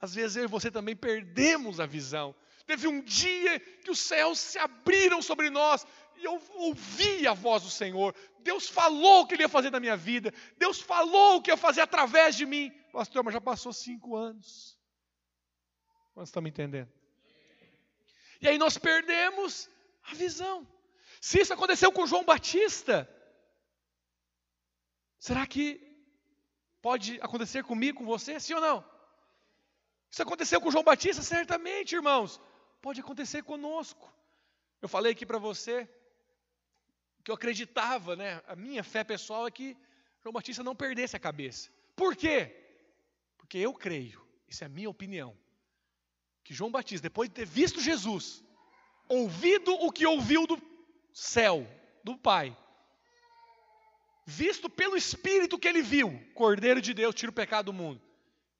Às 0.00 0.14
vezes 0.14 0.36
eu 0.36 0.44
e 0.44 0.48
você 0.48 0.70
também 0.70 0.96
perdemos 0.96 1.78
a 1.78 1.86
visão. 1.86 2.34
Teve 2.66 2.88
um 2.88 3.00
dia 3.00 3.60
que 3.60 3.90
os 3.90 4.00
céus 4.00 4.38
se 4.38 4.58
abriram 4.58 5.22
sobre 5.22 5.48
nós 5.48 5.86
e 6.16 6.24
eu 6.24 6.40
ouvi 6.56 7.26
a 7.26 7.32
voz 7.32 7.62
do 7.62 7.70
Senhor. 7.70 8.14
Deus 8.40 8.68
falou 8.68 9.22
o 9.22 9.26
que 9.26 9.34
Ele 9.34 9.44
ia 9.44 9.48
fazer 9.48 9.70
na 9.70 9.80
minha 9.80 9.96
vida. 9.96 10.32
Deus 10.58 10.80
falou 10.80 11.36
o 11.36 11.42
que 11.42 11.50
ia 11.50 11.56
fazer 11.56 11.82
através 11.82 12.36
de 12.36 12.46
mim. 12.46 12.72
Pastor, 12.92 13.24
mas 13.24 13.34
já 13.34 13.40
passou 13.40 13.72
cinco 13.72 14.14
anos. 14.14 14.78
Nós 16.14 16.28
estamos 16.28 16.48
entendendo? 16.48 16.92
E 18.40 18.46
aí 18.46 18.58
nós 18.58 18.78
perdemos 18.78 19.68
a 20.04 20.14
visão. 20.14 20.66
Se 21.20 21.40
isso 21.40 21.52
aconteceu 21.52 21.90
com 21.90 22.06
João 22.06 22.24
Batista, 22.24 23.08
Será 25.26 25.46
que 25.46 25.80
pode 26.86 27.20
acontecer 27.20 27.62
comigo, 27.62 27.98
com 27.98 28.04
você, 28.04 28.40
sim 28.40 28.54
ou 28.54 28.60
não? 28.60 28.84
Isso 30.10 30.20
aconteceu 30.20 30.60
com 30.60 30.68
João 30.68 30.82
Batista? 30.82 31.22
Certamente, 31.22 31.94
irmãos. 31.94 32.40
Pode 32.80 32.98
acontecer 32.98 33.44
conosco. 33.44 34.12
Eu 34.80 34.88
falei 34.88 35.12
aqui 35.12 35.24
para 35.24 35.38
você 35.38 35.88
que 37.22 37.30
eu 37.30 37.36
acreditava, 37.36 38.16
né? 38.16 38.42
A 38.48 38.56
minha 38.56 38.82
fé 38.82 39.04
pessoal 39.04 39.46
é 39.46 39.50
que 39.52 39.76
João 40.24 40.32
Batista 40.32 40.64
não 40.64 40.74
perdesse 40.74 41.14
a 41.14 41.20
cabeça. 41.20 41.70
Por 41.94 42.16
quê? 42.16 42.61
Porque 43.42 43.58
eu 43.58 43.74
creio, 43.74 44.24
isso 44.48 44.62
é 44.62 44.66
a 44.66 44.70
minha 44.70 44.88
opinião, 44.88 45.36
que 46.44 46.54
João 46.54 46.70
Batista, 46.70 47.02
depois 47.02 47.28
de 47.28 47.34
ter 47.34 47.44
visto 47.44 47.80
Jesus, 47.80 48.42
ouvido 49.08 49.74
o 49.74 49.90
que 49.90 50.06
ouviu 50.06 50.46
do 50.46 50.62
céu, 51.12 51.66
do 52.04 52.16
Pai, 52.16 52.56
visto 54.24 54.70
pelo 54.70 54.96
Espírito 54.96 55.58
que 55.58 55.66
ele 55.66 55.82
viu, 55.82 56.08
Cordeiro 56.34 56.80
de 56.80 56.94
Deus, 56.94 57.16
tira 57.16 57.30
o 57.30 57.34
pecado 57.34 57.66
do 57.66 57.72
mundo, 57.72 58.00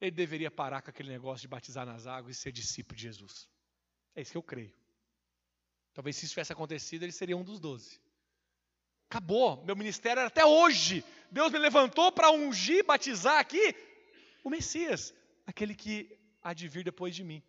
ele 0.01 0.11
deveria 0.11 0.51
parar 0.51 0.83
com 0.83 0.91
aquele 0.91 1.11
negócio 1.11 1.43
de 1.43 1.49
batizar 1.49 1.87
nas 1.87 2.09
águas 2.09 2.37
e 2.37 2.41
ser 2.41 2.51
discípulo 2.51 2.97
de 2.97 3.05
Jesus. 3.05 3.49
É 4.17 4.21
isso 4.21 4.33
que 4.33 4.37
eu 4.37 4.43
creio. 4.43 4.75
Talvez 5.95 6.17
se 6.17 6.25
isso 6.25 6.33
tivesse 6.33 6.53
acontecido, 6.53 7.05
ele 7.05 7.13
seria 7.13 7.37
um 7.37 7.45
dos 7.45 7.61
doze. 7.61 8.01
Acabou, 9.09 9.65
meu 9.65 9.77
ministério 9.77 10.19
era 10.19 10.27
até 10.27 10.45
hoje. 10.45 11.05
Deus 11.31 11.53
me 11.53 11.59
levantou 11.59 12.11
para 12.11 12.33
ungir, 12.33 12.85
batizar 12.85 13.39
aqui 13.39 13.75
o 14.43 14.51
Messias, 14.51 15.15
aquele 15.47 15.75
que 15.75 16.19
há 16.43 16.53
de 16.53 16.69
vir 16.69 16.85
depois 16.85 17.15
de 17.15 17.25
mim. 17.25 17.43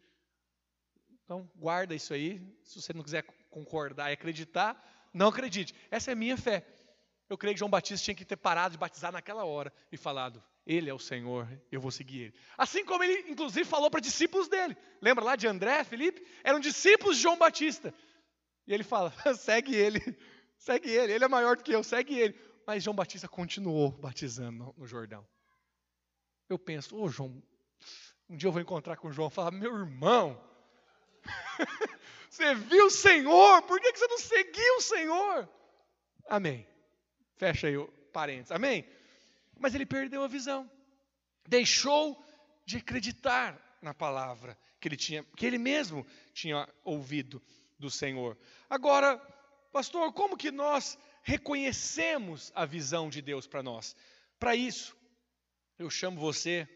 Então, 1.23 1.49
guarda 1.55 1.95
isso 1.95 2.13
aí. 2.13 2.41
Se 2.63 2.81
você 2.81 2.93
não 2.93 3.03
quiser 3.03 3.23
concordar 3.49 4.09
e 4.09 4.13
acreditar, 4.13 5.09
não 5.13 5.27
acredite. 5.27 5.73
Essa 5.89 6.11
é 6.11 6.13
a 6.13 6.15
minha 6.15 6.37
fé. 6.37 6.65
Eu 7.29 7.37
creio 7.37 7.55
que 7.55 7.59
João 7.59 7.71
Batista 7.71 8.03
tinha 8.03 8.15
que 8.15 8.25
ter 8.25 8.35
parado 8.35 8.73
de 8.73 8.77
batizar 8.77 9.11
naquela 9.11 9.45
hora 9.45 9.71
e 9.91 9.97
falado: 9.97 10.43
Ele 10.65 10.89
é 10.89 10.93
o 10.93 10.99
Senhor, 10.99 11.47
eu 11.71 11.79
vou 11.79 11.91
seguir 11.91 12.21
Ele. 12.21 12.33
Assim 12.57 12.85
como 12.85 13.03
ele, 13.03 13.31
inclusive, 13.31 13.65
falou 13.65 13.89
para 13.89 13.99
discípulos 13.99 14.47
dele. 14.47 14.75
Lembra 15.01 15.23
lá 15.23 15.35
de 15.35 15.47
André, 15.47 15.83
Felipe? 15.83 16.25
Eram 16.43 16.59
discípulos 16.59 17.15
de 17.15 17.23
João 17.23 17.37
Batista. 17.37 17.93
E 18.67 18.73
ele 18.73 18.83
fala: 18.83 19.13
segue 19.35 19.73
ele, 19.73 19.99
segue 20.57 20.89
ele, 20.89 21.13
ele 21.13 21.23
é 21.23 21.27
maior 21.27 21.55
do 21.55 21.63
que 21.63 21.73
eu, 21.73 21.83
segue 21.83 22.19
ele. 22.19 22.39
Mas 22.67 22.83
João 22.83 22.95
Batista 22.95 23.27
continuou 23.27 23.91
batizando 23.91 24.57
no, 24.57 24.75
no 24.77 24.87
Jordão. 24.87 25.25
Eu 26.49 26.59
penso: 26.59 26.95
Ô 26.95 27.03
oh, 27.03 27.09
João, 27.09 27.41
um 28.29 28.35
dia 28.35 28.47
eu 28.47 28.51
vou 28.51 28.61
encontrar 28.61 28.97
com 28.97 29.07
o 29.07 29.11
João 29.11 29.27
e 29.27 29.31
falar: 29.31 29.51
Meu 29.51 29.75
irmão, 29.75 30.41
você 32.29 32.53
viu 32.55 32.87
o 32.87 32.91
Senhor, 32.91 33.61
por 33.63 33.79
que 33.79 33.95
você 33.95 34.07
não 34.07 34.19
seguiu 34.19 34.77
o 34.77 34.81
Senhor? 34.81 35.49
Amém. 36.27 36.67
Fecha 37.37 37.67
aí 37.67 37.77
o 37.77 37.87
parênteses. 38.11 38.51
Amém? 38.51 38.87
Mas 39.59 39.75
ele 39.75 39.85
perdeu 39.85 40.23
a 40.23 40.27
visão. 40.27 40.69
Deixou 41.47 42.23
de 42.65 42.77
acreditar 42.77 43.59
na 43.81 43.93
palavra 43.93 44.57
que 44.79 44.87
ele 44.87 44.97
tinha, 44.97 45.23
que 45.35 45.45
ele 45.45 45.57
mesmo 45.57 46.05
tinha 46.33 46.67
ouvido 46.83 47.41
do 47.77 47.89
Senhor. 47.89 48.37
Agora, 48.69 49.17
pastor, 49.71 50.11
como 50.13 50.37
que 50.37 50.51
nós 50.51 50.97
reconhecemos 51.21 52.51
a 52.55 52.65
visão 52.65 53.09
de 53.09 53.21
Deus 53.21 53.45
para 53.45 53.61
nós? 53.61 53.95
Para 54.39 54.55
isso, 54.55 54.95
eu 55.77 55.89
chamo 55.89 56.19
você 56.19 56.67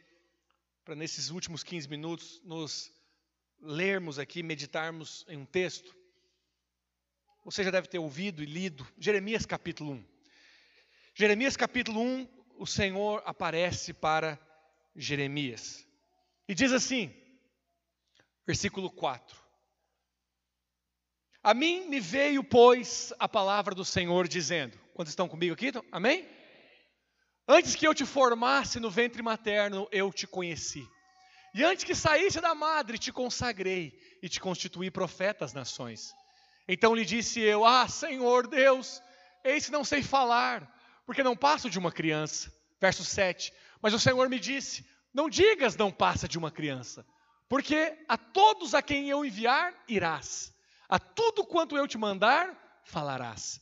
para 0.83 0.95
nesses 0.95 1.29
últimos 1.29 1.63
15 1.63 1.87
minutos 1.87 2.41
nos 2.43 2.91
lermos 3.59 4.17
aqui, 4.17 4.41
meditarmos 4.41 5.25
em 5.27 5.37
um 5.37 5.45
texto. 5.45 5.95
Você 7.45 7.63
já 7.63 7.71
deve 7.71 7.87
ter 7.87 7.99
ouvido 7.99 8.41
e 8.41 8.45
lido 8.45 8.87
Jeremias 8.97 9.45
capítulo 9.45 9.93
1. 9.93 10.05
Jeremias 11.13 11.55
capítulo 11.55 12.01
1, 12.01 12.27
o 12.57 12.65
Senhor 12.65 13.21
aparece 13.25 13.93
para 13.93 14.39
Jeremias. 14.95 15.87
E 16.47 16.55
diz 16.55 16.71
assim, 16.71 17.13
versículo 18.45 18.89
4: 18.89 19.37
A 21.43 21.53
mim 21.53 21.87
me 21.87 21.99
veio, 21.99 22.43
pois, 22.43 23.13
a 23.19 23.29
palavra 23.29 23.75
do 23.75 23.85
Senhor 23.85 24.27
dizendo: 24.27 24.77
Quando 24.93 25.09
estão 25.09 25.27
comigo 25.27 25.53
aqui? 25.53 25.71
Amém? 25.91 26.36
Antes 27.47 27.75
que 27.75 27.87
eu 27.87 27.93
te 27.93 28.05
formasse 28.05 28.79
no 28.79 28.91
ventre 28.91 29.21
materno, 29.21 29.87
eu 29.91 30.11
te 30.11 30.27
conheci. 30.27 30.85
E 31.53 31.63
antes 31.63 31.85
que 31.85 31.95
saísse 31.95 32.41
da 32.41 32.53
madre, 32.53 32.97
te 32.97 33.11
consagrei 33.11 33.97
e 34.21 34.27
te 34.27 34.39
constituí 34.39 34.91
profeta 34.91 35.45
às 35.45 35.53
nações. 35.53 36.13
Então 36.67 36.93
lhe 36.93 37.05
disse 37.05 37.39
eu: 37.39 37.63
Ah, 37.63 37.87
Senhor 37.87 38.47
Deus, 38.47 39.01
eis 39.45 39.65
que 39.65 39.71
não 39.71 39.85
sei 39.85 40.03
falar, 40.03 40.69
porque 41.05 41.23
não 41.23 41.37
passo 41.37 41.69
de 41.69 41.79
uma 41.79 41.91
criança. 41.91 42.53
Verso 42.81 43.05
7. 43.05 43.53
Mas 43.81 43.93
o 43.93 43.99
Senhor 43.99 44.27
me 44.27 44.39
disse: 44.39 44.85
Não 45.13 45.29
digas, 45.29 45.77
não 45.77 45.89
passa 45.89 46.27
de 46.27 46.37
uma 46.37 46.51
criança, 46.51 47.05
porque 47.47 47.97
a 48.09 48.17
todos 48.17 48.73
a 48.73 48.81
quem 48.81 49.09
eu 49.09 49.23
enviar, 49.23 49.73
irás, 49.87 50.53
a 50.89 50.99
tudo 50.99 51.45
quanto 51.45 51.77
eu 51.77 51.87
te 51.87 51.97
mandar, 51.97 52.81
falarás. 52.83 53.61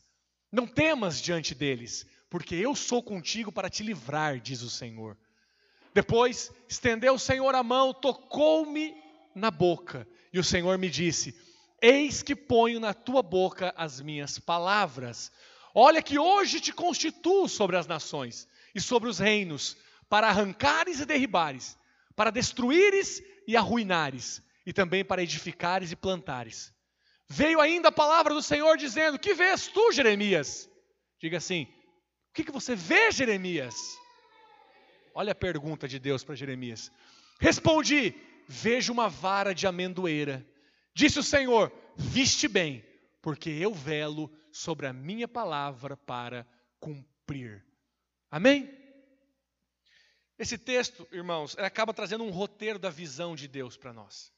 Não 0.50 0.66
temas 0.66 1.20
diante 1.20 1.54
deles, 1.54 2.04
porque 2.36 2.54
eu 2.54 2.74
sou 2.74 3.02
contigo 3.02 3.50
para 3.50 3.70
te 3.70 3.82
livrar, 3.82 4.38
diz 4.38 4.60
o 4.60 4.68
Senhor. 4.68 5.16
Depois 5.94 6.52
estendeu 6.68 7.14
o 7.14 7.18
Senhor 7.18 7.54
a 7.54 7.62
mão, 7.62 7.94
tocou-me 7.94 8.94
na 9.34 9.50
boca, 9.50 10.06
e 10.30 10.38
o 10.38 10.44
Senhor 10.44 10.76
me 10.76 10.90
disse: 10.90 11.34
Eis 11.80 12.22
que 12.22 12.36
ponho 12.36 12.78
na 12.78 12.92
tua 12.92 13.22
boca 13.22 13.72
as 13.74 14.02
minhas 14.02 14.38
palavras. 14.38 15.32
Olha 15.74 16.02
que 16.02 16.18
hoje 16.18 16.60
te 16.60 16.74
constituo 16.74 17.48
sobre 17.48 17.78
as 17.78 17.86
nações 17.86 18.46
e 18.74 18.82
sobre 18.82 19.08
os 19.08 19.18
reinos, 19.18 19.74
para 20.06 20.28
arrancares 20.28 21.00
e 21.00 21.06
derribares, 21.06 21.74
para 22.14 22.30
destruíres 22.30 23.22
e 23.48 23.56
arruinares, 23.56 24.42
e 24.66 24.74
também 24.74 25.02
para 25.02 25.22
edificares 25.22 25.90
e 25.90 25.96
plantares. 25.96 26.70
Veio 27.30 27.62
ainda 27.62 27.88
a 27.88 27.92
palavra 27.92 28.34
do 28.34 28.42
Senhor 28.42 28.76
dizendo: 28.76 29.18
Que 29.18 29.32
vês 29.32 29.68
tu, 29.68 29.90
Jeremias? 29.90 30.68
Diga 31.18 31.38
assim: 31.38 31.66
que, 32.36 32.44
que 32.44 32.52
você 32.52 32.76
vê, 32.76 33.10
Jeremias? 33.10 33.98
Olha 35.14 35.32
a 35.32 35.34
pergunta 35.34 35.88
de 35.88 35.98
Deus 35.98 36.22
para 36.22 36.34
Jeremias. 36.34 36.92
Respondi: 37.40 38.14
Vejo 38.46 38.92
uma 38.92 39.08
vara 39.08 39.54
de 39.54 39.66
amendoeira. 39.66 40.46
Disse 40.94 41.18
o 41.18 41.22
Senhor: 41.22 41.72
Viste 41.96 42.46
bem, 42.46 42.84
porque 43.22 43.48
eu 43.48 43.72
velo 43.72 44.30
sobre 44.52 44.86
a 44.86 44.92
minha 44.92 45.26
palavra 45.26 45.96
para 45.96 46.46
cumprir. 46.78 47.64
Amém? 48.30 48.70
Esse 50.38 50.58
texto, 50.58 51.08
irmãos, 51.10 51.56
acaba 51.56 51.94
trazendo 51.94 52.22
um 52.22 52.30
roteiro 52.30 52.78
da 52.78 52.90
visão 52.90 53.34
de 53.34 53.48
Deus 53.48 53.78
para 53.78 53.94
nós. 53.94 54.30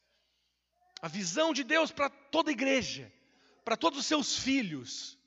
A 1.03 1.09
visão 1.09 1.53
de 1.53 1.65
Deus 1.65 1.91
para 1.91 2.09
toda 2.09 2.51
a 2.51 2.53
igreja, 2.53 3.13
para 3.65 3.77
todos 3.77 3.99
os 3.99 4.07
seus 4.07 4.39
filhos. 4.39 5.19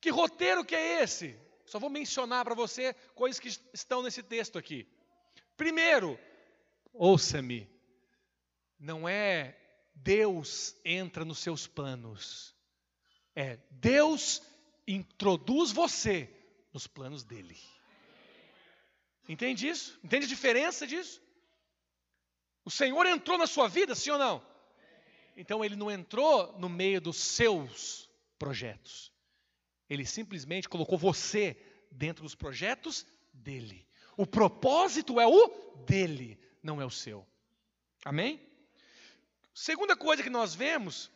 Que 0.00 0.10
roteiro 0.10 0.64
que 0.64 0.76
é 0.76 1.02
esse? 1.02 1.36
Só 1.64 1.78
vou 1.78 1.90
mencionar 1.90 2.44
para 2.44 2.54
você 2.54 2.94
coisas 3.14 3.40
que 3.40 3.48
estão 3.72 4.02
nesse 4.02 4.22
texto 4.22 4.58
aqui. 4.58 4.86
Primeiro, 5.56 6.18
ouça-me, 6.92 7.68
não 8.78 9.08
é 9.08 9.56
Deus 9.94 10.76
entra 10.84 11.24
nos 11.24 11.38
seus 11.38 11.66
planos, 11.66 12.54
é 13.34 13.58
Deus 13.70 14.42
introduz 14.86 15.72
você 15.72 16.28
nos 16.72 16.86
planos 16.86 17.22
dele. 17.22 17.56
Entende 19.28 19.68
isso? 19.68 19.98
Entende 20.04 20.26
a 20.26 20.28
diferença 20.28 20.86
disso? 20.86 21.22
O 22.64 22.70
Senhor 22.70 23.06
entrou 23.06 23.38
na 23.38 23.46
sua 23.46 23.68
vida, 23.68 23.94
sim 23.94 24.10
ou 24.10 24.18
não? 24.18 24.44
Então 25.36 25.64
ele 25.64 25.76
não 25.76 25.90
entrou 25.90 26.58
no 26.58 26.68
meio 26.68 27.00
dos 27.00 27.16
seus 27.16 28.08
projetos. 28.38 29.13
Ele 29.94 30.04
simplesmente 30.04 30.68
colocou 30.68 30.98
você 30.98 31.56
dentro 31.90 32.22
dos 32.22 32.34
projetos 32.34 33.06
dele. 33.32 33.86
O 34.16 34.26
propósito 34.26 35.20
é 35.20 35.26
o 35.26 35.48
dele, 35.86 36.38
não 36.62 36.80
é 36.80 36.84
o 36.84 36.90
seu. 36.90 37.26
Amém? 38.04 38.40
Segunda 39.54 39.96
coisa 39.96 40.22
que 40.22 40.30
nós 40.30 40.54
vemos 40.54 41.10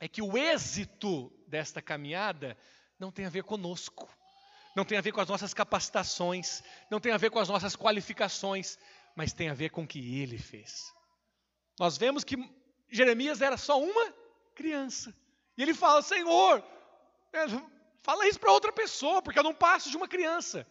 é 0.00 0.08
que 0.08 0.22
o 0.22 0.36
êxito 0.36 1.32
desta 1.46 1.82
caminhada 1.82 2.56
não 2.98 3.10
tem 3.10 3.26
a 3.26 3.30
ver 3.30 3.42
conosco, 3.42 4.08
não 4.74 4.84
tem 4.84 4.98
a 4.98 5.00
ver 5.00 5.12
com 5.12 5.20
as 5.20 5.28
nossas 5.28 5.52
capacitações, 5.52 6.62
não 6.90 7.00
tem 7.00 7.12
a 7.12 7.16
ver 7.16 7.30
com 7.30 7.38
as 7.38 7.48
nossas 7.48 7.74
qualificações, 7.74 8.78
mas 9.14 9.32
tem 9.32 9.48
a 9.48 9.54
ver 9.54 9.70
com 9.70 9.82
o 9.82 9.86
que 9.86 10.20
ele 10.20 10.38
fez. 10.38 10.92
Nós 11.78 11.96
vemos 11.98 12.24
que 12.24 12.36
Jeremias 12.90 13.42
era 13.42 13.56
só 13.56 13.80
uma 13.80 14.12
criança. 14.54 15.14
E 15.56 15.62
ele 15.62 15.74
fala: 15.74 16.02
Senhor, 16.02 16.62
Fala 18.06 18.28
isso 18.28 18.38
para 18.38 18.52
outra 18.52 18.72
pessoa, 18.72 19.20
porque 19.20 19.36
eu 19.36 19.42
não 19.42 19.52
passo 19.52 19.90
de 19.90 19.96
uma 19.96 20.06
criança. 20.06 20.64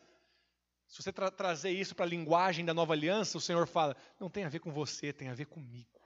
Se 0.87 1.03
você 1.03 1.11
tra 1.11 1.29
trazer 1.29 1.69
isso 1.69 1.93
para 1.93 2.05
a 2.05 2.07
linguagem 2.07 2.63
da 2.63 2.73
nova 2.73 2.93
aliança, 2.93 3.37
o 3.37 3.41
Senhor 3.41 3.67
fala: 3.67 3.93
não 4.17 4.29
tem 4.29 4.45
a 4.45 4.49
ver 4.49 4.59
com 4.59 4.71
você, 4.71 5.11
tem 5.11 5.27
a 5.27 5.33
ver 5.33 5.47
comigo. 5.47 5.99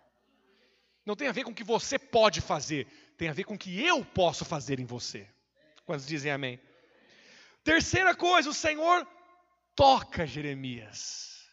Não 1.06 1.16
tem 1.16 1.28
a 1.28 1.32
ver 1.32 1.44
com 1.44 1.52
o 1.52 1.54
que 1.54 1.64
você 1.64 2.00
pode 2.00 2.42
fazer, 2.42 2.88
tem 3.16 3.30
a 3.30 3.34
ver 3.34 3.44
com 3.44 3.54
o 3.54 3.58
que 3.60 3.80
eu 3.80 4.04
posso 4.04 4.44
fazer 4.44 4.80
em 4.80 4.86
você. 4.86 5.30
Quantos 5.86 6.08
dizem 6.08 6.32
amém? 6.32 6.60
Terceira 7.64 8.16
coisa, 8.16 8.50
o 8.50 8.54
Senhor 8.54 9.08
toca 9.76 10.26
Jeremias. 10.26 11.48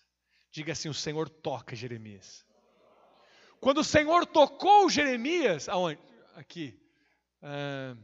Diga 0.51 0.73
assim: 0.73 0.89
o 0.89 0.95
Senhor 0.95 1.29
toca 1.29 1.77
Jeremias. 1.77 2.47
Quando 3.61 3.83
o 3.83 3.85
Senhor 3.85 4.25
tocou 4.25 4.89
Jeremias, 4.89 5.69
aonde? 5.69 6.01
Aqui. 6.35 6.81
Ah, 7.43 7.95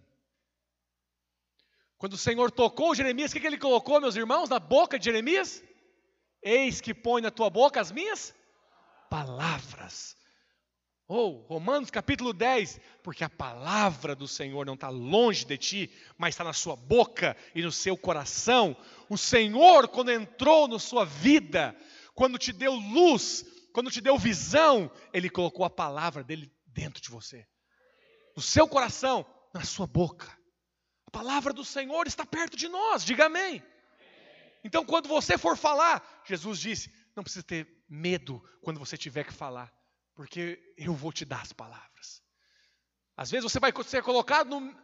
quando 2.02 2.14
o 2.14 2.18
Senhor 2.18 2.50
tocou 2.50 2.96
Jeremias, 2.96 3.30
o 3.30 3.34
que, 3.34 3.38
que 3.38 3.46
ele 3.46 3.56
colocou, 3.56 4.00
meus 4.00 4.16
irmãos, 4.16 4.48
na 4.48 4.58
boca 4.58 4.98
de 4.98 5.04
Jeremias? 5.04 5.62
Eis 6.42 6.80
que 6.80 6.92
põe 6.92 7.22
na 7.22 7.30
tua 7.30 7.48
boca 7.48 7.80
as 7.80 7.92
minhas 7.92 8.34
palavras. 9.08 10.16
Ou, 11.06 11.44
oh, 11.44 11.46
Romanos 11.46 11.92
capítulo 11.92 12.32
10, 12.32 12.80
porque 13.04 13.22
a 13.22 13.30
palavra 13.30 14.16
do 14.16 14.26
Senhor 14.26 14.66
não 14.66 14.74
está 14.74 14.88
longe 14.88 15.44
de 15.44 15.56
ti, 15.56 15.92
mas 16.18 16.30
está 16.30 16.42
na 16.42 16.52
sua 16.52 16.74
boca 16.74 17.36
e 17.54 17.62
no 17.62 17.70
seu 17.70 17.96
coração. 17.96 18.76
O 19.08 19.16
Senhor, 19.16 19.86
quando 19.86 20.10
entrou 20.10 20.66
na 20.66 20.80
sua 20.80 21.04
vida, 21.04 21.72
quando 22.16 22.36
te 22.36 22.52
deu 22.52 22.72
luz, 22.74 23.44
quando 23.72 23.92
te 23.92 24.00
deu 24.00 24.18
visão, 24.18 24.90
Ele 25.14 25.30
colocou 25.30 25.64
a 25.64 25.70
palavra 25.70 26.24
dele 26.24 26.50
dentro 26.66 27.00
de 27.00 27.08
você, 27.08 27.46
no 28.34 28.42
seu 28.42 28.66
coração, 28.66 29.24
na 29.54 29.62
sua 29.62 29.86
boca 29.86 30.41
palavra 31.12 31.52
do 31.52 31.64
Senhor 31.64 32.06
está 32.06 32.24
perto 32.24 32.56
de 32.56 32.68
nós, 32.68 33.04
diga 33.04 33.26
amém. 33.26 33.62
Então, 34.64 34.84
quando 34.84 35.08
você 35.08 35.36
for 35.36 35.56
falar, 35.56 36.02
Jesus 36.24 36.58
disse: 36.58 36.92
não 37.14 37.22
precisa 37.22 37.44
ter 37.44 37.84
medo 37.88 38.42
quando 38.62 38.80
você 38.80 38.96
tiver 38.96 39.24
que 39.24 39.32
falar, 39.32 39.72
porque 40.14 40.74
eu 40.76 40.94
vou 40.94 41.12
te 41.12 41.24
dar 41.24 41.42
as 41.42 41.52
palavras. 41.52 42.22
Às 43.16 43.30
vezes 43.30 43.50
você 43.50 43.60
vai 43.60 43.72
ser 43.84 44.02
colocado 44.02 44.48
no, 44.48 44.74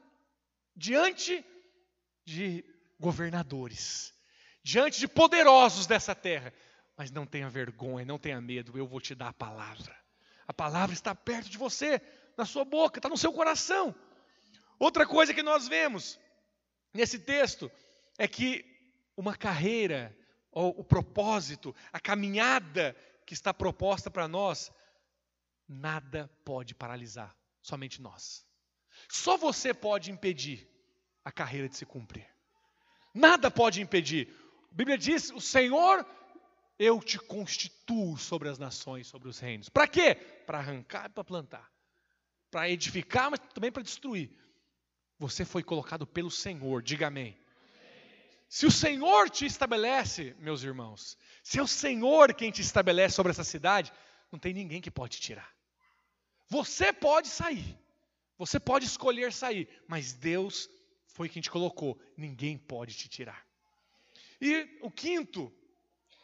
diante 0.77 1.45
de 2.25 2.65
governadores, 3.01 4.15
diante 4.63 5.01
de 5.01 5.09
poderosos 5.09 5.87
dessa 5.87 6.15
terra, 6.15 6.53
mas 6.97 7.11
não 7.11 7.25
tenha 7.25 7.49
vergonha, 7.49 8.05
não 8.05 8.19
tenha 8.19 8.41
medo, 8.41 8.77
eu 8.77 8.87
vou 8.87 9.01
te 9.01 9.15
dar 9.15 9.29
a 9.29 9.33
palavra. 9.33 9.97
A 10.47 10.53
palavra 10.53 10.93
está 10.93 11.15
perto 11.15 11.49
de 11.49 11.57
você, 11.57 12.01
na 12.37 12.45
sua 12.45 12.65
boca, 12.65 12.99
está 12.99 13.09
no 13.09 13.17
seu 13.17 13.33
coração. 13.33 13.95
Outra 14.79 15.07
coisa 15.07 15.35
que 15.35 15.43
nós 15.43 15.67
vemos 15.67 16.19
nesse 16.95 17.19
texto 17.19 17.71
é 18.19 18.29
que 18.29 18.65
uma 19.17 19.37
carreira, 19.37 20.17
o 20.53 20.85
propósito, 20.85 21.75
a 21.93 21.99
caminhada 21.99 22.97
que 23.27 23.35
está 23.35 23.53
proposta 23.53 24.11
para 24.11 24.29
nós, 24.29 24.71
nada 25.69 26.31
pode 26.45 26.75
paralisar, 26.75 27.37
somente 27.61 28.01
nós. 28.01 28.47
Só 29.09 29.37
você 29.37 29.75
pode 29.75 30.11
impedir 30.11 30.69
a 31.25 31.31
carreira 31.33 31.69
de 31.69 31.77
se 31.77 31.85
cumprir. 31.85 32.27
Nada 33.13 33.51
pode 33.51 33.81
impedir. 33.81 34.33
A 34.71 34.75
Bíblia 34.75 34.97
diz: 34.97 35.31
o 35.31 35.41
Senhor, 35.41 36.07
eu 36.79 37.01
te 37.01 37.19
constituo 37.19 38.17
sobre 38.17 38.49
as 38.49 38.59
nações, 38.59 39.09
sobre 39.09 39.29
os 39.29 39.39
reinos. 39.39 39.69
Para 39.69 39.89
quê? 39.89 40.15
Para 40.15 40.59
arrancar 40.59 41.07
e 41.07 41.13
para 41.13 41.25
plantar. 41.25 41.71
Para 42.51 42.71
edificar, 42.71 43.31
mas 43.31 43.41
também 43.53 43.71
para 43.71 43.83
destruir. 43.83 44.31
Você 45.19 45.45
foi 45.45 45.63
colocado 45.63 46.07
pelo 46.07 46.31
Senhor, 46.31 46.83
diga 46.83 47.09
amém. 47.09 47.37
Se 48.49 48.65
o 48.65 48.71
Senhor 48.71 49.29
te 49.29 49.45
estabelece, 49.45 50.35
meus 50.39 50.63
irmãos, 50.63 51.19
se 51.43 51.59
é 51.59 51.63
o 51.63 51.67
Senhor 51.67 52.33
quem 52.35 52.51
te 52.51 52.63
estabelece 52.63 53.15
sobre 53.17 53.31
essa 53.31 53.45
cidade, 53.45 53.93
não 54.33 54.39
tem 54.39 54.55
ninguém 54.55 54.81
que 54.81 54.91
pode 54.91 55.21
tirar. 55.21 55.53
Você 56.49 56.93
pode 56.93 57.29
sair, 57.29 57.79
você 58.39 58.59
pode 58.59 58.87
escolher 58.87 59.33
sair, 59.33 59.69
mas 59.87 60.15
Deus 60.15 60.71
foi 61.07 61.29
quem 61.29 61.43
te 61.43 61.51
colocou, 61.51 62.01
ninguém 62.17 62.57
pode 62.57 62.95
te 62.95 63.09
tirar. 63.09 63.47
E 64.41 64.79
o 64.81 64.91
quinto 64.91 65.53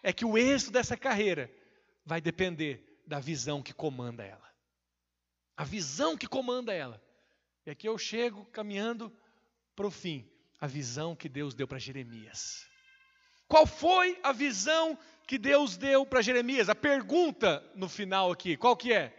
é 0.02 0.12
que 0.12 0.24
o 0.24 0.38
êxito 0.38 0.70
dessa 0.70 0.96
carreira 0.96 1.52
vai 2.06 2.20
depender 2.20 3.02
da 3.06 3.18
visão 3.18 3.62
que 3.62 3.74
comanda 3.74 4.22
ela. 4.24 4.48
A 5.56 5.64
visão 5.64 6.16
que 6.16 6.26
comanda 6.26 6.72
ela. 6.72 7.02
E 7.66 7.70
aqui 7.70 7.88
eu 7.88 7.96
chego 7.96 8.44
caminhando 8.46 9.12
para 9.74 9.86
o 9.86 9.90
fim. 9.90 10.28
A 10.60 10.66
visão 10.66 11.14
que 11.14 11.28
Deus 11.28 11.54
deu 11.54 11.68
para 11.68 11.78
Jeremias. 11.78 12.66
Qual 13.46 13.66
foi 13.66 14.18
a 14.22 14.32
visão 14.32 14.98
que 15.26 15.38
Deus 15.38 15.76
deu 15.76 16.06
para 16.06 16.22
Jeremias? 16.22 16.68
A 16.68 16.74
pergunta 16.74 17.62
no 17.74 17.88
final 17.88 18.32
aqui, 18.32 18.56
qual 18.56 18.76
que 18.76 18.92
é? 18.92 19.14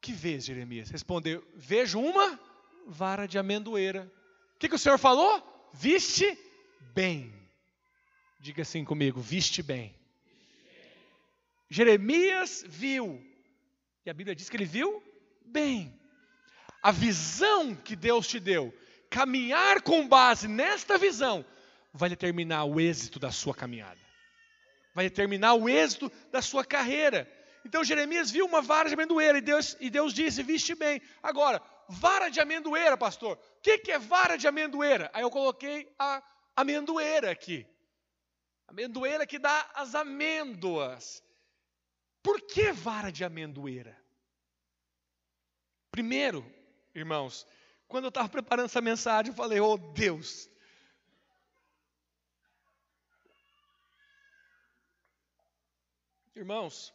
Que 0.00 0.12
vês, 0.12 0.44
Jeremias? 0.44 0.90
Respondeu: 0.90 1.46
Vejo 1.54 1.98
uma 1.98 2.38
vara 2.86 3.26
de 3.26 3.38
amendoeira. 3.38 4.10
O 4.54 4.58
que, 4.58 4.68
que 4.68 4.74
o 4.74 4.78
Senhor 4.78 4.98
falou? 4.98 5.42
Viste 5.72 6.38
bem. 6.94 7.32
Diga 8.38 8.62
assim 8.62 8.84
comigo: 8.84 9.20
viste 9.20 9.62
bem. 9.62 9.94
Jeremias 11.68 12.64
viu, 12.68 13.20
e 14.06 14.10
a 14.10 14.14
Bíblia 14.14 14.36
diz 14.36 14.48
que 14.48 14.56
ele 14.56 14.64
viu 14.64 15.02
bem. 15.44 15.92
A 16.80 16.92
visão 16.92 17.74
que 17.74 17.96
Deus 17.96 18.28
te 18.28 18.38
deu, 18.38 18.72
caminhar 19.10 19.82
com 19.82 20.06
base 20.06 20.46
nesta 20.46 20.96
visão, 20.96 21.44
vai 21.92 22.08
determinar 22.08 22.64
o 22.64 22.80
êxito 22.80 23.18
da 23.18 23.32
sua 23.32 23.52
caminhada, 23.54 23.98
vai 24.94 25.06
determinar 25.06 25.54
o 25.54 25.68
êxito 25.68 26.10
da 26.30 26.40
sua 26.40 26.64
carreira. 26.64 27.28
Então 27.64 27.82
Jeremias 27.82 28.30
viu 28.30 28.46
uma 28.46 28.62
vara 28.62 28.88
de 28.88 28.94
amendoeira 28.94 29.38
e 29.38 29.40
Deus, 29.40 29.76
e 29.80 29.90
Deus 29.90 30.14
disse: 30.14 30.40
Viste 30.40 30.76
bem. 30.76 31.02
Agora, 31.20 31.60
vara 31.88 32.28
de 32.28 32.38
amendoeira, 32.38 32.96
pastor. 32.96 33.36
O 33.36 33.60
que, 33.60 33.78
que 33.78 33.90
é 33.90 33.98
vara 33.98 34.36
de 34.36 34.46
amendoeira? 34.46 35.10
Aí 35.12 35.22
eu 35.22 35.30
coloquei 35.30 35.92
a 35.98 36.22
amendoeira 36.54 37.32
aqui. 37.32 37.66
Amendoeira 38.68 39.26
que 39.26 39.38
dá 39.38 39.68
as 39.74 39.96
amêndoas. 39.96 41.25
Por 42.26 42.40
que 42.40 42.72
vara 42.72 43.12
de 43.12 43.22
amendoeira? 43.22 43.96
Primeiro, 45.92 46.44
irmãos, 46.92 47.46
quando 47.86 48.06
eu 48.06 48.08
estava 48.08 48.28
preparando 48.28 48.64
essa 48.64 48.80
mensagem, 48.80 49.30
eu 49.30 49.36
falei: 49.36 49.60
Oh 49.60 49.78
Deus, 49.78 50.50
Irmãos, 56.34 56.92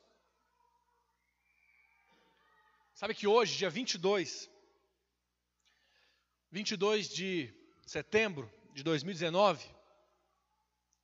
sabe 2.94 3.16
que 3.16 3.26
hoje, 3.26 3.58
dia 3.58 3.70
22, 3.70 4.50
22 6.52 7.08
de 7.08 7.54
setembro 7.88 8.52
de 8.74 8.84
2019, 8.84 9.66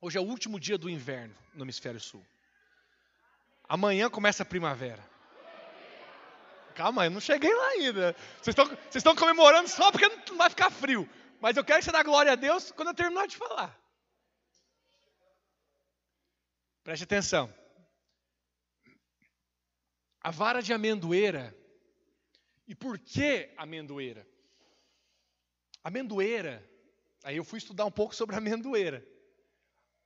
hoje 0.02 0.18
é 0.18 0.20
o 0.20 0.24
último 0.24 0.60
dia 0.60 0.76
do 0.76 0.90
inverno 0.90 1.34
no 1.54 1.64
hemisfério 1.64 1.98
sul. 1.98 2.24
Amanhã 3.68 4.08
começa 4.08 4.42
a 4.42 4.46
primavera. 4.46 5.06
Calma, 6.74 7.04
eu 7.04 7.10
não 7.10 7.20
cheguei 7.20 7.52
lá 7.54 7.68
ainda. 7.70 8.16
Vocês 8.40 8.56
estão, 8.94 9.14
comemorando 9.14 9.68
só 9.68 9.90
porque 9.90 10.08
não 10.30 10.38
vai 10.38 10.48
ficar 10.48 10.70
frio. 10.70 11.08
Mas 11.40 11.56
eu 11.56 11.64
quero 11.64 11.80
que 11.80 11.84
você 11.84 11.92
dê 11.92 12.02
glória 12.02 12.32
a 12.32 12.36
Deus 12.36 12.70
quando 12.70 12.88
eu 12.88 12.94
terminar 12.94 13.26
de 13.26 13.36
falar. 13.36 13.78
Preste 16.82 17.02
atenção. 17.02 17.52
A 20.20 20.30
vara 20.30 20.62
de 20.62 20.72
amendoeira. 20.72 21.54
E 22.66 22.74
por 22.74 22.98
que 22.98 23.52
amendoeira? 23.56 24.26
Amendoeira, 25.82 26.68
aí 27.24 27.36
eu 27.36 27.44
fui 27.44 27.58
estudar 27.58 27.84
um 27.84 27.90
pouco 27.90 28.14
sobre 28.14 28.36
amendoeira. 28.36 29.06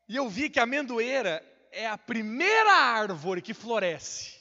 E 0.08 0.16
eu 0.16 0.28
vi 0.28 0.48
que 0.48 0.58
a 0.58 0.62
amendoeira 0.62 1.44
é 1.72 1.86
a 1.86 1.96
primeira 1.96 2.70
árvore 2.70 3.40
que 3.40 3.54
floresce 3.54 4.40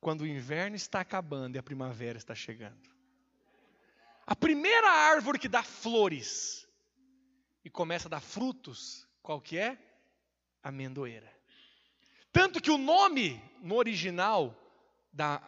quando 0.00 0.22
o 0.22 0.26
inverno 0.26 0.76
está 0.76 1.00
acabando 1.00 1.56
e 1.56 1.58
a 1.58 1.62
primavera 1.62 2.18
está 2.18 2.34
chegando. 2.34 2.90
A 4.26 4.36
primeira 4.36 4.90
árvore 4.90 5.38
que 5.38 5.48
dá 5.48 5.62
flores 5.62 6.68
e 7.64 7.70
começa 7.70 8.08
a 8.08 8.10
dar 8.10 8.20
frutos, 8.20 9.08
qual 9.22 9.40
que 9.40 9.56
é? 9.56 9.78
Amendoeira. 10.62 11.32
Tanto 12.32 12.60
que 12.60 12.70
o 12.70 12.76
nome 12.76 13.42
no 13.62 13.76
original 13.76 14.54
da 15.12 15.40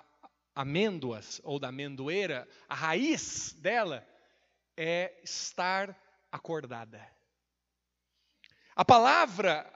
amêndoas 0.55 1.41
ou 1.45 1.59
da 1.59 1.69
amendoeira, 1.69 2.49
a 2.69 2.75
raiz 2.75 3.53
dela 3.55 4.07
é 4.77 5.21
estar 5.23 5.97
acordada. 6.33 7.07
A 8.75 8.85
palavra 8.85 9.71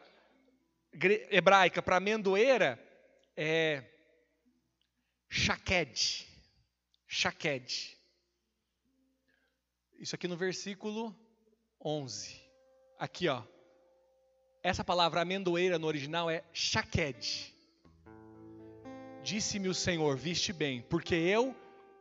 hebraica 1.30 1.82
para 1.82 1.96
amendoeira 1.96 2.78
é 3.36 3.82
shaked. 5.28 6.28
Shaked. 7.06 7.98
Isso 9.98 10.14
aqui 10.14 10.28
no 10.28 10.36
versículo 10.36 11.14
11. 11.84 12.40
Aqui, 12.98 13.28
ó. 13.28 13.42
Essa 14.62 14.82
palavra 14.82 15.20
amendoeira 15.20 15.78
no 15.78 15.86
original 15.86 16.30
é 16.30 16.42
shaked. 16.52 17.54
Disse-me 19.22 19.68
o 19.68 19.74
Senhor: 19.74 20.16
Viste 20.16 20.52
bem, 20.52 20.82
porque 20.82 21.14
eu 21.14 21.54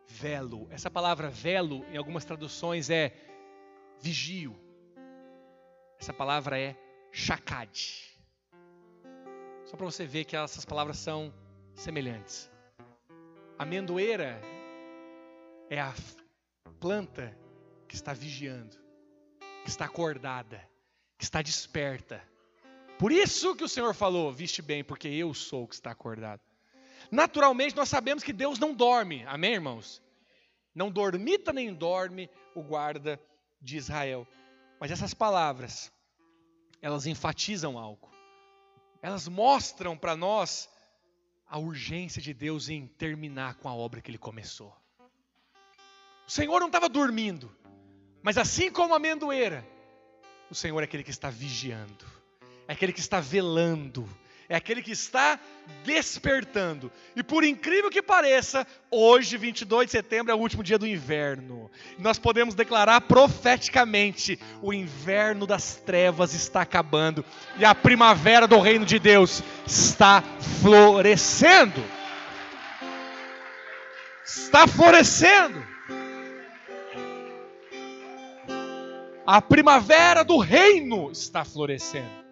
velo. 0.07 0.67
Essa 0.69 0.89
palavra 0.89 1.29
velo, 1.29 1.85
em 1.91 1.97
algumas 1.97 2.25
traduções, 2.25 2.89
é 2.89 3.13
vigio. 3.99 4.55
Essa 5.99 6.13
palavra 6.13 6.59
é 6.59 6.75
shakad. 7.11 8.12
Só 9.73 9.77
para 9.77 9.87
você 9.87 10.05
ver 10.05 10.25
que 10.25 10.35
essas 10.35 10.63
palavras 10.63 10.99
são 10.99 11.33
semelhantes. 11.73 12.47
Amendoeira 13.57 14.39
é 15.67 15.81
a 15.81 15.91
planta 16.79 17.35
que 17.87 17.95
está 17.95 18.13
vigiando, 18.13 18.77
que 19.63 19.71
está 19.71 19.85
acordada, 19.85 20.63
que 21.17 21.23
está 21.23 21.41
desperta. 21.41 22.21
Por 22.99 23.11
isso 23.11 23.55
que 23.55 23.63
o 23.63 23.67
Senhor 23.67 23.95
falou: 23.95 24.31
viste 24.31 24.61
bem, 24.61 24.83
porque 24.83 25.07
eu 25.07 25.33
sou 25.33 25.63
o 25.63 25.67
que 25.67 25.73
está 25.73 25.89
acordado. 25.89 26.43
Naturalmente, 27.09 27.75
nós 27.75 27.89
sabemos 27.89 28.23
que 28.23 28.31
Deus 28.31 28.59
não 28.59 28.75
dorme, 28.75 29.25
amém, 29.25 29.53
irmãos? 29.53 30.03
Não 30.75 30.91
dormita 30.91 31.51
nem 31.51 31.73
dorme 31.73 32.29
o 32.53 32.61
guarda 32.61 33.19
de 33.59 33.77
Israel. 33.77 34.27
Mas 34.79 34.91
essas 34.91 35.15
palavras, 35.15 35.91
elas 36.79 37.07
enfatizam 37.07 37.75
algo 37.75 38.12
elas 39.03 39.27
mostram 39.27 39.97
para 39.97 40.15
nós 40.15 40.69
a 41.45 41.59
urgência 41.59 42.21
de 42.21 42.33
Deus 42.33 42.69
em 42.69 42.87
terminar 42.87 43.55
com 43.55 43.67
a 43.67 43.75
obra 43.75 44.01
que 44.01 44.09
ele 44.09 44.17
começou. 44.17 44.73
O 46.25 46.31
Senhor 46.31 46.57
não 46.61 46.67
estava 46.67 46.87
dormindo, 46.87 47.53
mas 48.23 48.37
assim 48.37 48.71
como 48.71 48.93
a 48.93 48.97
amendoeira, 48.97 49.67
o 50.49 50.55
Senhor 50.55 50.79
é 50.79 50.85
aquele 50.85 51.03
que 51.03 51.09
está 51.09 51.29
vigiando, 51.29 52.05
é 52.65 52.71
aquele 52.71 52.93
que 52.93 53.01
está 53.01 53.19
velando, 53.19 54.07
é 54.49 54.55
aquele 54.55 54.81
que 54.81 54.91
está 54.91 55.39
despertando. 55.83 56.91
E 57.15 57.23
por 57.23 57.43
incrível 57.43 57.89
que 57.89 58.01
pareça, 58.01 58.67
hoje, 58.91 59.37
22 59.37 59.85
de 59.85 59.91
setembro, 59.91 60.31
é 60.31 60.35
o 60.35 60.39
último 60.39 60.63
dia 60.63 60.77
do 60.77 60.87
inverno. 60.87 61.69
Nós 61.97 62.19
podemos 62.19 62.55
declarar 62.55 63.01
profeticamente: 63.01 64.39
o 64.61 64.73
inverno 64.73 65.47
das 65.47 65.75
trevas 65.75 66.33
está 66.33 66.61
acabando 66.61 67.23
e 67.57 67.65
a 67.65 67.73
primavera 67.73 68.47
do 68.47 68.59
reino 68.59 68.85
de 68.85 68.99
Deus 68.99 69.43
está 69.65 70.23
florescendo. 70.61 71.83
Está 74.25 74.67
florescendo. 74.67 75.73
A 79.25 79.41
primavera 79.41 80.23
do 80.23 80.37
reino 80.37 81.09
está 81.11 81.45
florescendo. 81.45 82.22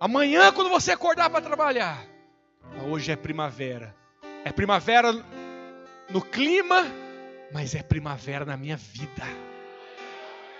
Amanhã, 0.00 0.50
quando 0.52 0.70
você 0.70 0.90
acordar 0.90 1.30
para 1.30 1.44
trabalhar, 1.44 2.02
hoje 2.88 3.12
é 3.12 3.16
primavera. 3.16 3.94
É 4.44 4.50
primavera 4.50 5.12
no 6.08 6.22
clima 6.22 6.86
mas 7.52 7.74
é 7.74 7.82
primavera 7.82 8.44
na 8.44 8.56
minha 8.56 8.76
vida. 8.76 9.24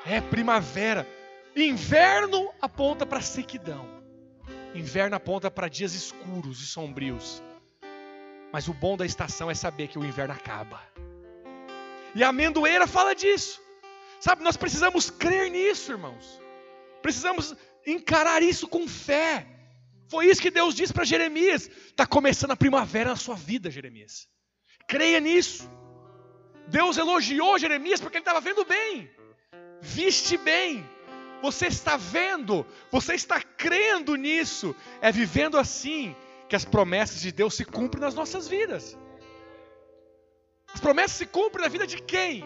É 0.05 0.21
primavera. 0.21 1.07
Inverno 1.55 2.53
aponta 2.61 3.07
para 3.07 3.21
sequidão. 3.21 3.87
Inverno 4.75 5.17
aponta 5.17 5.51
para 5.51 5.69
dias 5.69 5.95
escuros 5.95 6.61
e 6.61 6.67
sombrios. 6.67 7.43
Mas 8.53 8.69
o 8.69 8.75
bom 8.75 8.97
da 8.97 9.07
estação 9.07 9.51
é 9.51 9.55
saber 9.55 9.89
que 9.89 9.99
o 9.99 10.05
inverno 10.05 10.35
acaba. 10.35 10.81
E 12.15 12.25
a 12.25 12.29
amendoeira 12.29 12.87
fala 12.87 13.15
disso. 13.15 13.61
Sabe, 14.19 14.43
nós 14.43 14.57
precisamos 14.57 15.11
crer 15.11 15.51
nisso, 15.51 15.93
irmãos. 15.93 16.41
Precisamos 17.01 17.55
encarar 17.87 18.43
isso 18.43 18.69
com 18.69 18.87
fé. 18.87 19.47
Foi 20.09 20.27
isso 20.27 20.43
que 20.43 20.51
Deus 20.51 20.75
disse 20.75 20.93
para 20.93 21.05
Jeremias. 21.05 21.69
Está 21.69 22.07
começando 22.07 22.51
a 22.51 22.57
primavera 22.57 23.11
na 23.11 23.17
sua 23.17 23.37
vida, 23.37 23.71
Jeremias. 23.71 24.29
Creia 24.89 25.21
nisso. 25.21 25.71
Deus 26.69 26.97
elogiou 26.97 27.59
Jeremias 27.59 28.01
porque 28.01 28.17
ele 28.17 28.23
estava 28.23 28.41
vendo 28.41 28.65
bem. 28.65 29.11
Viste 29.81 30.37
bem. 30.37 30.89
Você 31.43 31.69
está 31.69 31.97
vendo, 31.97 32.67
você 32.91 33.15
está 33.15 33.41
crendo 33.41 34.15
nisso. 34.15 34.75
É 35.01 35.11
vivendo 35.11 35.57
assim 35.57 36.15
que 36.49 36.57
as 36.57 36.65
promessas 36.65 37.21
de 37.21 37.33
Deus 37.33 37.55
se 37.55 37.65
cumprem 37.65 38.03
nas 38.03 38.15
nossas 38.15 38.47
vidas. 38.47 38.99
As 40.73 40.81
promessas 40.81 41.17
se 41.17 41.27
cumprem 41.27 41.65
na 41.65 41.71
vida 41.71 41.87
de 41.87 42.03
quem? 42.03 42.45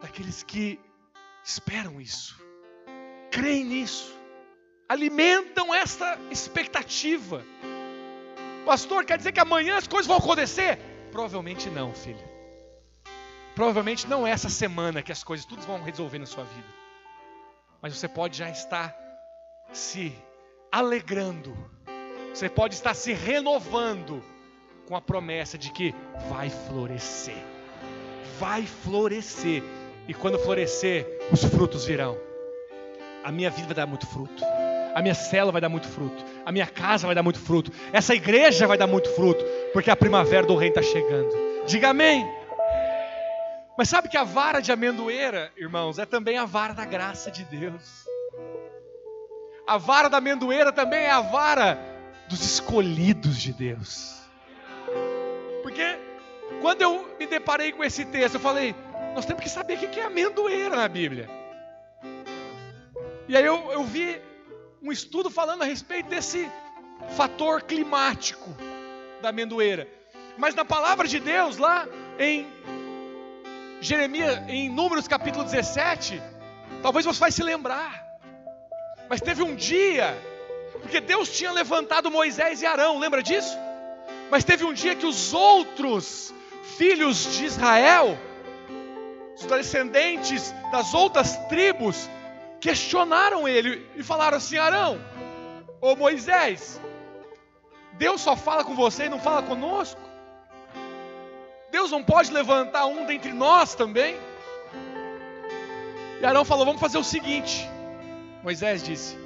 Daqueles 0.00 0.42
que 0.42 0.78
esperam 1.44 2.00
isso, 2.00 2.40
creem 3.30 3.64
nisso, 3.64 4.15
alimentam 4.88 5.74
essa 5.74 6.18
expectativa. 6.30 7.44
Pastor, 8.64 9.04
quer 9.04 9.18
dizer 9.18 9.32
que 9.32 9.40
amanhã 9.40 9.76
as 9.76 9.86
coisas 9.86 10.06
vão 10.06 10.16
acontecer? 10.16 10.78
Provavelmente 11.10 11.70
não, 11.70 11.92
filho. 11.94 12.36
Provavelmente 13.54 14.06
não 14.06 14.26
é 14.26 14.30
essa 14.30 14.48
semana 14.48 15.02
que 15.02 15.12
as 15.12 15.24
coisas 15.24 15.46
tudo 15.46 15.62
vão 15.62 15.82
resolver 15.82 16.18
na 16.18 16.26
sua 16.26 16.44
vida. 16.44 16.68
Mas 17.80 17.96
você 17.96 18.08
pode 18.08 18.36
já 18.36 18.50
estar 18.50 18.94
se 19.72 20.12
alegrando. 20.70 21.56
Você 22.34 22.48
pode 22.48 22.74
estar 22.74 22.92
se 22.94 23.12
renovando 23.12 24.22
com 24.86 24.94
a 24.94 25.00
promessa 25.00 25.56
de 25.56 25.72
que 25.72 25.94
vai 26.28 26.50
florescer. 26.50 27.42
Vai 28.38 28.66
florescer. 28.66 29.62
E 30.06 30.14
quando 30.14 30.38
florescer, 30.38 31.06
os 31.32 31.42
frutos 31.44 31.86
virão. 31.86 32.18
A 33.24 33.32
minha 33.32 33.50
vida 33.50 33.72
dar 33.72 33.86
muito 33.86 34.06
fruto. 34.06 34.55
A 34.96 35.02
minha 35.02 35.12
célula 35.12 35.52
vai 35.52 35.60
dar 35.60 35.68
muito 35.68 35.86
fruto. 35.86 36.24
A 36.46 36.50
minha 36.50 36.66
casa 36.66 37.04
vai 37.04 37.14
dar 37.14 37.22
muito 37.22 37.38
fruto. 37.38 37.70
Essa 37.92 38.14
igreja 38.14 38.66
vai 38.66 38.78
dar 38.78 38.86
muito 38.86 39.10
fruto. 39.10 39.44
Porque 39.70 39.90
a 39.90 39.94
primavera 39.94 40.46
do 40.46 40.56
reino 40.56 40.74
está 40.74 40.80
chegando. 40.80 41.28
Diga 41.66 41.90
amém. 41.90 42.26
Mas 43.76 43.90
sabe 43.90 44.08
que 44.08 44.16
a 44.16 44.24
vara 44.24 44.58
de 44.58 44.72
amendoeira, 44.72 45.52
irmãos, 45.54 45.98
é 45.98 46.06
também 46.06 46.38
a 46.38 46.46
vara 46.46 46.72
da 46.72 46.86
graça 46.86 47.30
de 47.30 47.44
Deus. 47.44 48.06
A 49.66 49.76
vara 49.76 50.08
da 50.08 50.16
amendoeira 50.16 50.72
também 50.72 51.00
é 51.00 51.10
a 51.10 51.20
vara 51.20 51.78
dos 52.26 52.40
escolhidos 52.40 53.36
de 53.36 53.52
Deus. 53.52 54.22
Porque 55.62 55.98
quando 56.62 56.80
eu 56.80 57.06
me 57.20 57.26
deparei 57.26 57.70
com 57.70 57.84
esse 57.84 58.06
texto, 58.06 58.36
eu 58.36 58.40
falei: 58.40 58.74
nós 59.14 59.26
temos 59.26 59.42
que 59.42 59.50
saber 59.50 59.74
o 59.74 59.90
que 59.90 60.00
é 60.00 60.04
amendoeira 60.04 60.74
na 60.74 60.88
Bíblia. 60.88 61.28
E 63.28 63.36
aí 63.36 63.44
eu, 63.44 63.72
eu 63.72 63.84
vi 63.84 64.18
um 64.82 64.92
estudo 64.92 65.30
falando 65.30 65.62
a 65.62 65.64
respeito 65.64 66.08
desse 66.08 66.50
fator 67.16 67.62
climático 67.62 68.48
da 69.20 69.30
amendoeira. 69.30 69.88
Mas 70.38 70.54
na 70.54 70.64
palavra 70.64 71.08
de 71.08 71.18
Deus, 71.18 71.56
lá 71.56 71.86
em 72.18 72.46
Jeremias, 73.80 74.38
em 74.48 74.68
Números 74.68 75.08
capítulo 75.08 75.44
17, 75.44 76.20
talvez 76.82 77.04
você 77.04 77.18
vai 77.18 77.32
se 77.32 77.42
lembrar. 77.42 78.04
Mas 79.08 79.20
teve 79.20 79.42
um 79.42 79.54
dia, 79.54 80.16
porque 80.82 81.00
Deus 81.00 81.30
tinha 81.30 81.52
levantado 81.52 82.10
Moisés 82.10 82.62
e 82.62 82.66
Arão, 82.66 82.98
lembra 82.98 83.22
disso? 83.22 83.56
Mas 84.30 84.44
teve 84.44 84.64
um 84.64 84.72
dia 84.72 84.94
que 84.94 85.06
os 85.06 85.32
outros 85.32 86.34
filhos 86.76 87.36
de 87.36 87.44
Israel, 87.44 88.18
os 89.36 89.44
descendentes 89.44 90.52
das 90.72 90.92
outras 90.92 91.36
tribos, 91.48 92.08
questionaram 92.66 93.46
ele 93.46 93.86
e 93.94 94.02
falaram 94.02 94.38
assim: 94.38 94.58
Arão, 94.58 95.00
ô 95.80 95.94
Moisés, 95.94 96.80
Deus 97.92 98.20
só 98.20 98.34
fala 98.36 98.64
com 98.64 98.74
você 98.74 99.04
e 99.04 99.08
não 99.08 99.20
fala 99.20 99.40
conosco? 99.44 100.00
Deus 101.70 101.92
não 101.92 102.02
pode 102.02 102.32
levantar 102.32 102.86
um 102.86 103.06
dentre 103.06 103.32
nós 103.32 103.76
também? 103.76 104.18
E 106.20 106.26
Arão 106.26 106.44
falou: 106.44 106.66
Vamos 106.66 106.80
fazer 106.80 106.98
o 106.98 107.04
seguinte. 107.04 107.70
Moisés 108.42 108.82
disse: 108.82 109.16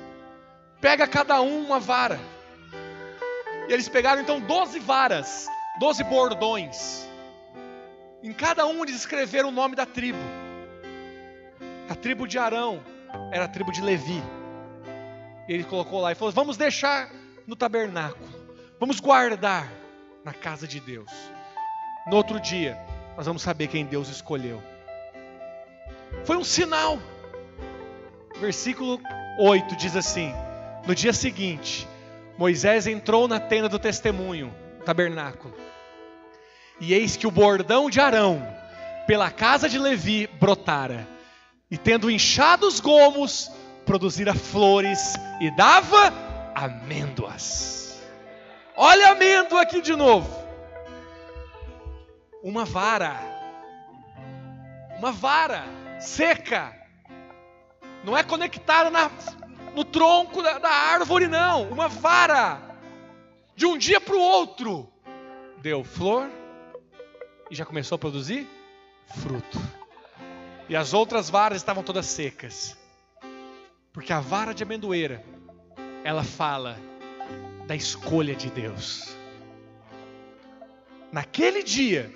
Pega 0.79 1.09
cada 1.09 1.41
um 1.41 1.65
uma 1.65 1.81
vara. 1.81 2.21
E 3.71 3.73
eles 3.73 3.89
pegaram 3.89 4.21
então 4.21 4.39
doze 4.39 4.79
varas, 4.79 5.49
doze 5.79 6.05
bordões. 6.05 7.09
Em 8.23 8.35
cada 8.35 8.67
um 8.67 8.83
eles 8.83 8.97
escreveram 8.97 9.49
o 9.49 9.53
nome 9.53 9.75
da 9.75 9.87
tribo. 9.87 10.19
A 11.89 11.95
tribo 11.95 12.29
de 12.29 12.39
Arão 12.39 12.83
era 13.33 13.45
a 13.45 13.49
tribo 13.49 13.73
de 13.73 13.81
Levi. 13.81 14.23
Ele 15.49 15.65
colocou 15.65 16.01
lá 16.01 16.13
e 16.13 16.15
falou: 16.15 16.33
Vamos 16.33 16.57
deixar 16.57 17.11
no 17.47 17.57
tabernáculo, 17.57 18.29
vamos 18.79 19.01
guardar 19.01 19.71
na 20.25 20.33
casa 20.33 20.67
de 20.67 20.81
Deus. 20.81 21.11
No 22.07 22.17
outro 22.17 22.41
dia, 22.41 22.79
nós 23.17 23.27
vamos 23.27 23.43
saber 23.43 23.69
quem 23.69 23.85
Deus 23.85 24.09
escolheu. 24.09 24.63
Foi 26.25 26.37
um 26.37 26.45
sinal. 26.45 26.99
Versículo 28.41 29.01
8 29.39 29.77
diz 29.77 29.97
assim: 29.97 30.33
No 30.87 30.95
dia 30.95 31.13
seguinte, 31.13 31.87
Moisés 32.39 32.87
entrou 32.87 33.29
na 33.29 33.39
tenda 33.39 33.69
do 33.69 33.79
testemunho, 33.79 34.55
tabernáculo, 34.85 35.55
e 36.81 36.95
eis 36.95 37.17
que 37.17 37.27
o 37.27 37.31
bordão 37.31 37.91
de 37.91 38.01
Arão, 38.01 38.41
pela 39.07 39.31
casa 39.31 39.69
de 39.69 39.79
Levi, 39.79 40.27
brotara, 40.27 41.07
e 41.71 41.79
tendo 41.79 42.11
inchado 42.11 42.67
os 42.67 42.81
gomos, 42.81 43.51
produzira 43.87 44.35
flores 44.35 45.15
e 45.41 45.55
dava 45.57 46.13
amêndoas. 46.55 48.03
Olha 48.77 49.09
a 49.09 49.13
amêndoa 49.13 49.63
aqui 49.63 49.81
de 49.81 49.95
novo 49.95 50.41
uma 52.43 52.65
vara. 52.65 53.17
Uma 54.99 55.13
vara 55.13 55.65
seca. 55.99 56.77
Não 58.05 58.17
é 58.17 58.23
conectada 58.23 58.91
na, 58.91 59.11
no 59.75 59.85
tronco 59.85 60.43
da, 60.43 60.59
da 60.59 60.71
árvore, 60.71 61.27
não. 61.27 61.69
Uma 61.71 61.89
vara. 61.89 62.61
De 63.55 63.67
um 63.67 63.77
dia 63.77 64.01
para 64.01 64.17
o 64.17 64.21
outro. 64.21 64.91
Deu 65.59 65.85
flor 65.85 66.31
e 67.51 67.55
já 67.55 67.67
começou 67.67 67.97
a 67.97 67.99
produzir 67.99 68.49
fruto. 69.19 69.59
E 70.71 70.77
as 70.77 70.95
outras 70.95 71.29
varas 71.29 71.59
estavam 71.59 71.83
todas 71.83 72.07
secas. 72.07 72.79
Porque 73.93 74.13
a 74.13 74.21
vara 74.21 74.55
de 74.55 74.63
amendoeira, 74.63 75.21
ela 76.05 76.23
fala 76.23 76.79
da 77.67 77.75
escolha 77.75 78.37
de 78.37 78.49
Deus. 78.51 79.17
Naquele 81.11 81.65
dia, 81.65 82.15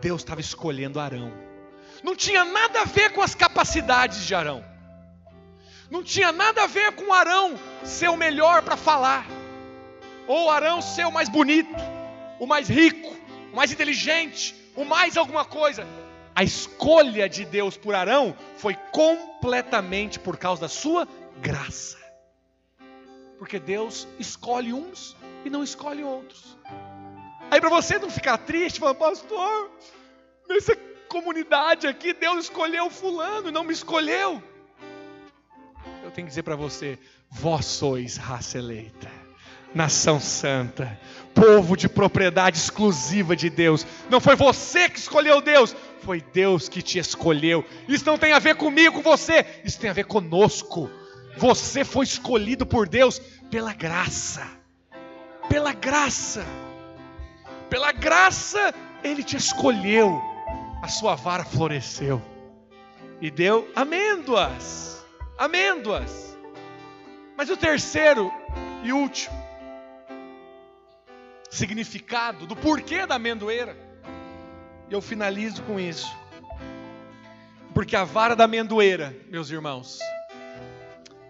Deus 0.00 0.20
estava 0.20 0.40
escolhendo 0.40 1.00
Arão. 1.00 1.32
Não 2.04 2.14
tinha 2.14 2.44
nada 2.44 2.82
a 2.82 2.84
ver 2.84 3.10
com 3.10 3.22
as 3.22 3.34
capacidades 3.34 4.24
de 4.24 4.36
Arão. 4.36 4.64
Não 5.90 6.04
tinha 6.04 6.30
nada 6.30 6.62
a 6.62 6.68
ver 6.68 6.92
com 6.92 7.12
Arão 7.12 7.58
ser 7.82 8.08
o 8.08 8.16
melhor 8.16 8.62
para 8.62 8.76
falar. 8.76 9.26
Ou 10.28 10.48
Arão 10.48 10.80
ser 10.80 11.08
o 11.08 11.10
mais 11.10 11.28
bonito, 11.28 11.74
o 12.38 12.46
mais 12.46 12.68
rico, 12.68 13.16
o 13.52 13.56
mais 13.56 13.72
inteligente, 13.72 14.54
o 14.76 14.84
mais 14.84 15.16
alguma 15.16 15.44
coisa. 15.44 15.84
A 16.34 16.44
escolha 16.44 17.28
de 17.28 17.44
Deus 17.44 17.76
por 17.76 17.94
Arão 17.94 18.36
foi 18.56 18.74
completamente 18.92 20.18
por 20.18 20.36
causa 20.36 20.62
da 20.62 20.68
sua 20.68 21.06
graça. 21.40 21.98
Porque 23.38 23.58
Deus 23.58 24.06
escolhe 24.18 24.72
uns 24.72 25.16
e 25.44 25.50
não 25.50 25.64
escolhe 25.64 26.04
outros. 26.04 26.56
Aí 27.50 27.60
para 27.60 27.70
você 27.70 27.98
não 27.98 28.10
ficar 28.10 28.38
triste, 28.38 28.78
falar, 28.78 28.94
pastor, 28.94 29.70
nessa 30.48 30.76
comunidade 31.08 31.86
aqui, 31.86 32.12
Deus 32.12 32.44
escolheu 32.44 32.88
fulano 32.88 33.48
e 33.48 33.52
não 33.52 33.64
me 33.64 33.72
escolheu. 33.72 34.42
Eu 36.04 36.10
tenho 36.10 36.26
que 36.26 36.30
dizer 36.30 36.44
para 36.44 36.56
você, 36.56 36.98
vós 37.28 37.66
sois 37.66 38.16
raça 38.16 38.58
eleita, 38.58 39.10
nação 39.74 40.20
santa, 40.20 40.98
povo 41.34 41.76
de 41.76 41.88
propriedade 41.88 42.58
exclusiva 42.58 43.36
de 43.36 43.48
Deus. 43.48 43.86
Não 44.08 44.20
foi 44.20 44.36
você 44.36 44.88
que 44.88 44.98
escolheu 44.98 45.40
Deus, 45.40 45.74
foi 46.02 46.20
Deus 46.20 46.68
que 46.68 46.82
te 46.82 46.98
escolheu. 46.98 47.64
Isso 47.88 48.04
não 48.06 48.18
tem 48.18 48.32
a 48.32 48.38
ver 48.38 48.56
comigo, 48.56 48.96
com 48.96 49.02
você, 49.02 49.44
isso 49.64 49.78
tem 49.78 49.90
a 49.90 49.94
ver 49.94 50.04
conosco. 50.04 50.90
Você 51.36 51.84
foi 51.84 52.04
escolhido 52.04 52.66
por 52.66 52.88
Deus 52.88 53.20
pela 53.50 53.72
graça. 53.72 54.46
Pela 55.48 55.72
graça 55.72 56.44
pela 57.70 57.92
graça, 57.92 58.74
Ele 59.02 59.22
te 59.22 59.36
escolheu. 59.36 60.20
a 60.82 60.88
sua 60.88 61.14
vara 61.14 61.44
floresceu 61.44 62.20
e 63.20 63.30
deu 63.30 63.70
amêndoas. 63.76 65.06
Amêndoas. 65.38 66.36
Mas 67.36 67.48
o 67.50 67.56
terceiro 67.56 68.32
e 68.82 68.92
último 68.92 69.39
significado 71.50 72.46
do 72.46 72.54
porquê 72.54 73.04
da 73.04 73.16
amendoeira, 73.16 73.76
e 74.88 74.92
eu 74.92 75.02
finalizo 75.02 75.62
com 75.64 75.78
isso. 75.78 76.08
Porque 77.74 77.96
a 77.96 78.04
vara 78.04 78.36
da 78.36 78.44
amendoeira, 78.44 79.16
meus 79.28 79.50
irmãos, 79.50 79.98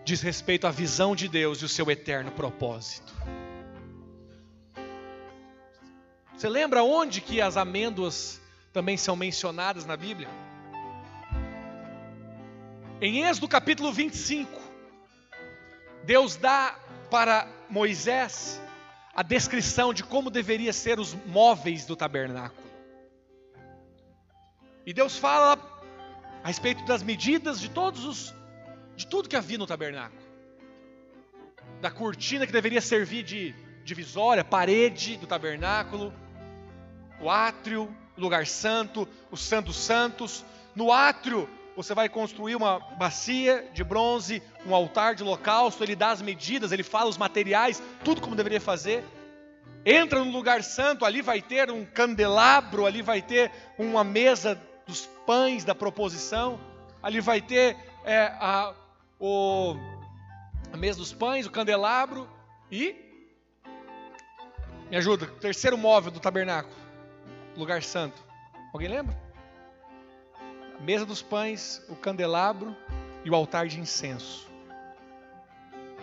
diz 0.05 0.21
respeito 0.21 0.66
à 0.66 0.71
visão 0.71 1.16
de 1.16 1.29
Deus 1.29 1.61
e 1.62 1.64
o 1.64 1.68
seu 1.68 1.91
eterno 1.91 2.31
propósito. 2.33 3.12
Você 6.37 6.49
lembra 6.49 6.83
onde 6.83 7.21
que 7.21 7.41
as 7.41 7.57
amêndoas 7.57 8.41
também 8.73 8.97
são 8.97 9.14
mencionadas 9.14 9.85
na 9.85 9.97
Bíblia? 9.97 10.29
Em 13.01 13.25
Êxodo 13.25 13.49
capítulo 13.49 13.93
25, 13.93 14.51
Deus 16.05 16.37
dá 16.37 16.79
para 17.11 17.47
Moisés 17.68 18.61
a 19.15 19.23
descrição 19.23 19.93
de 19.93 20.03
como 20.03 20.31
deveria 20.31 20.73
ser 20.73 21.01
os 21.01 21.15
móveis 21.27 21.85
do 21.85 21.97
tabernáculo. 21.97 22.71
E 24.87 24.93
Deus 24.93 25.17
fala 25.17 25.59
a 26.43 26.49
respeito 26.49 26.85
das 26.85 27.03
medidas 27.03 27.61
de 27.61 27.69
todos 27.69 28.05
os 28.05 28.35
de 28.97 29.07
tudo 29.07 29.29
que 29.29 29.37
havia 29.37 29.57
no 29.57 29.67
tabernáculo. 29.67 30.21
Da 31.81 31.91
cortina 31.91 32.47
que 32.47 32.53
deveria 32.53 32.81
servir 32.81 33.23
de 33.23 33.55
divisória, 33.83 34.45
parede 34.45 35.17
do 35.17 35.27
tabernáculo, 35.27 36.13
o 37.19 37.31
átrio, 37.31 37.95
o 38.17 38.21
lugar 38.21 38.47
santo, 38.47 39.09
o 39.31 39.37
santo 39.37 39.67
dos 39.67 39.77
santos. 39.77 40.45
No 40.75 40.93
átrio, 40.93 41.49
você 41.83 41.95
vai 41.95 42.09
construir 42.09 42.57
uma 42.57 42.78
bacia 42.78 43.66
de 43.72 43.83
bronze, 43.83 44.43
um 44.66 44.74
altar 44.74 45.14
de 45.14 45.22
holocausto, 45.22 45.83
ele 45.83 45.97
dá 45.97 46.11
as 46.11 46.20
medidas, 46.20 46.72
ele 46.72 46.83
fala 46.83 47.09
os 47.09 47.16
materiais, 47.16 47.83
tudo 48.05 48.20
como 48.20 48.37
deveria 48.37 48.61
fazer. 48.61 49.03
Entra 49.85 50.22
no 50.22 50.31
lugar 50.31 50.62
santo, 50.62 51.07
ali 51.07 51.22
vai 51.22 51.41
ter 51.41 51.70
um 51.70 51.87
candelabro, 51.87 52.85
ali 52.85 53.01
vai 53.01 53.22
ter 53.22 53.51
uma 53.78 54.05
mesa 54.05 54.61
dos 54.87 55.07
pães 55.26 55.64
da 55.64 55.74
proposição, 55.74 56.61
ali 57.03 57.18
vai 57.18 57.41
ter 57.41 57.76
é, 58.05 58.24
a, 58.39 58.74
o, 59.18 59.74
a 60.70 60.76
mesa 60.76 60.99
dos 60.99 61.14
pães, 61.14 61.47
o 61.47 61.51
candelabro 61.51 62.28
e. 62.70 62.95
Me 64.91 64.99
ajuda, 64.99 65.26
terceiro 65.41 65.78
móvel 65.78 66.11
do 66.11 66.20
tabernáculo, 66.20 66.74
lugar 67.57 67.83
santo. 67.83 68.22
Alguém 68.74 68.89
lembra? 68.89 69.30
Mesa 70.81 71.05
dos 71.05 71.20
pães, 71.20 71.83
o 71.91 71.95
candelabro 71.95 72.74
e 73.22 73.31
o 73.31 73.35
altar 73.35 73.66
de 73.66 73.78
incenso. 73.78 74.49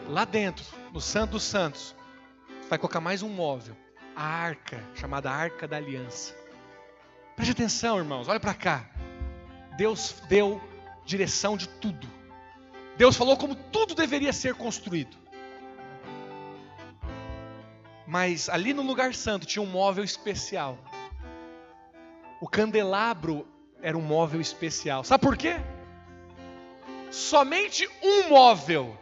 Lá 0.07 0.23
dentro, 0.23 0.63
no 0.93 1.01
Santo 1.01 1.31
dos 1.31 1.43
Santos, 1.43 1.95
vai 2.69 2.77
colocar 2.77 3.01
mais 3.01 3.23
um 3.23 3.29
móvel, 3.29 3.75
a 4.15 4.23
arca, 4.23 4.83
chamada 4.93 5.31
Arca 5.31 5.67
da 5.67 5.77
Aliança. 5.77 6.35
Preste 7.35 7.53
atenção, 7.53 7.97
irmãos, 7.97 8.27
olha 8.27 8.39
para 8.39 8.53
cá. 8.53 8.87
Deus 9.75 10.21
deu 10.29 10.61
direção 11.03 11.57
de 11.57 11.67
tudo. 11.67 12.07
Deus 12.97 13.15
falou 13.15 13.35
como 13.35 13.55
tudo 13.55 13.95
deveria 13.95 14.31
ser 14.31 14.53
construído. 14.53 15.17
Mas 18.05 18.47
ali 18.47 18.73
no 18.73 18.83
lugar 18.83 19.13
santo 19.15 19.45
tinha 19.45 19.61
um 19.61 19.69
móvel 19.69 20.03
especial. 20.03 20.77
O 22.39 22.47
candelabro 22.47 23.47
era 23.81 23.97
um 23.97 24.01
móvel 24.01 24.41
especial. 24.41 25.03
Sabe 25.03 25.23
por 25.23 25.37
quê? 25.37 25.55
Somente 27.11 27.87
um 28.03 28.29
móvel 28.29 28.97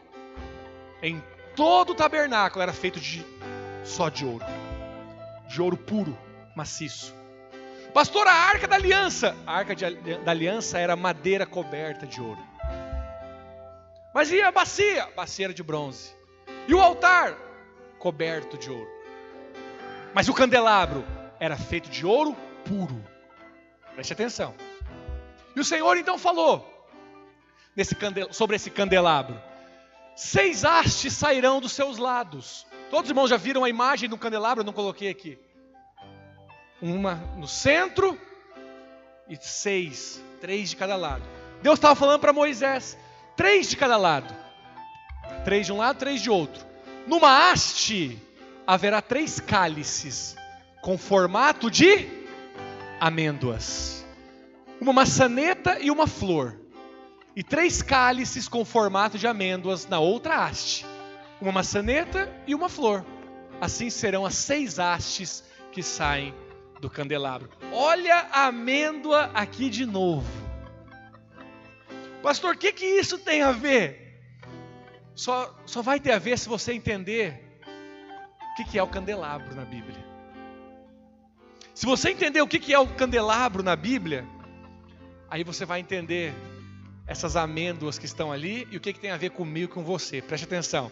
em 1.02 1.24
todo 1.56 1.92
o 1.92 1.96
tabernáculo 1.96 2.62
era 2.62 2.74
feito 2.74 3.00
de 3.00 3.26
só 3.84 4.10
de 4.10 4.26
ouro. 4.26 4.46
De 5.48 5.62
ouro 5.62 5.78
puro, 5.78 6.18
maciço. 6.56 7.14
Pastor, 7.94 8.28
a 8.28 8.34
arca 8.34 8.68
da 8.68 8.76
aliança. 8.76 9.36
A 9.48 9.56
arca 9.56 9.76
de, 9.76 10.18
da 10.18 10.32
aliança 10.32 10.78
era 10.78 10.96
madeira 10.96 11.46
coberta 11.46 12.06
de 12.06 12.22
ouro. 12.22 12.42
Mas 14.14 14.32
e 14.32 14.42
a 14.42 14.52
bacia? 14.52 15.08
Bacia 15.16 15.54
de 15.54 15.64
bronze. 15.64 16.16
E 16.68 16.74
o 16.74 16.82
altar? 16.82 17.38
Coberto 18.00 18.58
de 18.58 18.70
ouro. 18.70 18.90
Mas 20.14 20.28
o 20.28 20.34
candelabro 20.34 21.06
era 21.40 21.56
feito 21.58 21.90
de 21.90 22.06
ouro 22.06 22.36
puro. 22.66 23.15
Preste 23.96 24.12
atenção. 24.14 24.54
E 25.56 25.60
o 25.60 25.64
Senhor 25.64 25.96
então 25.98 26.18
falou 26.18 26.72
sobre 28.32 28.58
esse 28.58 28.70
candelabro: 28.70 29.42
seis 30.16 30.64
hastes 30.66 31.14
sairão 31.14 31.62
dos 31.62 31.72
seus 31.72 31.98
lados. 31.98 32.68
Todos 32.90 33.06
os 33.06 33.10
irmãos 33.10 33.30
já 33.30 33.38
viram 33.38 33.64
a 33.64 33.70
imagem 33.70 34.10
do 34.10 34.18
candelabro? 34.18 34.62
Eu 34.62 34.66
não 34.66 34.74
coloquei 34.74 35.10
aqui. 35.10 35.40
Uma 36.82 37.16
no 37.38 37.48
centro 37.48 38.20
e 39.30 39.38
seis, 39.38 40.22
três 40.42 40.70
de 40.70 40.76
cada 40.76 40.98
lado. 40.98 41.24
Deus 41.62 41.78
estava 41.78 41.96
falando 41.96 42.20
para 42.20 42.34
Moisés: 42.34 42.98
Três 43.38 43.70
de 43.70 43.78
cada 43.78 43.96
lado. 43.96 44.36
Três 45.46 45.66
de 45.66 45.72
um 45.72 45.78
lado, 45.78 45.98
três 45.98 46.22
de 46.22 46.30
outro. 46.30 46.66
Numa 47.08 47.50
haste 47.50 48.22
haverá 48.68 49.02
três 49.02 49.40
cálices 49.40 50.36
com 50.82 50.98
formato 50.98 51.72
de 51.72 52.25
amêndoas. 53.00 54.06
Uma 54.80 54.94
maçaneta 54.94 55.80
e 55.80 55.90
uma 55.90 56.08
flor. 56.08 56.60
E 57.36 57.44
três 57.44 57.82
cálices 57.82 58.48
com 58.48 58.64
formato 58.64 59.18
de 59.18 59.28
amêndoas 59.28 59.88
na 59.88 60.00
outra 60.00 60.46
haste. 60.46 60.86
Uma 61.42 61.52
maçaneta 61.52 62.32
e 62.48 62.56
uma 62.56 62.70
flor. 62.70 63.06
Assim 63.60 63.90
serão 63.90 64.26
as 64.26 64.36
seis 64.36 64.80
hastes 64.80 65.44
que 65.72 65.84
saem 65.84 66.34
do 66.80 66.90
candelabro. 66.90 67.50
Olha 67.72 68.28
a 68.32 68.48
amêndoa 68.48 69.32
aqui 69.34 69.70
de 69.70 69.86
novo. 69.86 70.30
Pastor, 72.22 72.56
o 72.56 72.58
que, 72.58 72.72
que 72.74 72.86
isso 72.86 73.18
tem 73.18 73.42
a 73.42 73.52
ver? 73.52 74.20
Só, 75.14 75.56
só 75.66 75.82
vai 75.82 76.00
ter 76.00 76.12
a 76.12 76.20
ver 76.20 76.38
se 76.38 76.50
você 76.50 76.74
entender 76.74 77.60
o 78.52 78.56
que, 78.56 78.66
que 78.66 78.80
é 78.80 78.84
o 78.84 78.88
candelabro 78.88 79.56
na 79.56 79.64
Bíblia. 79.64 80.05
Se 81.76 81.86
você 81.86 82.12
entender 82.12 82.42
o 82.42 82.48
que, 82.48 82.74
é 82.74 82.80
o 82.80 82.88
candelabro 82.88 83.62
na 83.62 83.76
Bíblia, 83.76 84.26
aí 85.30 85.44
você 85.44 85.66
vai 85.66 85.82
entender 85.82 86.34
essas 87.06 87.36
amêndoas 87.36 88.00
que 88.00 88.06
estão 88.06 88.32
ali 88.32 88.66
e 88.72 88.78
o 88.78 88.80
que, 88.80 88.94
que 88.94 89.00
tem 89.00 89.12
a 89.12 89.18
ver 89.18 89.32
comigo 89.32 89.66
e 89.66 89.74
com 89.74 89.84
você. 89.84 90.22
Preste 90.22 90.46
atenção. 90.46 90.90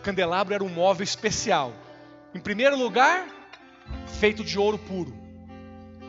O 0.00 0.02
candelabro 0.02 0.52
era 0.52 0.64
um 0.64 0.68
móvel 0.68 1.04
especial. 1.04 1.72
Em 2.34 2.40
primeiro 2.40 2.76
lugar, 2.76 3.28
feito 4.18 4.42
de 4.42 4.58
ouro 4.58 4.76
puro, 4.76 5.14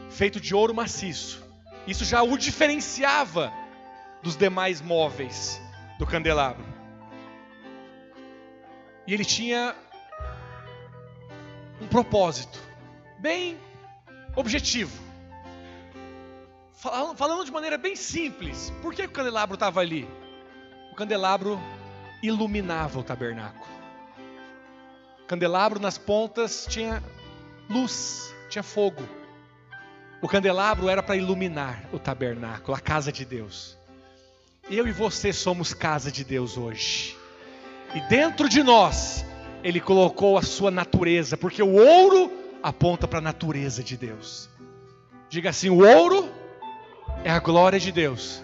feito 0.10 0.39
de 0.39 0.55
ouro 0.55 0.74
maciço. 0.74 1.47
Isso 1.86 2.03
já 2.03 2.24
o 2.24 2.36
diferenciava 2.36 3.53
dos 4.24 4.36
demais 4.36 4.82
móveis 4.82 5.62
do 5.99 6.07
candelabro. 6.07 6.66
E 9.05 9.14
ele 9.14 9.24
tinha 9.24 9.76
um 11.80 11.86
propósito 11.86 12.60
bem 13.20 13.68
objetivo. 14.36 15.10
Falando 16.74 17.44
de 17.44 17.52
maneira 17.52 17.78
bem 17.78 17.96
simples, 17.96 18.72
por 18.82 18.94
que 18.94 19.04
o 19.04 19.10
candelabro 19.10 19.56
estava 19.56 19.82
ali? 19.82 20.08
O 20.92 20.96
candelabro 20.96 21.60
iluminava 22.24 23.00
o 23.00 23.04
tabernáculo. 23.04 23.68
O 25.24 25.26
candelabro 25.26 25.80
nas 25.80 25.98
pontas 25.98 26.66
tinha 26.70 27.04
luz, 27.70 28.34
tinha 28.50 28.64
fogo. 28.64 29.04
O 30.22 30.28
candelabro 30.28 30.90
era 30.90 31.04
para 31.04 31.16
iluminar 31.16 31.84
o 31.92 32.00
tabernáculo, 32.00 32.76
a 32.76 32.80
casa 32.80 33.12
de 33.12 33.26
Deus. 33.26 33.78
Eu 34.70 34.88
e 34.88 34.92
você 34.92 35.34
somos 35.34 35.74
casa 35.74 36.12
de 36.12 36.24
Deus 36.24 36.58
hoje. 36.58 37.18
E 37.94 38.02
dentro 38.08 38.48
de 38.48 38.64
nós, 38.64 39.26
Ele 39.64 39.80
colocou 39.80 40.38
a 40.38 40.42
sua 40.42 40.72
natureza, 40.72 41.36
porque 41.36 41.62
o 41.62 41.74
ouro 41.74 42.32
aponta 42.62 43.07
para 43.07 43.20
a 43.20 43.22
natureza 43.22 43.84
de 43.84 43.97
Deus. 43.97 44.49
Diga 45.30 45.49
assim: 45.49 45.70
o 45.70 45.86
ouro 45.86 46.30
é 47.24 47.32
a 47.32 47.39
glória 47.39 47.80
de 47.80 47.91
Deus. 47.91 48.41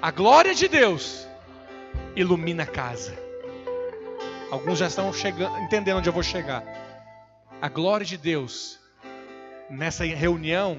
A 0.00 0.10
glória 0.10 0.54
de 0.54 0.68
Deus 0.68 1.26
ilumina 2.14 2.62
a 2.62 2.66
casa. 2.66 3.16
Alguns 4.50 4.78
já 4.78 4.86
estão 4.86 5.12
chegando, 5.12 5.58
entendendo 5.58 5.98
onde 5.98 6.08
eu 6.08 6.12
vou 6.12 6.22
chegar. 6.22 6.62
A 7.60 7.68
glória 7.68 8.06
de 8.06 8.16
Deus 8.16 8.78
nessa 9.68 10.04
reunião 10.04 10.78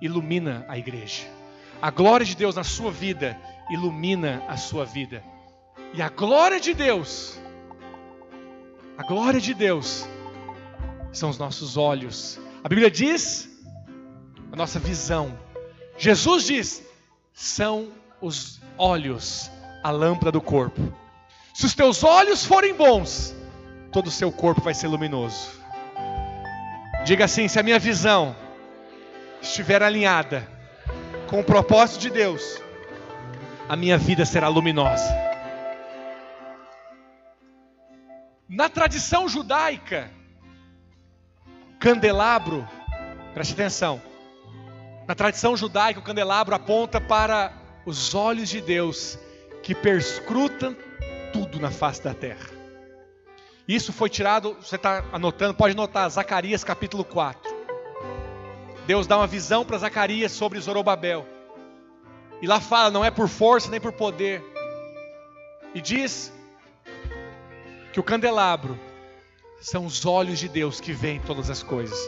ilumina 0.00 0.64
a 0.68 0.76
igreja. 0.76 1.24
A 1.80 1.90
glória 1.90 2.26
de 2.26 2.34
Deus 2.34 2.56
na 2.56 2.64
sua 2.64 2.90
vida 2.90 3.38
ilumina 3.70 4.42
a 4.48 4.56
sua 4.56 4.84
vida. 4.84 5.22
E 5.94 6.02
a 6.02 6.08
glória 6.08 6.58
de 6.58 6.74
Deus, 6.74 7.38
a 8.98 9.02
glória 9.02 9.40
de 9.40 9.54
Deus, 9.54 10.06
são 11.16 11.30
os 11.30 11.38
nossos 11.38 11.76
olhos. 11.76 12.38
A 12.62 12.68
Bíblia 12.68 12.90
diz, 12.90 13.48
a 14.52 14.56
nossa 14.56 14.78
visão 14.78 15.46
Jesus 15.98 16.44
diz: 16.44 16.82
são 17.32 17.88
os 18.20 18.60
olhos 18.76 19.50
a 19.82 19.90
lâmpada 19.90 20.30
do 20.30 20.40
corpo. 20.40 20.92
Se 21.54 21.64
os 21.64 21.74
teus 21.74 22.04
olhos 22.04 22.44
forem 22.44 22.74
bons, 22.74 23.34
todo 23.90 24.08
o 24.08 24.10
seu 24.10 24.30
corpo 24.30 24.60
vai 24.60 24.74
ser 24.74 24.88
luminoso. 24.88 25.48
Diga 27.04 27.24
assim: 27.24 27.48
se 27.48 27.58
a 27.58 27.62
minha 27.62 27.78
visão 27.78 28.36
estiver 29.40 29.82
alinhada 29.82 30.46
com 31.28 31.40
o 31.40 31.44
propósito 31.44 32.02
de 32.02 32.10
Deus, 32.10 32.60
a 33.68 33.74
minha 33.74 33.96
vida 33.96 34.24
será 34.26 34.48
luminosa. 34.48 35.26
Na 38.48 38.68
tradição 38.68 39.28
judaica, 39.28 40.10
candelabro, 41.78 42.66
preste 43.34 43.52
atenção. 43.52 44.00
Na 45.06 45.14
tradição 45.14 45.56
judaica, 45.56 46.00
o 46.00 46.02
candelabro 46.02 46.54
aponta 46.54 47.00
para 47.00 47.52
os 47.84 48.14
olhos 48.14 48.48
de 48.48 48.60
Deus 48.60 49.18
que 49.62 49.74
perscrutam 49.74 50.76
tudo 51.32 51.60
na 51.60 51.70
face 51.70 52.02
da 52.02 52.14
terra. 52.14 52.50
Isso 53.68 53.92
foi 53.92 54.08
tirado, 54.08 54.56
você 54.60 54.76
está 54.76 55.04
anotando, 55.12 55.54
pode 55.54 55.72
anotar, 55.72 56.08
Zacarias 56.08 56.62
capítulo 56.62 57.04
4. 57.04 57.54
Deus 58.86 59.06
dá 59.06 59.16
uma 59.16 59.26
visão 59.26 59.64
para 59.64 59.78
Zacarias 59.78 60.32
sobre 60.32 60.60
Zorobabel. 60.60 61.26
E 62.40 62.46
lá 62.46 62.60
fala, 62.60 62.90
não 62.90 63.04
é 63.04 63.10
por 63.10 63.28
força 63.28 63.70
nem 63.70 63.80
por 63.80 63.92
poder. 63.92 64.42
E 65.74 65.80
diz 65.80 66.32
que 67.92 67.98
o 67.98 68.04
candelabro 68.04 68.78
são 69.70 69.84
os 69.84 70.04
olhos 70.06 70.38
de 70.38 70.48
Deus 70.48 70.80
que 70.80 70.92
veem 70.92 71.20
todas 71.20 71.50
as 71.50 71.62
coisas. 71.62 71.98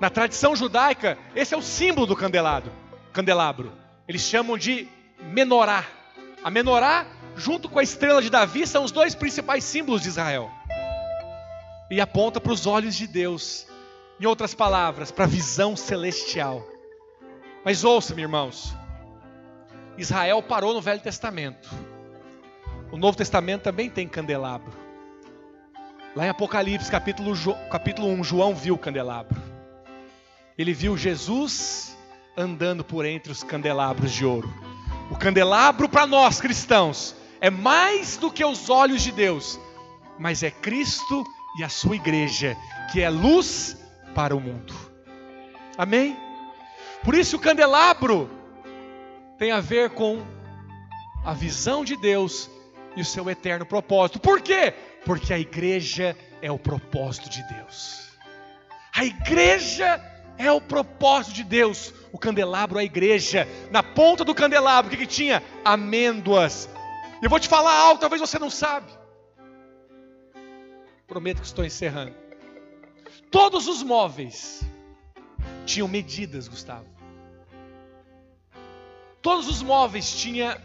Na 0.00 0.10
tradição 0.10 0.56
judaica, 0.56 1.18
esse 1.34 1.54
é 1.54 1.56
o 1.56 1.62
símbolo 1.62 2.06
do 2.06 2.16
candelabro. 2.16 2.72
Candelabro. 3.12 3.72
Eles 4.06 4.22
chamam 4.22 4.58
de 4.58 4.88
menorá. 5.32 5.84
A 6.42 6.50
menorá 6.50 7.06
junto 7.38 7.68
com 7.68 7.78
a 7.78 7.82
estrela 7.82 8.20
de 8.20 8.28
Davi, 8.28 8.66
são 8.66 8.84
os 8.84 8.90
dois 8.90 9.14
principais 9.14 9.64
símbolos 9.64 10.02
de 10.02 10.08
Israel. 10.08 10.50
E 11.90 12.00
aponta 12.00 12.40
para 12.40 12.52
os 12.52 12.66
olhos 12.66 12.96
de 12.96 13.06
Deus. 13.06 13.66
Em 14.20 14.26
outras 14.26 14.52
palavras, 14.52 15.12
para 15.12 15.24
a 15.24 15.28
visão 15.28 15.76
celestial. 15.76 16.66
Mas 17.64 17.84
ouça-me, 17.84 18.22
irmãos. 18.22 18.74
Israel 19.96 20.42
parou 20.42 20.74
no 20.74 20.80
Velho 20.80 21.00
Testamento. 21.00 21.70
O 22.90 22.96
Novo 22.96 23.16
Testamento 23.16 23.62
também 23.62 23.88
tem 23.88 24.08
candelabro. 24.08 24.87
Lá 26.16 26.26
em 26.26 26.30
Apocalipse, 26.30 26.90
capítulo, 26.90 27.34
capítulo 27.70 28.08
1, 28.08 28.24
João 28.24 28.54
viu 28.54 28.74
o 28.74 28.78
candelabro. 28.78 29.40
Ele 30.56 30.72
viu 30.72 30.96
Jesus 30.96 31.96
andando 32.36 32.82
por 32.82 33.04
entre 33.04 33.30
os 33.30 33.42
candelabros 33.42 34.12
de 34.12 34.24
ouro. 34.24 34.52
O 35.10 35.16
candelabro 35.16 35.88
para 35.88 36.06
nós 36.06 36.40
cristãos 36.40 37.14
é 37.40 37.50
mais 37.50 38.16
do 38.16 38.30
que 38.30 38.44
os 38.44 38.70
olhos 38.70 39.02
de 39.02 39.12
Deus, 39.12 39.60
mas 40.18 40.42
é 40.42 40.50
Cristo 40.50 41.24
e 41.58 41.62
a 41.62 41.68
sua 41.68 41.96
igreja, 41.96 42.56
que 42.90 43.00
é 43.00 43.10
luz 43.10 43.76
para 44.14 44.34
o 44.34 44.40
mundo. 44.40 44.74
Amém? 45.76 46.16
Por 47.04 47.14
isso 47.14 47.36
o 47.36 47.40
candelabro 47.40 48.30
tem 49.38 49.52
a 49.52 49.60
ver 49.60 49.90
com 49.90 50.22
a 51.24 51.32
visão 51.32 51.84
de 51.84 51.96
Deus 51.96 52.50
e 52.96 53.00
o 53.00 53.04
seu 53.04 53.28
eterno 53.30 53.64
propósito. 53.64 54.18
Por 54.18 54.40
quê? 54.40 54.74
Porque 55.08 55.32
a 55.32 55.38
igreja 55.40 56.16
é 56.40 56.52
o 56.52 56.58
propósito 56.58 57.28
de 57.28 57.42
Deus. 57.48 58.10
A 58.94 59.04
igreja 59.04 60.00
é 60.36 60.52
o 60.52 60.60
propósito 60.60 61.34
de 61.34 61.42
Deus. 61.42 61.92
O 62.12 62.18
candelabro 62.18 62.78
é 62.78 62.82
a 62.82 62.84
igreja. 62.84 63.48
Na 63.72 63.82
ponta 63.82 64.24
do 64.24 64.36
candelabro, 64.36 64.86
o 64.86 64.96
que, 64.96 65.04
que 65.04 65.12
tinha? 65.12 65.42
Amêndoas 65.64 66.68
eu 67.20 67.28
vou 67.28 67.40
te 67.40 67.48
falar 67.48 67.74
algo, 67.74 68.00
talvez 68.00 68.20
você 68.20 68.38
não 68.38 68.48
sabe. 68.48 68.92
Prometo 71.06 71.40
que 71.40 71.46
estou 71.46 71.64
encerrando. 71.64 72.14
Todos 73.30 73.66
os 73.66 73.82
móveis 73.82 74.62
tinham 75.66 75.88
medidas, 75.88 76.46
Gustavo. 76.46 76.86
Todos 79.20 79.48
os 79.48 79.62
móveis 79.62 80.14
tinham 80.14 80.56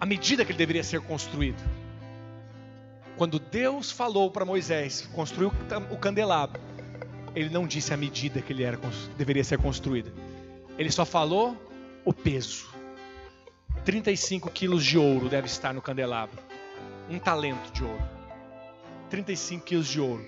a 0.00 0.04
medida 0.04 0.44
que 0.44 0.50
ele 0.50 0.58
deveria 0.58 0.82
ser 0.82 1.00
construído. 1.00 1.62
Quando 3.18 3.40
Deus 3.40 3.90
falou 3.90 4.30
para 4.30 4.44
Moisés 4.44 5.08
construir 5.12 5.50
o 5.90 5.98
candelabro, 5.98 6.60
ele 7.34 7.48
não 7.48 7.66
disse 7.66 7.92
a 7.92 7.96
medida 7.96 8.40
que 8.40 8.52
ele 8.52 8.62
era, 8.62 8.78
deveria 9.16 9.42
ser 9.42 9.58
construída. 9.58 10.12
Ele 10.78 10.88
só 10.88 11.04
falou 11.04 11.56
o 12.04 12.12
peso. 12.12 12.68
35 13.84 14.48
quilos 14.50 14.84
de 14.84 14.96
ouro 14.96 15.28
deve 15.28 15.48
estar 15.48 15.74
no 15.74 15.82
candelabro. 15.82 16.38
Um 17.10 17.18
talento 17.18 17.72
de 17.72 17.82
ouro. 17.82 18.08
35 19.10 19.64
quilos 19.64 19.88
de 19.88 20.00
ouro. 20.00 20.24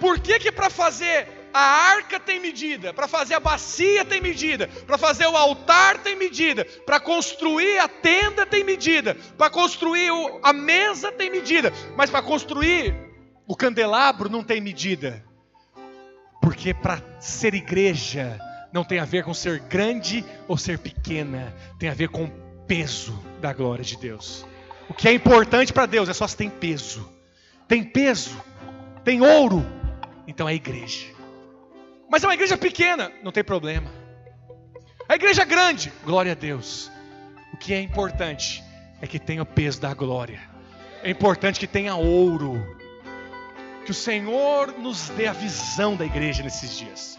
Por 0.00 0.18
que 0.18 0.38
que 0.38 0.50
para 0.50 0.70
fazer 0.70 1.28
a 1.54 1.60
arca 1.60 2.18
tem 2.18 2.40
medida, 2.40 2.92
para 2.92 3.06
fazer 3.06 3.34
a 3.34 3.40
bacia 3.40 4.04
tem 4.04 4.20
medida, 4.20 4.66
para 4.84 4.98
fazer 4.98 5.24
o 5.24 5.36
altar 5.36 5.98
tem 5.98 6.16
medida, 6.16 6.64
para 6.84 6.98
construir 6.98 7.78
a 7.78 7.86
tenda 7.86 8.44
tem 8.44 8.64
medida, 8.64 9.16
para 9.38 9.48
construir 9.48 10.10
a 10.42 10.52
mesa 10.52 11.12
tem 11.12 11.30
medida, 11.30 11.72
mas 11.96 12.10
para 12.10 12.22
construir 12.22 12.92
o 13.46 13.54
candelabro 13.54 14.28
não 14.28 14.42
tem 14.42 14.60
medida. 14.60 15.24
Porque 16.42 16.74
para 16.74 17.00
ser 17.20 17.54
igreja 17.54 18.36
não 18.72 18.82
tem 18.82 18.98
a 18.98 19.04
ver 19.04 19.22
com 19.22 19.32
ser 19.32 19.60
grande 19.60 20.24
ou 20.48 20.58
ser 20.58 20.80
pequena, 20.80 21.54
tem 21.78 21.88
a 21.88 21.94
ver 21.94 22.08
com 22.08 22.24
o 22.24 22.32
peso 22.66 23.16
da 23.40 23.52
glória 23.52 23.84
de 23.84 23.96
Deus. 23.96 24.44
O 24.88 24.92
que 24.92 25.06
é 25.06 25.12
importante 25.12 25.72
para 25.72 25.86
Deus 25.86 26.08
é 26.08 26.12
só 26.12 26.26
se 26.26 26.36
tem 26.36 26.50
peso. 26.50 27.08
Tem 27.68 27.84
peso, 27.84 28.36
tem 29.04 29.22
ouro, 29.22 29.64
então 30.26 30.48
é 30.48 30.54
igreja. 30.54 31.13
Mas 32.14 32.22
é 32.22 32.28
uma 32.28 32.34
igreja 32.34 32.56
pequena, 32.56 33.10
não 33.24 33.32
tem 33.32 33.42
problema. 33.42 33.90
A 35.08 35.16
igreja 35.16 35.42
é 35.42 35.44
grande, 35.44 35.92
glória 36.04 36.30
a 36.30 36.34
Deus. 36.36 36.88
O 37.52 37.56
que 37.56 37.74
é 37.74 37.80
importante 37.80 38.62
é 39.02 39.06
que 39.08 39.18
tenha 39.18 39.42
o 39.42 39.46
peso 39.46 39.80
da 39.80 39.92
glória. 39.92 40.40
É 41.02 41.10
importante 41.10 41.58
que 41.58 41.66
tenha 41.66 41.96
ouro. 41.96 42.64
Que 43.84 43.90
o 43.90 43.94
Senhor 43.94 44.78
nos 44.78 45.08
dê 45.08 45.26
a 45.26 45.32
visão 45.32 45.96
da 45.96 46.06
igreja 46.06 46.44
nesses 46.44 46.78
dias. 46.78 47.18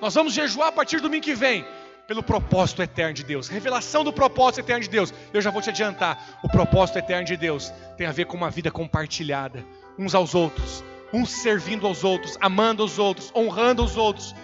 Nós 0.00 0.14
vamos 0.14 0.32
jejuar 0.32 0.68
a 0.68 0.72
partir 0.72 0.98
do 0.98 1.08
domingo 1.08 1.24
que 1.24 1.34
vem, 1.34 1.66
pelo 2.06 2.22
propósito 2.22 2.84
eterno 2.84 3.14
de 3.14 3.24
Deus. 3.24 3.48
Revelação 3.48 4.04
do 4.04 4.12
propósito 4.12 4.60
eterno 4.60 4.84
de 4.84 4.90
Deus. 4.90 5.12
Eu 5.32 5.42
já 5.42 5.50
vou 5.50 5.60
te 5.60 5.70
adiantar: 5.70 6.38
o 6.44 6.48
propósito 6.48 7.00
eterno 7.00 7.26
de 7.26 7.36
Deus 7.36 7.72
tem 7.96 8.06
a 8.06 8.12
ver 8.12 8.26
com 8.26 8.36
uma 8.36 8.48
vida 8.48 8.70
compartilhada, 8.70 9.66
uns 9.98 10.14
aos 10.14 10.36
outros, 10.36 10.84
uns 11.12 11.30
servindo 11.30 11.86
aos 11.86 12.04
outros, 12.04 12.36
amando 12.40 12.84
os 12.84 12.98
outros, 12.98 13.32
honrando 13.34 13.84
os 13.84 13.96
outros. 13.96 14.34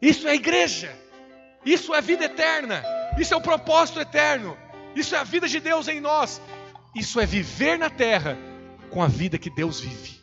Isso 0.00 0.26
é 0.26 0.34
igreja. 0.34 0.92
Isso 1.64 1.94
é 1.94 2.00
vida 2.00 2.24
eterna. 2.24 2.82
Isso 3.18 3.34
é 3.34 3.36
o 3.36 3.40
propósito 3.40 4.00
eterno. 4.00 4.56
Isso 4.94 5.14
é 5.14 5.18
a 5.18 5.24
vida 5.24 5.48
de 5.48 5.60
Deus 5.60 5.88
em 5.88 6.00
nós. 6.00 6.40
Isso 6.94 7.20
é 7.20 7.26
viver 7.26 7.78
na 7.78 7.88
terra 7.88 8.36
com 8.90 9.02
a 9.02 9.08
vida 9.08 9.38
que 9.38 9.48
Deus 9.48 9.80
vive. 9.80 10.20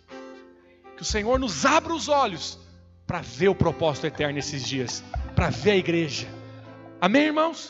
Que 0.96 1.02
o 1.02 1.06
Senhor 1.06 1.40
nos 1.40 1.66
abra 1.66 1.94
os 1.94 2.08
olhos 2.08 2.60
para 3.08 3.22
ver 3.22 3.50
o 3.50 3.56
propósito 3.56 4.06
eterno 4.06 4.36
nesses 4.36 4.64
dias, 4.64 5.04
para 5.36 5.50
ver 5.50 5.72
a 5.72 5.78
igreja. 5.78 6.28
Amém, 7.02 7.24
irmãos? 7.24 7.68